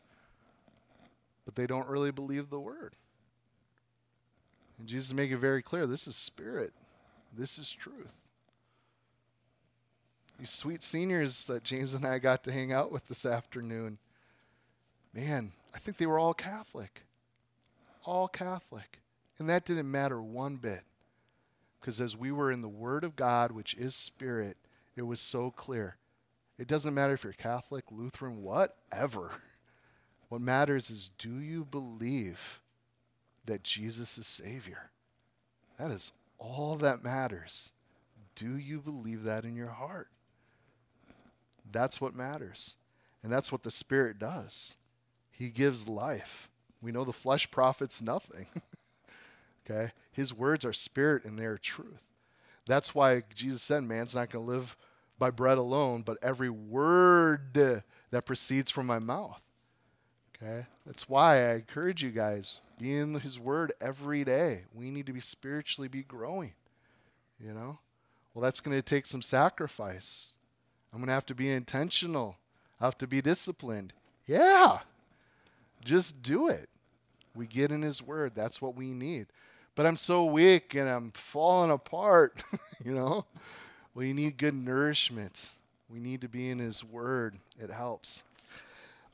but 1.45 1.57
they 1.57 1.66
don't 1.66 1.89
really 1.89 2.12
believe 2.12 2.49
the 2.49 2.61
word. 2.61 2.95
And 4.79 4.87
Jesus 4.87 5.12
made 5.12 5.33
it 5.33 5.37
very 5.37 5.61
clear 5.61 5.87
this 5.87 6.07
is 6.07 6.14
spirit, 6.14 6.73
this 7.37 7.59
is 7.59 7.72
truth. 7.72 8.12
These 10.39 10.51
sweet 10.51 10.83
seniors 10.83 11.45
that 11.47 11.64
James 11.64 11.95
and 11.95 12.07
I 12.07 12.18
got 12.18 12.45
to 12.45 12.53
hang 12.53 12.72
out 12.72 12.91
with 12.91 13.09
this 13.09 13.24
afternoon 13.24 13.99
man, 15.14 15.53
I 15.74 15.78
think 15.78 15.97
they 15.97 16.07
were 16.07 16.18
all 16.18 16.35
Catholic. 16.35 17.05
All 18.05 18.28
Catholic. 18.28 19.01
And 19.39 19.49
that 19.49 19.64
didn't 19.64 19.91
matter 19.91 20.20
one 20.20 20.57
bit. 20.57 20.83
Because 21.80 22.01
as 22.01 22.16
we 22.16 22.30
were 22.30 22.53
in 22.53 22.61
the 22.61 22.68
Word 22.68 23.05
of 23.05 23.16
God, 23.16 23.53
which 23.53 23.74
is 23.74 23.95
Spirit, 23.95 24.57
it 24.97 25.03
was 25.03 25.20
so 25.20 25.51
clear. 25.51 25.97
It 26.59 26.68
doesn't 26.68 26.95
matter 26.95 27.14
if 27.14 27.24
you're 27.24 27.33
Catholic, 27.33 27.85
Lutheran, 27.91 28.43
whatever. 28.43 29.30
What 30.28 30.41
matters 30.41 30.89
is 30.89 31.11
do 31.11 31.41
you 31.41 31.62
believe 31.62 32.62
that 33.45 33.62
Jesus 33.62 34.16
is 34.16 34.26
Savior? 34.26 34.91
That 35.78 35.91
is 35.91 36.12
all 36.43 36.76
that 36.76 37.05
matters. 37.05 37.70
Do 38.34 38.57
you 38.57 38.80
believe 38.80 39.22
that 39.22 39.45
in 39.45 39.55
your 39.55 39.70
heart? 39.70 40.09
That's 41.70 42.01
what 42.01 42.16
matters. 42.16 42.76
And 43.22 43.32
that's 43.32 43.53
what 43.53 43.62
the 43.62 43.70
Spirit 43.70 44.18
does. 44.18 44.74
He 45.30 45.49
gives 45.49 45.88
life. 45.88 46.51
We 46.80 46.90
know 46.93 47.05
the 47.05 47.12
flesh 47.12 47.51
profits 47.51 48.03
nothing. 48.03 48.47
okay? 49.70 49.93
His 50.11 50.34
words 50.34 50.64
are 50.64 50.72
spirit 50.72 51.24
and 51.24 51.38
they 51.38 51.47
are 51.47 51.57
truth. 51.57 52.03
That's 52.66 52.95
why 52.95 53.22
Jesus 53.34 53.62
said, 53.62 53.84
man's 53.84 54.14
not 54.14 54.30
going 54.30 54.45
to 54.45 54.51
live 54.51 54.76
by 55.18 55.30
bread 55.30 55.59
alone, 55.59 56.03
but 56.03 56.18
every 56.22 56.51
word 56.51 57.55
that 57.55 58.26
proceeds 58.26 58.70
from 58.70 58.86
my 58.86 58.99
mouth. 58.99 59.40
Okay? 60.36 60.66
That's 60.84 61.09
why 61.09 61.51
I 61.51 61.55
encourage 61.55 62.03
you 62.03 62.11
guys, 62.11 62.61
in 62.85 63.20
his 63.20 63.39
word 63.39 63.72
every 63.80 64.24
day. 64.24 64.62
We 64.74 64.91
need 64.91 65.07
to 65.07 65.12
be 65.12 65.20
spiritually 65.20 65.89
be 65.89 66.03
growing. 66.03 66.55
You 67.39 67.53
know? 67.53 67.78
Well, 68.35 68.43
that's 68.43 68.61
going 68.61 68.76
to 68.76 68.83
take 68.83 69.07
some 69.07 69.22
sacrifice. 69.22 70.35
I'm 70.93 70.99
going 70.99 71.09
to 71.09 71.14
have 71.14 71.26
to 71.26 71.35
be 71.35 71.51
intentional. 71.51 72.37
I 72.80 72.87
have 72.87 72.99
to 72.99 73.07
be 73.07 73.20
disciplined. 73.20 73.93
Yeah. 74.26 74.78
Just 75.85 76.22
do 76.22 76.49
it. 76.49 76.68
We 77.35 77.47
get 77.47 77.72
in 77.72 77.83
His 77.83 78.03
Word. 78.03 78.33
That's 78.35 78.61
what 78.61 78.76
we 78.76 78.93
need. 78.93 79.26
But 79.74 79.87
I'm 79.87 79.97
so 79.97 80.24
weak 80.24 80.74
and 80.74 80.89
I'm 80.89 81.12
falling 81.12 81.70
apart, 81.70 82.43
you 82.85 82.93
know? 82.93 83.24
Well, 83.95 84.05
you 84.05 84.14
need 84.14 84.37
good 84.37 84.55
nourishment. 84.55 85.51
We 85.89 85.99
need 85.99 86.20
to 86.22 86.28
be 86.28 86.51
in 86.51 86.59
His 86.59 86.85
Word. 86.85 87.37
It 87.59 87.70
helps. 87.70 88.22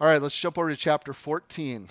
All 0.01 0.07
right, 0.07 0.23
let's 0.23 0.39
jump 0.39 0.59
over 0.59 0.71
to 0.71 0.77
chapter 0.77 1.13
14, 1.13 1.89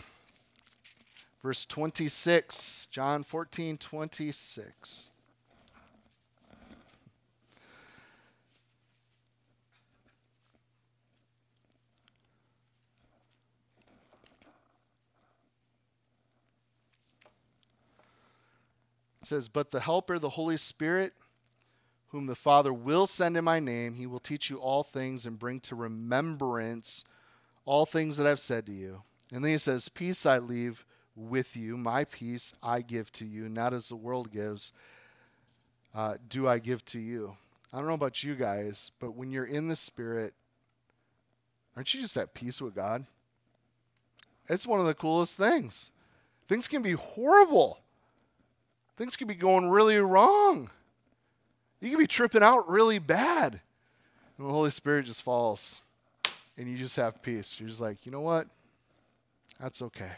verse 1.47 1.65
26. 1.65 2.89
John 2.91 3.23
14, 3.23 3.77
26. 3.77 5.11
says, 19.21 19.47
But 19.47 19.71
the 19.71 19.79
Helper, 19.79 20.19
the 20.19 20.31
Holy 20.31 20.57
Spirit, 20.57 21.13
whom 22.09 22.25
the 22.25 22.35
Father 22.35 22.73
will 22.73 23.07
send 23.07 23.37
in 23.37 23.45
my 23.45 23.61
name, 23.61 23.93
he 23.93 24.05
will 24.05 24.19
teach 24.19 24.49
you 24.49 24.57
all 24.57 24.83
things 24.83 25.25
and 25.25 25.39
bring 25.39 25.61
to 25.61 25.75
remembrance 25.75 27.05
all 27.63 27.85
things 27.85 28.17
that 28.17 28.27
I've 28.27 28.41
said 28.41 28.65
to 28.65 28.73
you. 28.73 29.03
And 29.33 29.45
then 29.45 29.51
he 29.53 29.57
says, 29.57 29.87
Peace 29.87 30.25
I 30.25 30.39
leave 30.39 30.83
with 31.18 31.57
you, 31.57 31.76
my 31.76 32.03
peace 32.03 32.53
I 32.61 32.82
give 32.82 33.11
to 33.13 33.26
you, 33.26 33.49
not 33.49 33.74
as 33.74 33.89
the 33.89 33.95
world 33.95 34.32
gives, 34.32 34.72
uh, 35.93 36.15
do 36.30 36.47
I 36.47 36.59
give 36.59 36.86
to 36.86 36.99
you. 36.99 37.36
I 37.74 37.78
don't 37.78 37.88
know 37.88 37.93
about 37.93 38.24
you 38.24 38.36
guys, 38.36 38.91
but 38.99 39.15
when 39.15 39.32
you're 39.32 39.43
in 39.45 39.68
the 39.68 39.76
Spirit, 39.76 40.34
aren't 41.76 41.93
you 41.93 42.01
just 42.01 42.15
at 42.15 42.34
peace 42.34 42.61
with 42.61 42.76
God? 42.76 43.05
It's 44.47 44.68
one 44.68 44.80
of 44.80 44.86
the 44.86 44.93
coolest 44.93 45.36
things. 45.36 45.91
Things 46.47 46.68
can 46.68 46.82
be 46.82 46.93
horrible 46.93 47.82
things 48.97 49.15
can 49.15 49.28
be 49.28 49.36
going 49.36 49.70
really 49.70 49.99
wrong. 49.99 50.70
You 51.80 51.89
can 51.91 51.99
be 51.99 52.07
tripping 52.07 52.43
out 52.43 52.68
really 52.68 52.99
bad. 52.99 53.61
And 54.38 54.47
the 54.47 54.51
Holy 54.51 54.72
Spirit 54.72 55.05
just 55.05 55.22
falls 55.22 55.84
and 56.57 56.68
you 56.68 56.78
just 56.78 56.95
have 56.95 57.22
peace. 57.22 57.59
You're 57.59 57.70
just 57.70 57.82
like, 57.82 58.05
you 58.05 58.11
know 58.11 58.22
what? 58.22 58.47
That's 59.59 59.82
okay. 59.84 60.11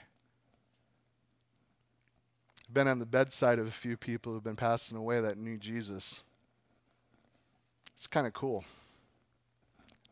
Been 2.72 2.88
on 2.88 2.99
the 2.99 3.05
bedside 3.05 3.59
of 3.59 3.67
a 3.67 3.72
few 3.72 3.97
people 3.97 4.34
who've 4.34 4.43
been 4.43 4.55
passing 4.55 4.97
away 4.97 5.20
that 5.22 5.38
knew 5.38 5.57
Jesus. 5.57 6.24
It's 7.93 8.07
kind 8.07 8.28
of 8.28 8.34
cool. 8.34 8.63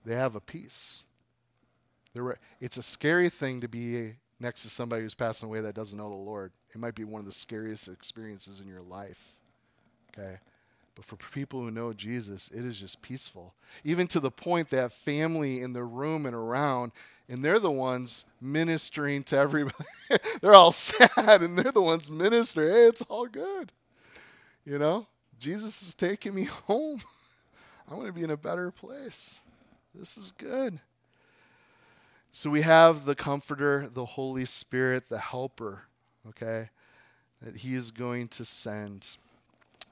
They 0.06 0.16
have 0.16 0.36
a 0.36 0.40
peace. 0.40 1.06
They're, 2.14 2.38
it's 2.60 2.78
a 2.78 2.84
scary 2.84 3.30
thing 3.30 3.62
to 3.62 3.68
be 3.68 4.14
next 4.40 4.64
to 4.64 4.70
somebody 4.70 5.04
who's 5.04 5.14
passing 5.14 5.50
away 5.50 5.62
that 5.62 5.76
doesn't 5.76 5.98
know 5.98 6.10
the 6.10 6.16
Lord. 6.16 6.52
It 6.74 6.80
might 6.80 6.96
be 6.96 7.04
one 7.04 7.20
of 7.20 7.26
the 7.26 7.32
scariest 7.32 7.88
experiences 7.88 8.60
in 8.60 8.68
your 8.68 8.82
life. 8.82 9.34
Okay? 10.18 10.38
But 10.96 11.06
for 11.06 11.16
people 11.16 11.62
who 11.62 11.70
know 11.70 11.94
Jesus, 11.94 12.50
it 12.50 12.66
is 12.66 12.80
just 12.80 13.02
peaceful. 13.02 13.54
Even 13.84 14.08
to 14.08 14.20
the 14.20 14.32
point 14.32 14.72
that 14.72 14.92
family 14.92 15.62
in 15.62 15.74
the 15.74 15.84
room 15.84 16.26
and 16.26 16.36
around, 16.36 16.92
and 17.30 17.44
they're 17.44 17.60
the 17.60 17.72
ones 17.72 18.26
ministering 18.40 19.24
to 19.26 19.38
everybody. 19.38 19.86
they're 20.42 20.56
all 20.56 20.72
sad 20.74 21.42
and 21.42 21.58
they're 21.58 21.72
the 21.72 21.82
ones 21.82 22.10
ministering. 22.10 22.70
Hey, 22.70 22.86
it's 22.86 23.02
all 23.04 23.28
good. 23.28 23.72
You 24.66 24.80
know? 24.80 25.08
Jesus 25.40 25.82
is 25.82 25.96
taking 25.96 26.34
me 26.34 26.44
home. 26.68 27.02
I 27.90 27.94
want 27.94 28.08
to 28.08 28.14
be 28.14 28.24
in 28.24 28.32
a 28.32 28.38
better 28.38 28.72
place. 28.72 29.40
This 29.94 30.18
is 30.18 30.32
good. 30.32 30.80
So 32.32 32.50
we 32.50 32.62
have 32.62 33.06
the 33.06 33.16
Comforter, 33.16 33.90
the 33.92 34.06
Holy 34.06 34.46
Spirit, 34.46 35.10
the 35.10 35.18
Helper, 35.18 35.84
okay, 36.28 36.70
that 37.42 37.58
He 37.58 37.74
is 37.74 37.90
going 37.90 38.28
to 38.30 38.46
send. 38.46 39.08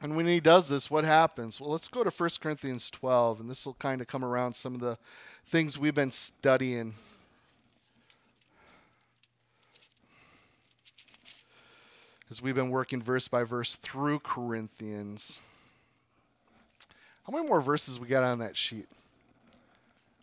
And 0.01 0.15
when 0.15 0.27
He 0.27 0.39
does 0.39 0.69
this, 0.69 0.91
what 0.91 1.05
happens? 1.05 1.59
Well, 1.59 1.71
let's 1.71 1.87
go 1.87 2.03
to 2.03 2.09
1 2.09 2.29
Corinthians 2.41 2.91
12, 2.91 3.39
and 3.39 3.49
this 3.49 3.65
will 3.65 3.75
kind 3.75 4.01
of 4.01 4.07
come 4.07 4.23
around 4.23 4.53
some 4.53 4.75
of 4.75 4.81
the 4.81 4.97
things 5.47 5.79
we've 5.79 5.95
been 5.95 6.11
studying. 6.11 6.93
As 12.29 12.41
we've 12.41 12.55
been 12.55 12.69
working 12.69 13.01
verse 13.01 13.27
by 13.27 13.43
verse 13.43 13.75
through 13.75 14.19
Corinthians. 14.19 15.41
How 17.25 17.33
many 17.33 17.47
more 17.47 17.61
verses 17.61 17.99
we 17.99 18.07
got 18.07 18.23
on 18.23 18.39
that 18.39 18.57
sheet? 18.57 18.87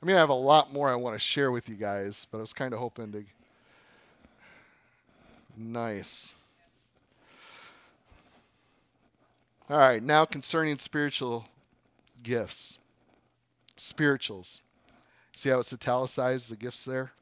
I 0.03 0.07
mean, 0.07 0.17
I 0.17 0.19
have 0.19 0.29
a 0.29 0.35
lot 0.35 0.73
more 0.73 0.89
I 0.89 0.97
want 0.97 1.15
to 1.15 1.21
share 1.21 1.53
with 1.53 1.69
you 1.69 1.77
guys, 1.77 2.27
but 2.31 2.39
I 2.39 2.41
was 2.41 2.53
kind 2.53 2.73
of 2.73 2.81
hoping 2.81 3.13
to 3.13 3.25
Nice. 5.57 6.35
All 9.71 9.79
right, 9.79 10.03
now 10.03 10.25
concerning 10.25 10.79
spiritual 10.79 11.47
gifts. 12.23 12.79
Spirituals. 13.77 14.61
See 15.33 15.51
how 15.51 15.61
it's 15.61 15.73
italicized, 15.73 16.51
the 16.51 16.57
gifts 16.57 16.85
there? 16.85 17.13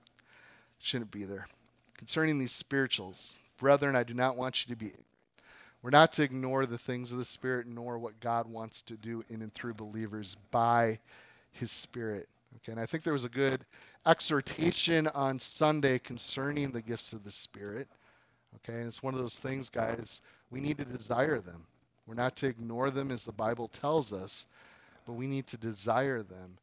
Shouldn't 0.78 1.10
be 1.10 1.24
there. 1.24 1.48
Concerning 1.96 2.38
these 2.38 2.52
spirituals, 2.52 3.34
brethren, 3.60 3.94
I 3.94 4.02
do 4.02 4.14
not 4.14 4.36
want 4.36 4.66
you 4.66 4.74
to 4.74 4.78
be. 4.78 4.90
We're 5.82 5.90
not 5.90 6.12
to 6.14 6.22
ignore 6.22 6.66
the 6.66 6.78
things 6.78 7.12
of 7.12 7.18
the 7.18 7.24
Spirit, 7.24 7.66
nor 7.68 7.98
what 7.98 8.18
God 8.18 8.48
wants 8.48 8.82
to 8.82 8.94
do 8.94 9.22
in 9.28 9.42
and 9.42 9.54
through 9.54 9.74
believers 9.74 10.36
by 10.50 10.98
His 11.52 11.70
Spirit. 11.70 12.28
Okay, 12.56 12.72
and 12.72 12.80
I 12.80 12.86
think 12.86 13.04
there 13.04 13.12
was 13.12 13.24
a 13.24 13.28
good 13.28 13.64
exhortation 14.04 15.06
on 15.08 15.38
Sunday 15.38 15.98
concerning 15.98 16.72
the 16.72 16.82
gifts 16.82 17.12
of 17.12 17.22
the 17.22 17.30
Spirit. 17.30 17.86
Okay, 18.56 18.78
and 18.78 18.86
it's 18.86 19.02
one 19.02 19.14
of 19.14 19.20
those 19.20 19.38
things, 19.38 19.68
guys, 19.68 20.22
we 20.50 20.60
need 20.60 20.78
to 20.78 20.84
desire 20.84 21.38
them. 21.38 21.66
We're 22.06 22.14
not 22.14 22.36
to 22.36 22.48
ignore 22.48 22.90
them 22.90 23.12
as 23.12 23.24
the 23.24 23.32
Bible 23.32 23.68
tells 23.68 24.12
us, 24.12 24.46
but 25.06 25.12
we 25.12 25.28
need 25.28 25.46
to 25.48 25.56
desire 25.56 26.22
them. 26.22 26.58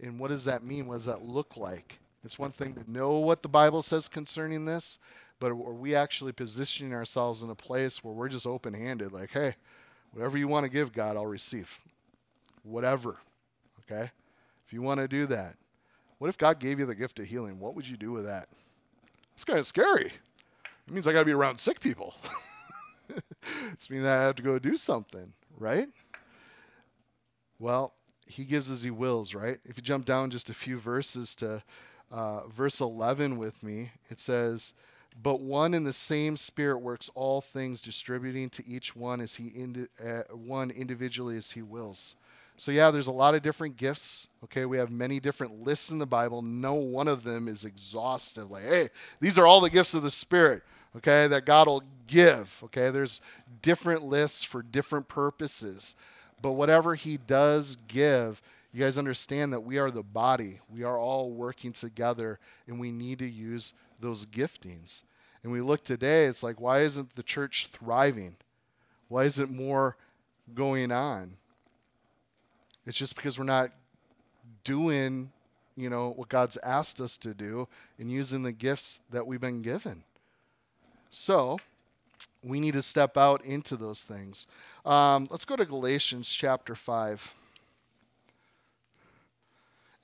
And 0.00 0.18
what 0.18 0.28
does 0.28 0.44
that 0.44 0.62
mean? 0.62 0.86
What 0.86 0.94
does 0.94 1.06
that 1.06 1.22
look 1.22 1.56
like? 1.56 1.98
It's 2.24 2.38
one 2.38 2.52
thing 2.52 2.74
to 2.74 2.90
know 2.90 3.18
what 3.18 3.42
the 3.42 3.48
Bible 3.48 3.82
says 3.82 4.06
concerning 4.06 4.64
this, 4.64 4.98
but 5.42 5.50
are 5.50 5.54
we 5.54 5.92
actually 5.96 6.30
positioning 6.30 6.94
ourselves 6.94 7.42
in 7.42 7.50
a 7.50 7.54
place 7.56 8.04
where 8.04 8.14
we're 8.14 8.28
just 8.28 8.46
open 8.46 8.74
handed, 8.74 9.12
like, 9.12 9.32
hey, 9.32 9.56
whatever 10.12 10.38
you 10.38 10.46
want 10.46 10.62
to 10.62 10.70
give, 10.70 10.92
God, 10.92 11.16
I'll 11.16 11.26
receive. 11.26 11.80
Whatever. 12.62 13.16
Okay? 13.80 14.12
If 14.64 14.72
you 14.72 14.82
want 14.82 15.00
to 15.00 15.08
do 15.08 15.26
that, 15.26 15.56
what 16.18 16.28
if 16.28 16.38
God 16.38 16.60
gave 16.60 16.78
you 16.78 16.86
the 16.86 16.94
gift 16.94 17.18
of 17.18 17.26
healing? 17.26 17.58
What 17.58 17.74
would 17.74 17.88
you 17.88 17.96
do 17.96 18.12
with 18.12 18.24
that? 18.24 18.50
It's 19.34 19.42
kind 19.42 19.58
of 19.58 19.66
scary. 19.66 20.12
It 20.86 20.94
means 20.94 21.08
I 21.08 21.12
got 21.12 21.18
to 21.18 21.24
be 21.24 21.32
around 21.32 21.58
sick 21.58 21.80
people. 21.80 22.14
it's 23.72 23.90
mean 23.90 24.06
I 24.06 24.22
have 24.22 24.36
to 24.36 24.44
go 24.44 24.60
do 24.60 24.76
something, 24.76 25.32
right? 25.58 25.88
Well, 27.58 27.94
he 28.28 28.44
gives 28.44 28.70
as 28.70 28.84
he 28.84 28.92
wills, 28.92 29.34
right? 29.34 29.58
If 29.64 29.76
you 29.76 29.82
jump 29.82 30.04
down 30.04 30.30
just 30.30 30.50
a 30.50 30.54
few 30.54 30.78
verses 30.78 31.34
to 31.34 31.64
uh, 32.12 32.46
verse 32.46 32.80
11 32.80 33.38
with 33.38 33.60
me, 33.64 33.90
it 34.08 34.20
says, 34.20 34.72
But 35.20 35.40
one 35.40 35.74
and 35.74 35.86
the 35.86 35.92
same 35.92 36.36
Spirit 36.36 36.78
works 36.78 37.10
all 37.14 37.40
things, 37.40 37.82
distributing 37.82 38.50
to 38.50 38.66
each 38.66 38.96
one 38.96 39.20
as 39.20 39.36
he 39.36 39.48
indi- 39.48 39.88
uh, 40.04 40.22
one 40.32 40.70
individually 40.70 41.36
as 41.36 41.50
he 41.50 41.62
wills. 41.62 42.16
So 42.56 42.70
yeah, 42.70 42.90
there's 42.90 43.08
a 43.08 43.12
lot 43.12 43.34
of 43.34 43.42
different 43.42 43.76
gifts. 43.76 44.28
Okay, 44.44 44.66
we 44.66 44.78
have 44.78 44.90
many 44.90 45.20
different 45.20 45.64
lists 45.64 45.90
in 45.90 45.98
the 45.98 46.06
Bible. 46.06 46.42
No 46.42 46.74
one 46.74 47.08
of 47.08 47.24
them 47.24 47.48
is 47.48 47.64
exhaustive. 47.64 48.50
Like, 48.50 48.64
hey, 48.64 48.88
these 49.20 49.38
are 49.38 49.46
all 49.46 49.60
the 49.60 49.70
gifts 49.70 49.94
of 49.94 50.02
the 50.02 50.10
Spirit. 50.10 50.62
Okay, 50.96 51.26
that 51.26 51.46
God 51.46 51.66
will 51.66 51.82
give. 52.06 52.60
Okay, 52.64 52.90
there's 52.90 53.20
different 53.62 54.04
lists 54.04 54.42
for 54.42 54.62
different 54.62 55.08
purposes. 55.08 55.96
But 56.40 56.52
whatever 56.52 56.94
He 56.94 57.16
does 57.16 57.76
give, 57.88 58.42
you 58.72 58.84
guys 58.84 58.98
understand 58.98 59.52
that 59.52 59.60
we 59.60 59.78
are 59.78 59.90
the 59.90 60.02
body. 60.02 60.60
We 60.72 60.82
are 60.82 60.98
all 60.98 61.30
working 61.30 61.72
together, 61.72 62.38
and 62.66 62.78
we 62.78 62.90
need 62.90 63.18
to 63.20 63.28
use 63.28 63.74
those 64.02 64.26
giftings. 64.26 65.02
And 65.42 65.50
we 65.50 65.60
look 65.60 65.82
today, 65.82 66.26
it's 66.26 66.42
like, 66.42 66.60
why 66.60 66.80
isn't 66.80 67.16
the 67.16 67.22
church 67.22 67.68
thriving? 67.68 68.36
Why 69.08 69.24
isn't 69.24 69.50
more 69.50 69.96
going 70.54 70.92
on? 70.92 71.36
It's 72.86 72.96
just 72.96 73.16
because 73.16 73.38
we're 73.38 73.44
not 73.44 73.70
doing, 74.64 75.30
you 75.76 75.90
know, 75.90 76.10
what 76.10 76.28
God's 76.28 76.58
asked 76.62 77.00
us 77.00 77.16
to 77.18 77.34
do 77.34 77.68
and 77.98 78.10
using 78.10 78.42
the 78.42 78.52
gifts 78.52 79.00
that 79.10 79.26
we've 79.26 79.40
been 79.40 79.62
given. 79.62 80.04
So, 81.10 81.58
we 82.44 82.60
need 82.60 82.74
to 82.74 82.82
step 82.82 83.16
out 83.16 83.44
into 83.44 83.76
those 83.76 84.02
things. 84.02 84.46
Um, 84.84 85.28
let's 85.30 85.44
go 85.44 85.56
to 85.56 85.64
Galatians 85.64 86.28
chapter 86.28 86.74
5. 86.74 87.34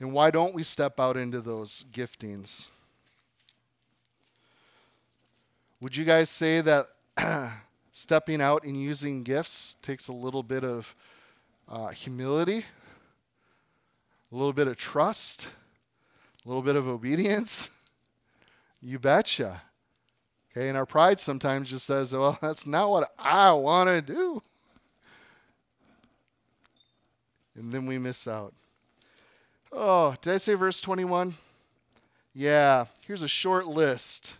And 0.01 0.13
why 0.13 0.31
don't 0.31 0.55
we 0.55 0.63
step 0.63 1.01
out 1.01 1.17
into 1.17 1.41
those 1.41 1.85
giftings? 1.93 2.71
Would 5.81 5.97
you 5.97 6.05
guys 6.05 6.29
say 6.29 6.61
that 6.61 6.87
stepping 7.93 8.41
out 8.41 8.65
and 8.65 8.81
using 8.81 9.23
gifts 9.23 9.77
takes 9.81 10.09
a 10.09 10.13
little 10.13 10.43
bit 10.43 10.65
of 10.65 10.93
uh, 11.69 11.89
humility, 11.89 12.65
a 14.33 14.35
little 14.35 14.53
bit 14.53 14.67
of 14.67 14.77
trust, 14.77 15.55
a 16.45 16.49
little 16.49 16.63
bit 16.63 16.75
of 16.75 16.89
obedience? 16.89 17.71
You 18.83 18.99
betcha. 18.99 19.63
Okay, 20.51 20.69
and 20.69 20.77
our 20.77 20.87
pride 20.87 21.21
sometimes 21.21 21.71
just 21.71 21.87
says, 21.87 22.13
well, 22.13 22.37
that's 22.43 22.67
not 22.67 22.91
what 22.91 23.13
I 23.17 23.53
want 23.53 23.89
to 23.89 24.03
do. 24.03 24.43
And 27.55 27.73
then 27.73 27.87
we 27.87 27.99
miss 27.99 28.27
out. 28.27 28.53
Oh, 29.71 30.17
did 30.23 30.35
I 30.35 30.37
say 30.39 30.55
verse 30.55 30.81
21? 30.81 31.35
Yeah, 32.35 32.87
here's 33.07 33.23
a 33.23 33.29
short 33.29 33.69
list. 33.69 34.39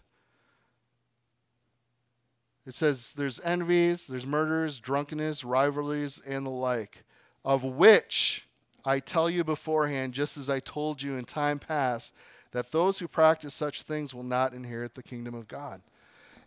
It 2.69 2.75
says 2.75 3.15
there's 3.17 3.41
envies, 3.41 4.07
there's 4.07 4.27
murders, 4.27 4.79
drunkenness, 4.79 5.43
rivalries, 5.43 6.21
and 6.27 6.45
the 6.45 6.51
like, 6.51 7.03
of 7.43 7.65
which 7.65 8.47
I 8.85 8.99
tell 8.99 9.31
you 9.31 9.43
beforehand, 9.43 10.13
just 10.13 10.37
as 10.37 10.51
I 10.51 10.61
told 10.61 11.01
you 11.01 11.17
in 11.17 11.25
time 11.25 11.59
past, 11.61 12.15
that 12.51 12.71
those 12.71 12.99
who 12.99 13.09
practice 13.09 13.55
such 13.55 13.85
things 13.85 14.15
will 14.15 14.23
not 14.23 14.53
inherit 14.53 14.95
the 14.95 15.03
kingdom 15.03 15.35
of 15.35 15.49
God. 15.49 15.81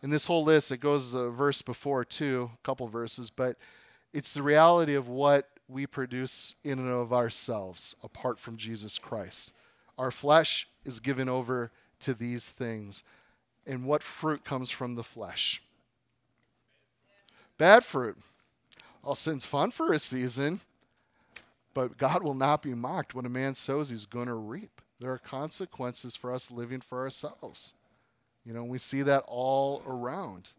In 0.03 0.11
this 0.11 0.28
whole 0.28 0.43
list, 0.43 0.72
it 0.72 0.78
goes 0.78 1.15
a 1.15 1.32
verse 1.32 1.63
before 1.63 2.05
too, 2.05 2.51
a 2.53 2.63
couple 2.63 2.88
verses, 2.88 3.32
but 3.32 3.57
it's 4.13 4.36
the 4.36 4.43
reality 4.43 4.93
of 4.93 5.07
what 5.07 5.49
we 5.67 5.88
produce 5.88 6.53
in 6.63 6.78
and 6.78 6.88
of 6.88 7.11
ourselves 7.11 7.95
apart 8.03 8.38
from 8.38 8.57
Jesus 8.57 8.99
Christ. 8.99 9.53
Our 9.97 10.11
flesh 10.11 10.67
is 10.86 10.99
given 10.99 11.28
over 11.28 11.72
to 12.01 12.13
these 12.13 12.47
things. 12.47 13.03
And 13.65 13.86
what 13.86 14.03
fruit 14.03 14.45
comes 14.45 14.69
from 14.69 14.93
the 14.93 15.03
flesh? 15.03 15.63
Bad 17.62 17.84
fruit. 17.84 18.18
All 19.03 19.14
sin's 19.14 19.45
fun 19.45 19.70
for 19.70 19.93
a 19.93 19.99
season, 19.99 20.62
but 21.76 21.95
God 21.95 22.24
will 22.24 22.34
not 22.34 22.64
be 22.64 22.74
mocked. 22.74 23.14
When 23.14 23.24
a 23.24 23.30
man 23.30 23.53
sows, 23.53 23.91
he's 23.91 24.07
going 24.07 24.26
to 24.26 24.34
reap. 24.34 24.82
There 24.99 25.12
are 25.12 25.20
consequences 25.20 26.16
for 26.16 26.34
us 26.34 26.49
living 26.49 26.82
for 26.82 27.01
ourselves. 27.01 27.76
You 28.43 28.55
know, 28.55 28.64
we 28.64 28.80
see 28.80 29.03
that 29.03 29.26
all 29.28 29.84
around. 29.86 30.49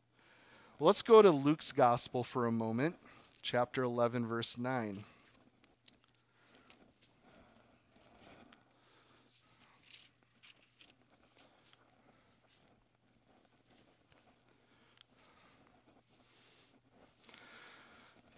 Well, 0.79 0.87
let's 0.87 1.03
go 1.03 1.23
to 1.23 1.33
Luke's 1.33 1.73
gospel 1.73 2.23
for 2.23 2.47
a 2.47 2.53
moment 2.53 2.95
chapter 3.43 3.83
11, 3.83 4.25
verse 4.25 4.57
9. 4.57 5.03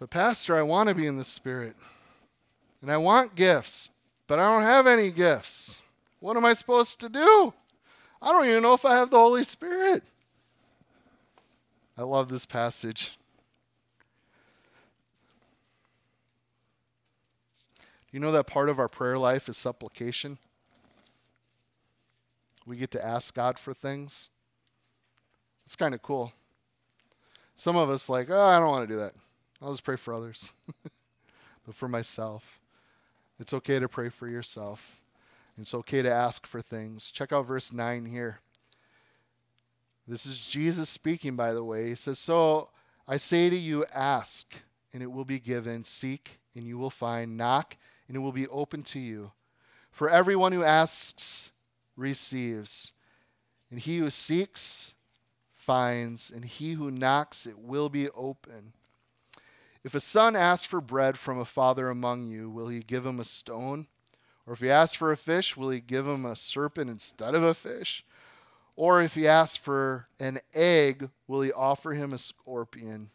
But, 0.05 0.11
Pastor, 0.11 0.55
I 0.55 0.61
want 0.61 0.87
to 0.87 0.93
be 0.93 1.07
in 1.07 1.17
the 1.17 1.23
Spirit. 1.23 1.75
And 2.79 2.91
I 2.91 2.97
want 2.97 3.33
gifts, 3.33 3.89
but 4.27 4.37
I 4.37 4.45
don't 4.45 4.61
have 4.61 4.85
any 4.85 5.09
gifts. 5.09 5.81
What 6.19 6.37
am 6.37 6.45
I 6.45 6.53
supposed 6.53 6.99
to 6.99 7.09
do? 7.09 7.51
I 8.21 8.31
don't 8.31 8.45
even 8.45 8.61
know 8.61 8.73
if 8.73 8.85
I 8.85 8.93
have 8.93 9.09
the 9.09 9.17
Holy 9.17 9.43
Spirit. 9.43 10.03
I 11.97 12.03
love 12.03 12.29
this 12.29 12.45
passage. 12.45 13.17
You 18.11 18.19
know 18.19 18.31
that 18.31 18.45
part 18.45 18.69
of 18.69 18.77
our 18.77 18.87
prayer 18.87 19.17
life 19.17 19.49
is 19.49 19.57
supplication? 19.57 20.37
We 22.67 22.75
get 22.75 22.91
to 22.91 23.03
ask 23.03 23.33
God 23.33 23.57
for 23.57 23.73
things. 23.73 24.29
It's 25.65 25.75
kind 25.75 25.95
of 25.95 26.03
cool. 26.03 26.31
Some 27.55 27.75
of 27.75 27.89
us 27.89 28.07
like, 28.07 28.29
oh, 28.29 28.39
I 28.39 28.59
don't 28.59 28.69
want 28.69 28.87
to 28.87 28.93
do 28.93 28.99
that. 28.99 29.13
I'll 29.65 29.71
just 29.71 29.83
pray 29.83 29.95
for 29.95 30.13
others. 30.13 30.53
but 31.65 31.73
for 31.73 31.87
myself, 31.87 32.59
it's 33.39 33.51
okay 33.51 33.79
to 33.79 33.89
pray 33.89 34.09
for 34.09 34.27
yourself. 34.27 35.01
It's 35.59 35.73
okay 35.73 36.03
to 36.03 36.13
ask 36.13 36.45
for 36.45 36.61
things. 36.61 37.09
Check 37.09 37.33
out 37.33 37.47
verse 37.47 37.73
9 37.73 38.05
here. 38.05 38.41
This 40.07 40.27
is 40.27 40.45
Jesus 40.45 40.87
speaking, 40.87 41.35
by 41.35 41.51
the 41.53 41.63
way. 41.63 41.87
He 41.87 41.95
says, 41.95 42.19
So 42.19 42.69
I 43.07 43.17
say 43.17 43.49
to 43.49 43.55
you, 43.55 43.85
ask, 43.91 44.53
and 44.93 45.01
it 45.01 45.11
will 45.11 45.25
be 45.25 45.39
given. 45.39 45.83
Seek, 45.83 46.37
and 46.53 46.67
you 46.67 46.77
will 46.77 46.91
find. 46.91 47.35
Knock, 47.35 47.75
and 48.07 48.15
it 48.15 48.19
will 48.19 48.31
be 48.31 48.47
open 48.49 48.83
to 48.83 48.99
you. 48.99 49.31
For 49.89 50.11
everyone 50.11 50.51
who 50.51 50.63
asks 50.63 51.49
receives, 51.97 52.91
and 53.71 53.79
he 53.79 53.97
who 53.97 54.11
seeks 54.11 54.93
finds, 55.51 56.29
and 56.29 56.45
he 56.45 56.73
who 56.73 56.91
knocks 56.91 57.47
it 57.47 57.57
will 57.57 57.89
be 57.89 58.09
open. 58.09 58.73
If 59.85 59.93
a 59.93 59.99
son 59.99 60.35
asks 60.35 60.65
for 60.65 60.81
bread 60.81 61.15
from 61.15 61.37
a 61.37 61.45
father 61.45 61.89
among 61.89 62.25
you, 62.25 62.49
will 62.49 62.69
he 62.69 62.79
give 62.79 63.05
him 63.05 63.19
a 63.19 63.23
stone? 63.23 63.85
Or 64.47 64.53
if 64.53 64.59
he 64.59 64.71
asks 64.71 64.95
for 64.95 65.11
a 65.11 65.17
fish, 65.17 65.55
will 65.55 65.69
he 65.69 65.79
give 65.79 66.07
him 66.07 66.25
a 66.25 66.35
serpent 66.35 66.89
instead 66.89 67.35
of 67.35 67.43
a 67.43 67.53
fish? 67.53 68.03
Or 68.75 69.03
if 69.03 69.13
he 69.13 69.27
asks 69.27 69.55
for 69.55 70.07
an 70.19 70.39
egg, 70.55 71.11
will 71.27 71.41
he 71.41 71.51
offer 71.51 71.93
him 71.93 72.13
a 72.13 72.17
scorpion? 72.17 73.11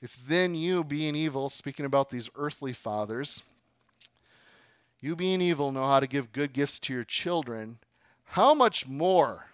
If 0.00 0.16
then 0.26 0.54
you, 0.54 0.82
being 0.82 1.14
evil, 1.14 1.50
speaking 1.50 1.84
about 1.84 2.08
these 2.08 2.30
earthly 2.36 2.72
fathers, 2.72 3.42
you 4.98 5.14
being 5.14 5.42
evil 5.42 5.72
know 5.72 5.84
how 5.84 6.00
to 6.00 6.06
give 6.06 6.32
good 6.32 6.54
gifts 6.54 6.78
to 6.80 6.94
your 6.94 7.04
children, 7.04 7.80
how 8.24 8.54
much 8.54 8.88
more 8.88 9.48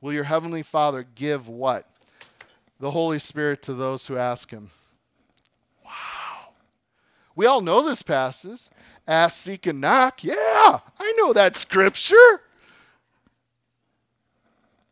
will 0.00 0.12
your 0.12 0.24
heavenly 0.24 0.62
Father 0.62 1.04
give 1.16 1.48
what? 1.48 1.90
The 2.78 2.92
Holy 2.92 3.18
Spirit 3.18 3.62
to 3.62 3.74
those 3.74 4.06
who 4.06 4.16
ask 4.16 4.52
him. 4.52 4.70
We 7.38 7.46
all 7.46 7.60
know 7.60 7.84
this 7.84 8.02
passage. 8.02 8.62
Ask, 9.06 9.44
seek, 9.44 9.68
and 9.68 9.80
knock. 9.80 10.24
Yeah, 10.24 10.34
I 10.34 11.14
know 11.16 11.32
that 11.32 11.54
scripture. 11.54 12.16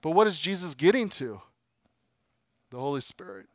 But 0.00 0.12
what 0.12 0.28
is 0.28 0.38
Jesus 0.38 0.72
getting 0.76 1.08
to? 1.08 1.40
The 2.70 2.78
Holy 2.78 3.00
Spirit. 3.00 3.46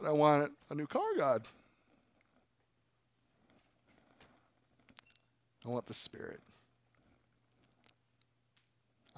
But 0.00 0.10
I 0.10 0.12
want 0.12 0.52
a 0.70 0.76
new 0.76 0.86
car, 0.86 1.02
God. 1.16 1.42
I 5.66 5.70
want 5.70 5.86
the 5.86 5.94
Spirit. 5.94 6.38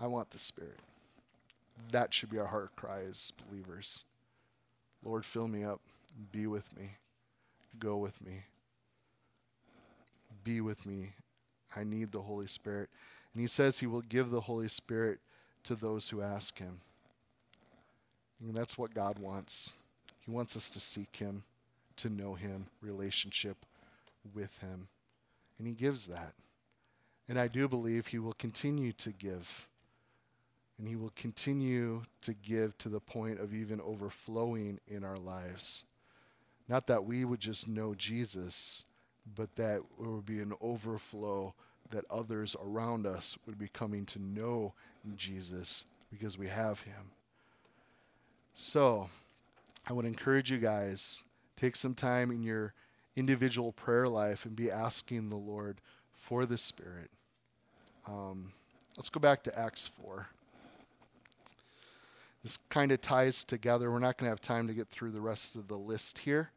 I 0.00 0.06
want 0.06 0.30
the 0.30 0.38
Spirit. 0.38 0.78
That 1.92 2.14
should 2.14 2.30
be 2.30 2.38
our 2.38 2.46
heart 2.46 2.74
cry 2.76 3.02
as 3.02 3.30
believers. 3.46 4.04
Lord, 5.04 5.26
fill 5.26 5.48
me 5.48 5.64
up. 5.64 5.82
Be 6.32 6.46
with 6.46 6.76
me. 6.76 6.96
Go 7.78 7.96
with 7.96 8.20
me. 8.24 8.44
Be 10.44 10.60
with 10.60 10.86
me. 10.86 11.14
I 11.76 11.84
need 11.84 12.12
the 12.12 12.22
Holy 12.22 12.46
Spirit. 12.46 12.88
And 13.32 13.40
he 13.40 13.46
says 13.46 13.78
he 13.78 13.86
will 13.86 14.02
give 14.02 14.30
the 14.30 14.42
Holy 14.42 14.68
Spirit 14.68 15.18
to 15.64 15.74
those 15.74 16.08
who 16.08 16.22
ask 16.22 16.58
him. 16.58 16.80
And 18.40 18.54
that's 18.54 18.78
what 18.78 18.94
God 18.94 19.18
wants. 19.18 19.72
He 20.20 20.30
wants 20.30 20.56
us 20.56 20.70
to 20.70 20.80
seek 20.80 21.16
him, 21.16 21.42
to 21.96 22.08
know 22.08 22.34
him, 22.34 22.66
relationship 22.80 23.56
with 24.34 24.58
him. 24.58 24.88
And 25.58 25.66
he 25.66 25.74
gives 25.74 26.06
that. 26.06 26.34
And 27.28 27.38
I 27.38 27.48
do 27.48 27.68
believe 27.68 28.06
he 28.06 28.18
will 28.18 28.34
continue 28.34 28.92
to 28.92 29.10
give. 29.10 29.66
And 30.78 30.86
he 30.86 30.96
will 30.96 31.12
continue 31.16 32.02
to 32.22 32.34
give 32.34 32.76
to 32.78 32.88
the 32.88 33.00
point 33.00 33.40
of 33.40 33.54
even 33.54 33.80
overflowing 33.80 34.80
in 34.86 35.04
our 35.04 35.16
lives. 35.16 35.84
Not 36.68 36.86
that 36.86 37.04
we 37.04 37.24
would 37.24 37.40
just 37.40 37.68
know 37.68 37.94
Jesus, 37.94 38.84
but 39.36 39.54
that 39.56 39.82
there 40.00 40.10
would 40.10 40.26
be 40.26 40.40
an 40.40 40.54
overflow 40.60 41.54
that 41.90 42.04
others 42.10 42.56
around 42.62 43.06
us 43.06 43.36
would 43.46 43.58
be 43.58 43.68
coming 43.68 44.06
to 44.06 44.18
know 44.18 44.74
Jesus 45.16 45.86
because 46.10 46.38
we 46.38 46.48
have 46.48 46.80
him. 46.80 47.10
So, 48.54 49.08
I 49.86 49.92
would 49.92 50.06
encourage 50.06 50.50
you 50.50 50.58
guys 50.58 51.24
take 51.56 51.76
some 51.76 51.94
time 51.94 52.30
in 52.30 52.42
your 52.42 52.72
individual 53.16 53.72
prayer 53.72 54.08
life 54.08 54.44
and 54.44 54.56
be 54.56 54.70
asking 54.70 55.28
the 55.28 55.36
Lord 55.36 55.80
for 56.14 56.46
the 56.46 56.58
Spirit. 56.58 57.10
Um, 58.06 58.52
let's 58.96 59.08
go 59.08 59.20
back 59.20 59.42
to 59.44 59.58
Acts 59.58 59.86
4. 59.86 60.28
This 62.42 62.58
kind 62.68 62.92
of 62.92 63.00
ties 63.00 63.44
together. 63.44 63.90
We're 63.90 63.98
not 63.98 64.18
going 64.18 64.26
to 64.26 64.30
have 64.30 64.40
time 64.40 64.66
to 64.68 64.74
get 64.74 64.88
through 64.88 65.12
the 65.12 65.20
rest 65.20 65.56
of 65.56 65.68
the 65.68 65.78
list 65.78 66.20
here. 66.20 66.50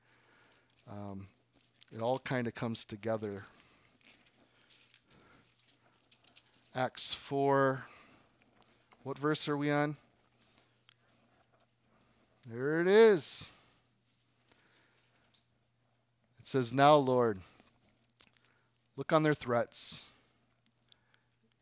Um, 0.89 1.27
it 1.93 2.01
all 2.01 2.19
kind 2.19 2.47
of 2.47 2.55
comes 2.55 2.85
together. 2.85 3.45
Acts 6.75 7.13
4. 7.13 7.85
What 9.03 9.17
verse 9.17 9.47
are 9.47 9.57
we 9.57 9.71
on? 9.71 9.95
There 12.49 12.79
it 12.79 12.87
is. 12.87 13.51
It 16.39 16.47
says, 16.47 16.73
Now, 16.73 16.95
Lord, 16.95 17.39
look 18.95 19.11
on 19.11 19.23
their 19.23 19.33
threats 19.33 20.11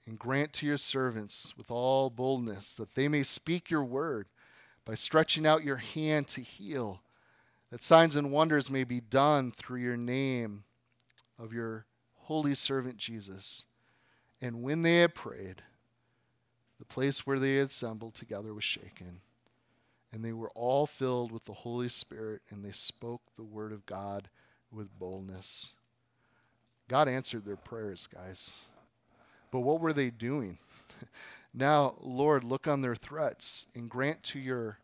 and 0.06 0.20
grant 0.20 0.54
to 0.54 0.68
your 0.68 0.78
servants 0.78 1.56
with 1.58 1.72
all 1.72 2.10
boldness 2.10 2.76
that 2.76 2.94
they 2.94 3.08
may 3.08 3.24
speak 3.24 3.72
your 3.72 3.84
word 3.84 4.28
by 4.86 4.94
stretching 4.94 5.48
out 5.48 5.64
your 5.64 5.78
hand 5.78 6.28
to 6.28 6.42
heal, 6.42 7.02
that 7.76 7.84
signs 7.84 8.16
and 8.16 8.32
wonders 8.32 8.72
may 8.72 8.86
be 8.86 9.02
done 9.02 9.52
through 9.52 9.82
your 9.82 9.98
name 9.98 10.64
of 11.38 11.52
your 11.52 11.86
holy 12.20 12.56
servant 12.56 12.96
Jesus. 12.96 13.66
And 14.40 14.64
when 14.64 14.82
they 14.82 15.00
had 15.00 15.14
prayed, 15.14 15.62
the 16.80 16.86
place 16.86 17.28
where 17.28 17.38
they 17.38 17.58
assembled 17.58 18.14
together 18.14 18.54
was 18.54 18.64
shaken, 18.64 19.20
and 20.14 20.24
they 20.24 20.32
were 20.32 20.52
all 20.52 20.86
filled 20.86 21.34
with 21.34 21.44
the 21.44 21.52
Holy 21.52 21.90
Spirit, 21.90 22.44
and 22.50 22.64
they 22.64 22.72
spoke 22.72 23.24
the 23.36 23.44
word 23.44 23.74
of 23.74 23.86
God 23.86 24.30
with 24.72 24.98
boldness. 24.98 25.74
God 26.88 27.10
answered 27.10 27.44
their 27.44 27.58
prayers, 27.58 28.08
guys. 28.08 28.62
But 29.52 29.60
what 29.60 29.82
were 29.82 29.92
they 29.92 30.12
doing? 30.12 30.60
now, 31.54 31.96
Lord, 32.00 32.46
look 32.46 32.70
on 32.70 32.80
their 32.80 32.96
threats 32.96 33.66
and 33.76 33.90
grant 33.90 34.24
to 34.24 34.40
your 34.40 34.78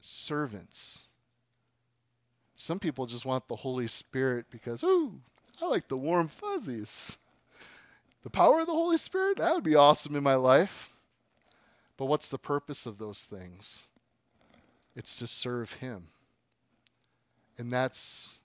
servants. 0.00 1.08
Some 2.60 2.78
people 2.78 3.06
just 3.06 3.24
want 3.24 3.48
the 3.48 3.56
Holy 3.56 3.86
Spirit 3.86 4.44
because, 4.50 4.84
ooh, 4.84 5.18
I 5.62 5.64
like 5.64 5.88
the 5.88 5.96
warm 5.96 6.28
fuzzies. 6.28 7.16
The 8.22 8.28
power 8.28 8.60
of 8.60 8.66
the 8.66 8.74
Holy 8.74 8.98
Spirit, 8.98 9.38
that 9.38 9.54
would 9.54 9.64
be 9.64 9.74
awesome 9.74 10.14
in 10.14 10.22
my 10.22 10.34
life. 10.34 10.90
But 11.96 12.04
what's 12.04 12.28
the 12.28 12.36
purpose 12.36 12.84
of 12.84 12.98
those 12.98 13.22
things? 13.22 13.86
It's 14.94 15.18
to 15.20 15.26
serve 15.26 15.72
Him. 15.74 16.08
And 17.56 17.72
that's 17.72 18.40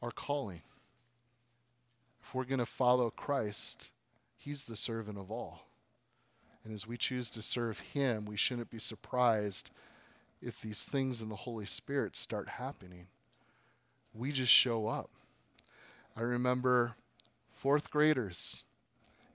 our 0.00 0.12
calling. 0.12 0.62
If 2.22 2.34
we're 2.34 2.44
going 2.44 2.58
to 2.58 2.64
follow 2.64 3.10
Christ, 3.10 3.90
He's 4.38 4.64
the 4.64 4.76
servant 4.76 5.18
of 5.18 5.30
all. 5.30 5.66
And 6.64 6.72
as 6.72 6.86
we 6.86 6.96
choose 6.96 7.28
to 7.32 7.42
serve 7.42 7.80
Him, 7.80 8.24
we 8.24 8.36
shouldn't 8.38 8.70
be 8.70 8.78
surprised 8.78 9.70
if 10.40 10.58
these 10.58 10.84
things 10.84 11.20
in 11.20 11.28
the 11.28 11.36
Holy 11.36 11.66
Spirit 11.66 12.16
start 12.16 12.48
happening. 12.48 13.08
We 14.16 14.32
just 14.32 14.52
show 14.52 14.86
up. 14.88 15.10
I 16.16 16.22
remember 16.22 16.94
fourth 17.50 17.90
graders 17.90 18.64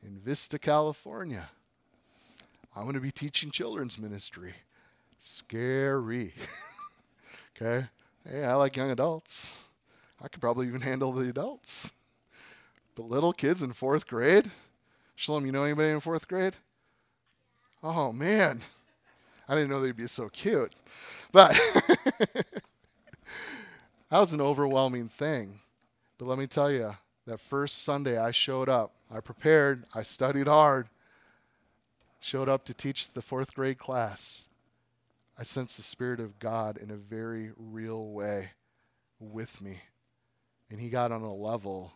in 0.04 0.18
Vista, 0.20 0.58
California. 0.58 1.50
I'm 2.76 2.84
going 2.84 2.96
to 2.96 3.00
be 3.02 3.12
teaching 3.12 3.52
children's 3.52 4.00
ministry. 4.00 4.56
Scary. 5.20 6.34
okay? 7.62 7.86
Hey, 8.28 8.44
I 8.44 8.56
like 8.56 8.76
young 8.76 8.90
adults. 8.90 9.68
I 10.20 10.28
could 10.28 10.42
probably 10.42 10.68
even 10.68 10.82
handle 10.82 11.12
the 11.12 11.30
adults. 11.30 11.94
But 12.96 13.04
little 13.04 13.34
kids 13.34 13.62
in 13.62 13.74
fourth 13.74 14.08
grade? 14.08 14.50
Shalom, 15.16 15.46
you 15.46 15.52
know 15.52 15.64
anybody 15.64 15.90
in 15.90 16.00
fourth 16.00 16.28
grade? 16.28 16.56
Oh, 17.84 18.12
man. 18.12 18.62
I 19.48 19.54
didn't 19.54 19.70
know 19.70 19.82
they'd 19.82 19.96
be 19.96 20.08
so 20.08 20.30
cute. 20.30 20.74
But 21.32 21.60
that 24.12 24.20
was 24.20 24.34
an 24.34 24.42
overwhelming 24.42 25.08
thing. 25.08 25.62
But 26.18 26.28
let 26.28 26.38
me 26.38 26.46
tell 26.46 26.70
you, 26.70 26.96
that 27.26 27.40
first 27.40 27.84
Sunday 27.84 28.18
I 28.18 28.32
showed 28.32 28.68
up, 28.68 28.94
I 29.10 29.22
prepared, 29.22 29.86
I 29.96 30.04
studied 30.04 30.48
hard, 30.48 30.88
showed 32.20 32.50
up 32.50 32.66
to 32.66 32.74
teach 32.74 33.10
the 33.10 33.22
fourth 33.22 33.56
grade 33.56 33.78
class. 33.78 34.48
I 35.40 35.44
sensed 35.44 35.78
the 35.78 35.84
Spirit 35.84 36.20
of 36.20 36.40
God 36.40 36.78
in 36.78 36.92
a 36.92 36.96
very 36.96 37.52
real 37.58 38.10
way 38.10 38.52
with 39.20 39.62
me. 39.62 39.82
And 40.70 40.80
He 40.80 40.90
got 40.90 41.12
on 41.12 41.22
a 41.22 41.34
level, 41.34 41.94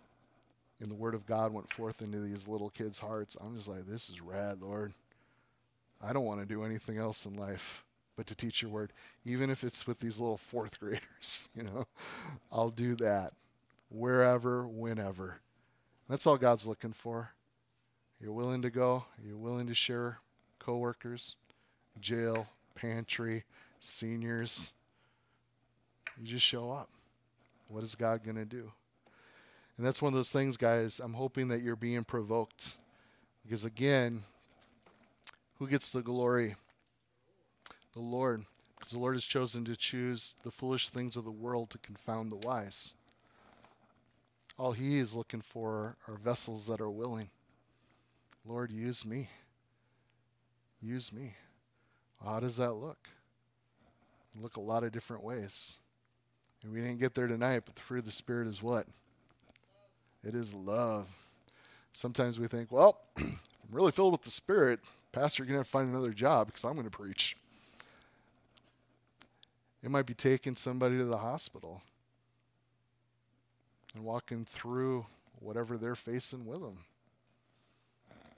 and 0.79 0.89
the 0.89 0.95
Word 0.95 1.15
of 1.15 1.25
God 1.25 1.53
went 1.53 1.71
forth 1.71 2.01
into 2.01 2.19
these 2.19 2.47
little 2.47 2.69
kids' 2.69 2.99
hearts. 2.99 3.35
I'm 3.39 3.55
just 3.55 3.67
like, 3.67 3.85
this 3.85 4.09
is 4.09 4.21
rad, 4.21 4.61
Lord. 4.61 4.93
I 6.01 6.13
don't 6.13 6.25
want 6.25 6.39
to 6.39 6.45
do 6.45 6.63
anything 6.63 6.97
else 6.97 7.25
in 7.25 7.35
life 7.35 7.84
but 8.15 8.27
to 8.27 8.35
teach 8.35 8.61
your 8.61 8.71
word, 8.71 8.93
even 9.25 9.49
if 9.49 9.63
it's 9.63 9.85
with 9.85 9.99
these 9.99 10.19
little 10.19 10.37
fourth 10.37 10.79
graders, 10.79 11.49
you 11.55 11.63
know. 11.63 11.85
I'll 12.51 12.69
do 12.69 12.95
that 12.95 13.33
wherever, 13.89 14.67
whenever. 14.67 15.39
That's 16.09 16.27
all 16.27 16.37
God's 16.37 16.67
looking 16.67 16.93
for. 16.93 17.31
You're 18.19 18.33
willing 18.33 18.61
to 18.61 18.69
go, 18.69 19.05
you're 19.25 19.37
willing 19.37 19.67
to 19.67 19.75
share 19.75 20.19
coworkers, 20.59 21.35
jail, 21.99 22.47
pantry, 22.75 23.43
seniors. 23.79 24.71
You 26.19 26.27
just 26.27 26.45
show 26.45 26.71
up. 26.71 26.89
What 27.67 27.83
is 27.83 27.95
God 27.95 28.23
going 28.23 28.37
to 28.37 28.45
do? 28.45 28.71
And 29.77 29.85
that's 29.85 30.01
one 30.01 30.13
of 30.13 30.17
those 30.17 30.31
things, 30.31 30.55
guys. 30.55 30.99
I'm 31.03 31.13
hoping 31.13 31.49
that 31.49 31.61
you're 31.61 31.75
being 31.75 32.03
provoked. 32.03 32.77
Because 33.43 33.65
again, 33.65 34.23
who 35.59 35.67
gets 35.67 35.89
the 35.89 36.01
glory? 36.01 36.55
The 37.95 38.01
Lord. 38.01 38.45
Because 38.77 38.91
the 38.91 38.99
Lord 38.99 39.15
has 39.15 39.23
chosen 39.23 39.65
to 39.65 39.75
choose 39.75 40.35
the 40.43 40.51
foolish 40.51 40.89
things 40.89 41.15
of 41.15 41.23
the 41.23 41.31
world 41.31 41.69
to 41.71 41.77
confound 41.79 42.31
the 42.31 42.35
wise. 42.35 42.93
All 44.57 44.73
He 44.73 44.97
is 44.99 45.15
looking 45.15 45.41
for 45.41 45.95
are 46.07 46.15
vessels 46.15 46.67
that 46.67 46.81
are 46.81 46.89
willing. 46.89 47.29
Lord, 48.45 48.71
use 48.71 49.05
me. 49.05 49.29
Use 50.81 51.11
me. 51.11 51.33
How 52.23 52.39
does 52.39 52.57
that 52.57 52.73
look? 52.73 53.09
Look 54.39 54.57
a 54.57 54.61
lot 54.61 54.83
of 54.83 54.91
different 54.91 55.23
ways. 55.23 55.79
And 56.61 56.73
we 56.73 56.81
didn't 56.81 56.99
get 56.99 57.15
there 57.15 57.27
tonight, 57.27 57.63
but 57.65 57.75
the 57.75 57.81
fruit 57.81 57.99
of 57.99 58.05
the 58.05 58.11
Spirit 58.11 58.47
is 58.47 58.61
what? 58.61 58.87
It 60.23 60.35
is 60.35 60.53
love. 60.53 61.07
Sometimes 61.93 62.39
we 62.39 62.47
think, 62.47 62.71
well, 62.71 62.99
if 63.17 63.23
I'm 63.23 63.37
really 63.71 63.91
filled 63.91 64.11
with 64.11 64.23
the 64.23 64.31
Spirit, 64.31 64.79
Pastor, 65.11 65.43
you're 65.43 65.51
going 65.51 65.63
to 65.63 65.69
find 65.69 65.89
another 65.89 66.11
job 66.11 66.47
because 66.47 66.63
I'm 66.65 66.73
going 66.73 66.83
to 66.83 66.91
preach. 66.91 67.37
It 69.85 69.91
might 69.91 70.07
be 70.07 70.15
taking 70.15 70.55
somebody 70.55 70.97
to 70.97 71.05
the 71.05 71.19
hospital 71.19 71.83
and 73.93 74.03
walking 74.03 74.43
through 74.43 75.05
whatever 75.39 75.77
they're 75.77 75.95
facing 75.95 76.47
with 76.47 76.61
them, 76.61 76.79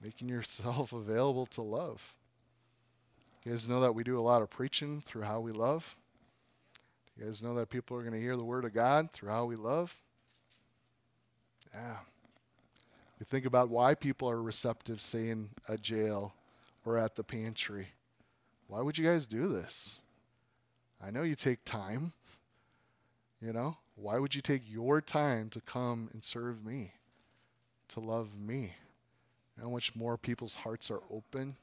making 0.03 0.27
yourself 0.27 0.91
available 0.93 1.45
to 1.45 1.61
love. 1.61 2.13
You 3.45 3.53
guys 3.53 3.69
know 3.69 3.79
that 3.79 3.95
we 3.95 4.03
do 4.03 4.19
a 4.19 4.21
lot 4.21 4.41
of 4.41 4.49
preaching 4.49 5.01
through 5.05 5.21
how 5.21 5.39
we 5.39 5.53
love. 5.53 5.95
You 7.17 7.23
guys 7.23 7.41
know 7.41 7.55
that 7.55 7.69
people 7.69 7.95
are 7.95 8.01
going 8.01 8.13
to 8.13 8.19
hear 8.19 8.35
the 8.35 8.43
word 8.43 8.65
of 8.65 8.73
God 8.73 9.13
through 9.13 9.29
how 9.29 9.45
we 9.45 9.55
love. 9.55 9.97
Yeah. 11.73 11.95
You 13.21 13.25
think 13.25 13.45
about 13.45 13.69
why 13.69 13.95
people 13.95 14.29
are 14.29 14.41
receptive, 14.41 15.01
say, 15.01 15.29
in 15.29 15.51
a 15.69 15.77
jail 15.77 16.33
or 16.83 16.97
at 16.97 17.15
the 17.15 17.23
pantry. 17.23 17.87
Why 18.67 18.81
would 18.81 18.97
you 18.97 19.05
guys 19.05 19.25
do 19.25 19.47
this? 19.47 20.01
I 21.03 21.11
know 21.11 21.23
you 21.23 21.35
take 21.35 21.63
time. 21.63 22.13
You 23.41 23.53
know, 23.53 23.77
why 23.95 24.17
would 24.17 24.33
you 24.33 24.41
take 24.41 24.63
your 24.65 24.99
time 24.99 25.49
to 25.51 25.61
come 25.61 26.09
and 26.11 26.23
serve 26.23 26.65
me, 26.65 26.93
to 27.89 27.99
love 27.99 28.37
me? 28.37 28.73
how 29.61 29.69
much 29.69 29.95
more 29.95 30.17
people's 30.17 30.55
hearts 30.55 30.91
are 30.91 31.01
open? 31.11 31.55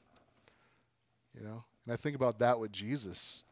You 1.33 1.45
know, 1.45 1.63
and 1.85 1.93
I 1.93 1.95
think 1.95 2.15
about 2.15 2.39
that 2.39 2.59
with 2.59 2.71
Jesus. 2.71 3.43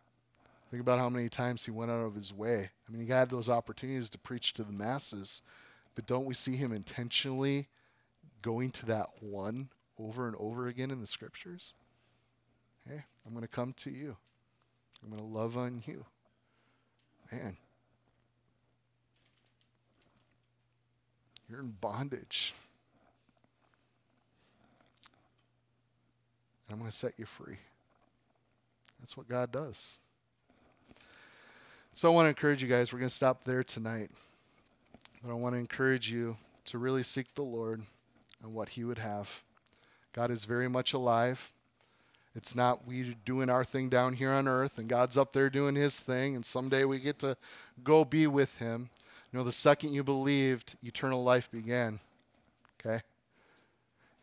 Think 0.70 0.82
about 0.82 1.00
how 1.00 1.10
many 1.10 1.30
times 1.30 1.66
he 1.66 1.72
went 1.72 1.92
out 1.92 2.06
of 2.06 2.16
his 2.16 2.34
way. 2.34 2.70
I 2.88 2.92
mean, 2.92 3.02
he 3.02 3.10
had 3.10 3.30
those 3.30 3.50
opportunities 3.50 4.10
to 4.10 4.18
preach 4.18 4.54
to 4.54 4.64
the 4.64 4.72
masses, 4.72 5.42
but 5.96 6.08
don't 6.08 6.26
we 6.26 6.34
see 6.34 6.56
him 6.56 6.72
intentionally 6.72 7.68
going 8.42 8.72
to 8.72 8.86
that 8.88 9.08
one 9.20 9.70
over 10.00 10.28
and 10.28 10.36
over 10.38 10.68
again 10.68 10.92
in 10.92 11.00
the 11.00 11.08
scriptures? 11.08 11.74
Hey, 12.88 13.04
I'm 13.26 13.34
going 13.34 13.44
to 13.44 13.48
come 13.48 13.74
to 13.78 13.92
you. 13.92 14.18
I'm 15.04 15.10
going 15.10 15.20
to 15.20 15.38
love 15.38 15.58
on 15.58 15.84
you. 15.86 16.06
Man, 17.32 17.58
you're 21.50 21.60
in 21.60 21.74
bondage. 21.82 22.54
I'm 26.72 26.80
going 26.80 26.90
to 26.90 26.96
set 26.96 27.14
you 27.18 27.26
free. 27.26 27.58
That's 29.00 29.16
what 29.16 29.28
God 29.28 29.52
does. 29.52 30.00
So 31.94 32.12
I 32.12 32.16
want 32.16 32.26
to 32.26 32.30
encourage 32.30 32.64
you 32.64 32.68
guys. 32.68 32.92
We're 32.92 33.00
going 33.00 33.10
to 33.10 33.16
stop 33.16 33.44
there 33.44 33.64
tonight. 33.64 34.10
But 35.24 35.32
I 35.32 35.36
want 35.36 35.54
to 35.54 35.60
encourage 35.60 36.12
you 36.12 36.38
to 36.66 36.78
really 36.78 37.04
seek 37.04 37.36
the 37.36 37.44
Lord 37.44 37.84
and 38.42 38.54
what 38.54 38.70
He 38.70 38.84
would 38.84 38.98
have. 38.98 39.44
God 40.14 40.32
is 40.32 40.46
very 40.46 40.68
much 40.68 40.94
alive. 40.94 41.52
It's 42.36 42.56
not 42.56 42.88
we 42.88 43.16
doing 43.26 43.50
our 43.50 43.64
thing 43.64 43.90
down 43.90 44.14
here 44.14 44.32
on 44.32 44.48
earth 44.48 44.78
and 44.78 44.88
God's 44.88 45.18
up 45.18 45.34
there 45.34 45.50
doing 45.50 45.76
His 45.76 46.00
thing, 46.00 46.36
and 46.36 46.46
someday 46.46 46.84
we 46.84 47.00
get 47.00 47.20
to 47.20 47.38
go 47.84 48.04
be 48.04 48.26
with 48.26 48.58
Him. 48.58 48.90
You 49.32 49.40
know, 49.40 49.46
the 49.46 49.52
second 49.52 49.94
you 49.94 50.04
believed, 50.04 50.76
eternal 50.84 51.24
life 51.24 51.50
began. 51.52 52.00
Okay? 52.80 53.02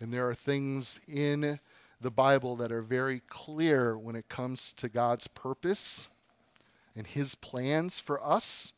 And 0.01 0.13
there 0.13 0.29
are 0.29 0.35
things 0.35 1.01
in 1.07 1.61
the 2.01 2.11
Bible 2.11 2.57
that 2.57 2.73
are 2.73 2.83
very 2.83 3.21
clear 3.29 3.97
when 3.97 4.17
it 4.17 4.29
comes 4.29 4.73
to 4.75 4.89
God's 4.89 5.27
purpose 5.27 6.09
and 6.97 7.07
His 7.07 7.35
plans 7.35 7.99
for 7.99 8.25
us, 8.25 8.73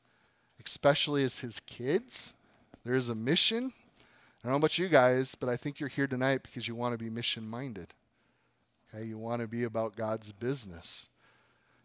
especially 0.64 1.22
as 1.22 1.38
His 1.38 1.60
kids. 1.60 2.34
There 2.84 2.94
is 2.94 3.08
a 3.08 3.14
mission. 3.14 3.72
I 4.42 4.48
don't 4.48 4.52
know 4.52 4.56
about 4.56 4.78
you 4.78 4.88
guys, 4.88 5.34
but 5.34 5.48
I 5.48 5.56
think 5.56 5.80
you're 5.80 5.88
here 5.88 6.06
tonight 6.06 6.42
because 6.42 6.66
you 6.66 6.74
want 6.74 6.92
to 6.92 7.02
be 7.02 7.08
mission 7.08 7.48
minded. 7.48 7.94
Okay, 8.94 9.06
you 9.06 9.16
want 9.18 9.40
to 9.40 9.48
be 9.48 9.64
about 9.64 9.96
God's 9.96 10.32
business. 10.32 11.08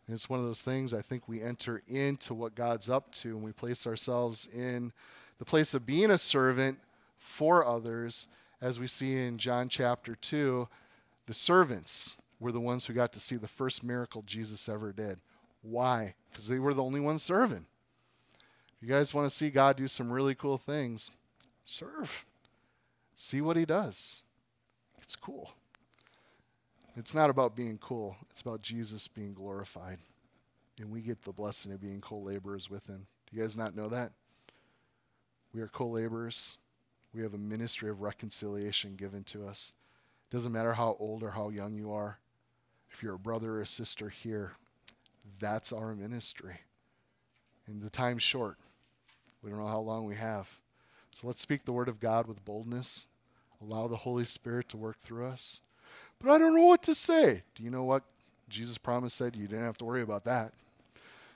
And 0.06 0.14
it's 0.14 0.30
one 0.30 0.40
of 0.40 0.46
those 0.46 0.62
things 0.62 0.94
I 0.94 1.02
think 1.02 1.28
we 1.28 1.42
enter 1.42 1.82
into 1.88 2.34
what 2.34 2.56
God's 2.56 2.90
up 2.90 3.12
to 3.16 3.30
and 3.30 3.44
we 3.44 3.52
place 3.52 3.86
ourselves 3.88 4.48
in 4.54 4.92
the 5.38 5.46
place 5.46 5.74
of 5.74 5.86
being 5.86 6.12
a 6.12 6.18
servant 6.18 6.80
for 7.18 7.66
others, 7.66 8.28
as 8.62 8.80
we 8.80 8.88
see 8.88 9.16
in 9.16 9.38
John 9.38 9.70
chapter 9.70 10.16
2 10.16 10.68
the 11.26 11.34
servants 11.34 12.18
were 12.40 12.52
the 12.52 12.62
ones 12.62 12.86
who 12.86 12.94
got 12.94 13.12
to 13.14 13.20
see 13.20 13.36
the 13.36 13.48
first 13.48 13.84
miracle 13.84 14.24
Jesus 14.26 14.70
ever 14.70 14.94
did. 14.94 15.20
Why? 15.62 16.16
Because 16.32 16.48
they 16.48 16.60
were 16.60 16.74
the 16.74 16.84
only 16.84 17.00
ones 17.00 17.24
serving. 17.24 17.66
If 18.76 18.82
you 18.82 18.88
guys 18.88 19.14
want 19.14 19.26
to 19.26 19.36
see 19.36 19.50
God 19.50 19.76
do 19.76 19.88
some 19.88 20.12
really 20.12 20.36
cool 20.36 20.58
things, 20.58 21.12
serve. 21.66 22.26
See 23.16 23.42
what 23.42 23.58
he 23.58 23.66
does. 23.66 24.24
It's 25.02 25.16
cool. 25.16 25.52
It's 26.98 27.14
not 27.14 27.30
about 27.30 27.56
being 27.56 27.78
cool, 27.78 28.18
it's 28.30 28.42
about 28.42 28.64
Jesus 28.64 29.08
being 29.08 29.34
glorified. 29.34 30.00
And 30.80 30.90
we 30.90 31.02
get 31.02 31.22
the 31.22 31.32
blessing 31.32 31.72
of 31.72 31.82
being 31.82 32.02
co 32.02 32.18
laborers 32.18 32.70
with 32.70 32.88
him. 32.88 33.06
Do 33.30 33.38
you 33.38 33.44
guys 33.44 33.56
not 33.56 33.76
know 33.76 33.88
that? 33.90 34.12
We 35.54 35.62
are 35.62 35.68
co 35.68 35.88
laborers. 35.88 36.58
We 37.14 37.22
have 37.22 37.36
a 37.36 37.40
ministry 37.40 37.90
of 37.90 38.02
reconciliation 38.02 38.96
given 38.96 39.24
to 39.26 39.46
us. 39.46 39.74
It 40.30 40.36
doesn't 40.36 40.52
matter 40.52 40.74
how 40.74 40.98
old 41.00 41.24
or 41.24 41.32
how 41.32 41.50
young 41.50 41.76
you 41.76 41.92
are. 41.92 42.20
If 42.92 43.02
you're 43.02 43.16
a 43.16 43.20
brother 43.20 43.54
or 43.54 43.62
a 43.62 43.68
sister 43.68 44.10
here, 44.10 44.54
that's 45.40 45.72
our 45.72 45.96
ministry. 45.96 46.62
And 47.68 47.82
the 47.82 47.90
time's 47.90 48.24
short. 48.24 48.58
We 49.42 49.50
don't 49.50 49.60
know 49.60 49.68
how 49.68 49.80
long 49.80 50.06
we 50.06 50.16
have. 50.16 50.60
So 51.12 51.28
let's 51.28 51.42
speak 51.42 51.66
the 51.66 51.74
word 51.74 51.90
of 51.90 52.00
God 52.00 52.28
with 52.28 52.46
boldness. 52.46 53.08
Allow 53.62 53.88
the 53.88 53.98
Holy 53.98 54.26
Spirit 54.26 54.70
to 54.70 54.78
work 54.78 54.98
through 55.00 55.26
us. 55.26 55.62
But 56.20 56.32
I 56.32 56.38
don't 56.38 56.56
know 56.56 56.66
what 56.66 56.84
to 56.84 56.96
say. 56.96 57.44
Do 57.56 57.64
you 57.64 57.70
know 57.70 57.84
what 57.84 58.04
Jesus 58.50 58.78
promised 58.78 59.18
said? 59.18 59.36
You 59.36 59.48
didn't 59.48 59.66
have 59.66 59.78
to 59.80 59.86
worry 59.86 60.02
about 60.02 60.24
that. 60.26 60.54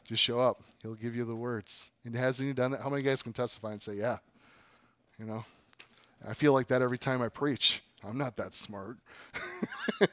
Just 0.05 0.23
show 0.23 0.39
up. 0.39 0.61
He'll 0.81 0.95
give 0.95 1.15
you 1.15 1.23
the 1.23 1.35
words. 1.35 1.91
And 2.03 2.15
hasn't 2.15 2.47
he 2.47 2.53
done 2.53 2.71
that? 2.71 2.81
How 2.81 2.89
many 2.89 3.03
guys 3.03 3.21
can 3.21 3.33
testify 3.33 3.71
and 3.71 3.81
say, 3.81 3.93
yeah? 3.93 4.17
You 5.19 5.25
know, 5.25 5.45
I 6.27 6.33
feel 6.33 6.53
like 6.53 6.67
that 6.67 6.81
every 6.81 6.97
time 6.97 7.21
I 7.21 7.29
preach. 7.29 7.81
I'm 8.03 8.17
not 8.17 8.37
that 8.37 8.55
smart. 8.55 8.97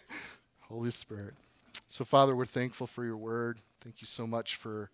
Holy 0.69 0.91
Spirit. 0.91 1.35
So, 1.87 2.05
Father, 2.05 2.37
we're 2.37 2.45
thankful 2.45 2.87
for 2.87 3.05
your 3.05 3.17
word. 3.17 3.59
Thank 3.81 4.03
you 4.03 4.07
so 4.07 4.27
much 4.27 4.57
for 4.57 4.91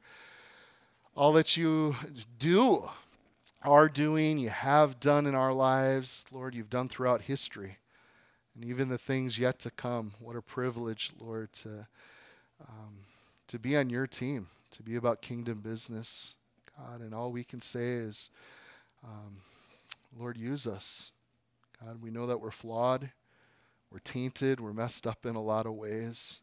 all 1.17 1.33
that 1.33 1.57
you 1.57 1.97
do, 2.39 2.89
are 3.63 3.89
doing, 3.89 4.39
you 4.39 4.51
have 4.51 5.01
done 5.01 5.27
in 5.27 5.35
our 5.35 5.53
lives. 5.53 6.25
Lord, 6.33 6.55
you've 6.55 6.71
done 6.71 6.89
throughout 6.89 7.23
history, 7.23 7.79
and 8.55 8.65
even 8.65 8.89
the 8.89 8.99
things 8.99 9.39
yet 9.39 9.59
to 9.61 9.71
come. 9.71 10.13
What 10.21 10.37
a 10.37 10.43
privilege, 10.43 11.11
Lord, 11.19 11.53
to, 11.55 11.87
um, 12.69 12.99
to 13.49 13.59
be 13.59 13.77
on 13.77 13.91
your 13.91 14.07
team, 14.07 14.49
to 14.73 14.83
be 14.83 14.97
about 14.97 15.23
kingdom 15.23 15.61
business. 15.61 16.35
God, 16.79 17.01
and 17.01 17.15
all 17.15 17.33
we 17.33 17.45
can 17.45 17.61
say 17.61 17.91
is, 17.91 18.31
um, 19.05 19.39
Lord, 20.19 20.37
use 20.37 20.67
us. 20.67 21.13
God, 21.85 22.01
we 22.03 22.11
know 22.11 22.27
that 22.27 22.41
we're 22.41 22.51
flawed, 22.51 23.11
we're 23.91 23.99
tainted, 23.99 24.61
we're 24.61 24.73
messed 24.73 25.07
up 25.07 25.27
in 25.27 25.35
a 25.35 25.43
lot 25.43 25.67
of 25.67 25.75
ways, 25.75 26.43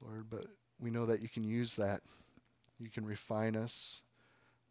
Lord, 0.00 0.26
but 0.30 0.46
we 0.80 0.90
know 0.90 1.06
that 1.06 1.20
you 1.20 1.28
can 1.28 1.44
use 1.44 1.74
that. 1.76 2.00
You 2.78 2.88
can 2.88 3.04
refine 3.04 3.56
us, 3.56 4.02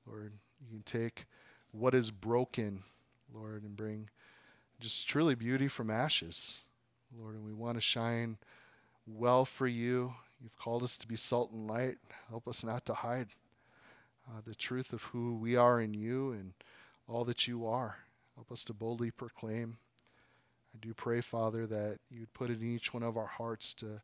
Lord. 0.08 0.34
You 0.62 0.68
can 0.72 0.84
take 0.84 1.26
what 1.72 1.94
is 1.94 2.10
broken, 2.10 2.82
Lord, 3.34 3.64
and 3.64 3.76
bring 3.76 4.10
just 4.80 5.08
truly 5.08 5.36
beauty 5.36 5.68
from 5.68 5.90
ashes, 5.90 6.62
Lord. 7.18 7.36
And 7.36 7.46
we 7.46 7.54
want 7.54 7.78
to 7.78 7.82
shine 7.82 8.38
well 9.06 9.46
for 9.46 9.68
you. 9.68 10.14
You've 10.42 10.58
called 10.58 10.84
us 10.84 10.98
to 10.98 11.08
be 11.08 11.16
salt 11.16 11.52
and 11.52 11.68
light. 11.68 11.98
Help 12.30 12.48
us 12.48 12.64
not 12.64 12.86
to 12.86 12.94
hide 12.94 13.28
uh, 14.28 14.42
the 14.46 14.56
truth 14.56 14.94
of 14.94 15.04
who 15.04 15.36
we 15.36 15.56
are 15.56 15.82
in 15.82 15.94
you 15.94 16.32
and 16.32 16.54
all 17.08 17.26
that 17.26 17.48
you 17.48 17.66
are. 17.66 17.98
Help 18.36 18.52
us 18.52 18.64
to 18.66 18.74
boldly 18.74 19.12
proclaim. 19.12 19.78
I 20.74 20.78
do 20.80 20.94
pray, 20.94 21.20
Father, 21.20 21.66
that 21.68 22.00
you'd 22.10 22.34
put 22.34 22.50
it 22.50 22.62
in 22.62 22.76
each 22.76 22.94
one 22.94 23.04
of 23.04 23.18
our 23.18 23.26
hearts 23.26 23.74
to 23.76 24.02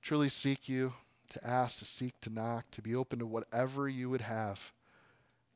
truly 0.00 0.28
seek 0.28 0.68
you, 0.68 0.92
to 1.30 1.44
ask, 1.44 1.78
to 1.78 1.84
seek, 1.84 2.20
to 2.20 2.30
knock, 2.30 2.66
to 2.72 2.82
be 2.82 2.94
open 2.94 3.18
to 3.18 3.26
whatever 3.26 3.88
you 3.88 4.10
would 4.10 4.20
have. 4.20 4.72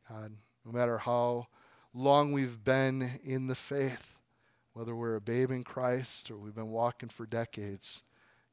God, 0.08 0.32
no 0.64 0.72
matter 0.72 0.98
how 0.98 1.46
long 1.94 2.32
we've 2.32 2.64
been 2.64 3.20
in 3.22 3.46
the 3.46 3.54
faith, 3.54 4.17
whether 4.78 4.94
we're 4.94 5.16
a 5.16 5.20
babe 5.20 5.50
in 5.50 5.64
Christ 5.64 6.30
or 6.30 6.36
we've 6.36 6.54
been 6.54 6.70
walking 6.70 7.08
for 7.08 7.26
decades, 7.26 8.04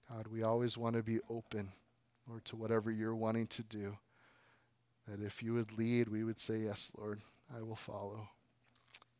God, 0.09 0.25
we 0.25 0.41
always 0.41 0.75
want 0.75 0.95
to 0.95 1.03
be 1.03 1.19
open, 1.29 1.71
or 2.27 2.39
to 2.45 2.55
whatever 2.55 2.89
you're 2.89 3.15
wanting 3.15 3.45
to 3.45 3.61
do. 3.61 3.95
That 5.07 5.23
if 5.23 5.43
you 5.43 5.53
would 5.53 5.77
lead, 5.77 6.09
we 6.09 6.23
would 6.23 6.39
say, 6.39 6.61
Yes, 6.61 6.91
Lord, 6.97 7.21
I 7.55 7.61
will 7.61 7.75
follow. 7.75 8.29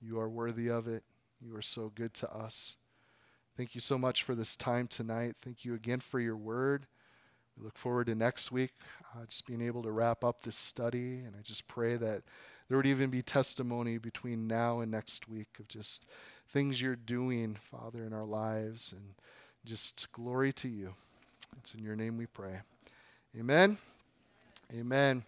You 0.02 0.20
are 0.20 0.28
worthy 0.28 0.68
of 0.68 0.88
it. 0.88 1.04
You 1.40 1.56
are 1.56 1.62
so 1.62 1.92
good 1.94 2.16
to 2.16 2.36
us. 2.36 2.78
Thank 3.56 3.76
you 3.76 3.82
so 3.82 4.00
much 4.00 4.24
for 4.24 4.34
this 4.34 4.56
time 4.56 4.88
tonight. 4.88 5.36
Thank 5.40 5.64
you 5.64 5.76
again 5.76 6.00
for 6.00 6.20
your 6.20 6.36
word. 6.36 6.88
We 7.56 7.66
look 7.66 7.78
forward 7.78 8.08
to 8.08 8.16
next 8.16 8.52
week, 8.52 8.74
uh, 9.14 9.26
just 9.28 9.46
being 9.46 9.62
able 9.62 9.84
to 9.84 9.92
wrap 9.92 10.24
up 10.24 10.42
this 10.42 10.58
study. 10.58 11.20
And 11.20 11.36
I 11.38 11.44
just 11.44 11.68
pray 11.68 11.98
that 11.98 12.24
there 12.68 12.78
would 12.78 12.88
even 12.88 13.12
be 13.12 13.22
testimony 13.22 14.00
between 14.00 14.48
now 14.48 14.80
and 14.80 14.92
next 14.92 15.30
week 15.30 15.60
of 15.60 15.68
just 15.68 16.08
things 16.50 16.82
you're 16.82 16.96
doing, 16.96 17.56
Father, 17.56 18.04
in 18.04 18.14
our 18.14 18.26
lives. 18.26 18.92
And 18.92 19.14
just 19.66 20.12
glory 20.12 20.54
to 20.54 20.68
you. 20.68 20.94
It's 21.58 21.74
in 21.74 21.84
your 21.84 21.96
name 21.96 22.18
we 22.18 22.28
pray. 22.28 22.60
Amen. 23.38 23.78
Amen. 24.74 25.24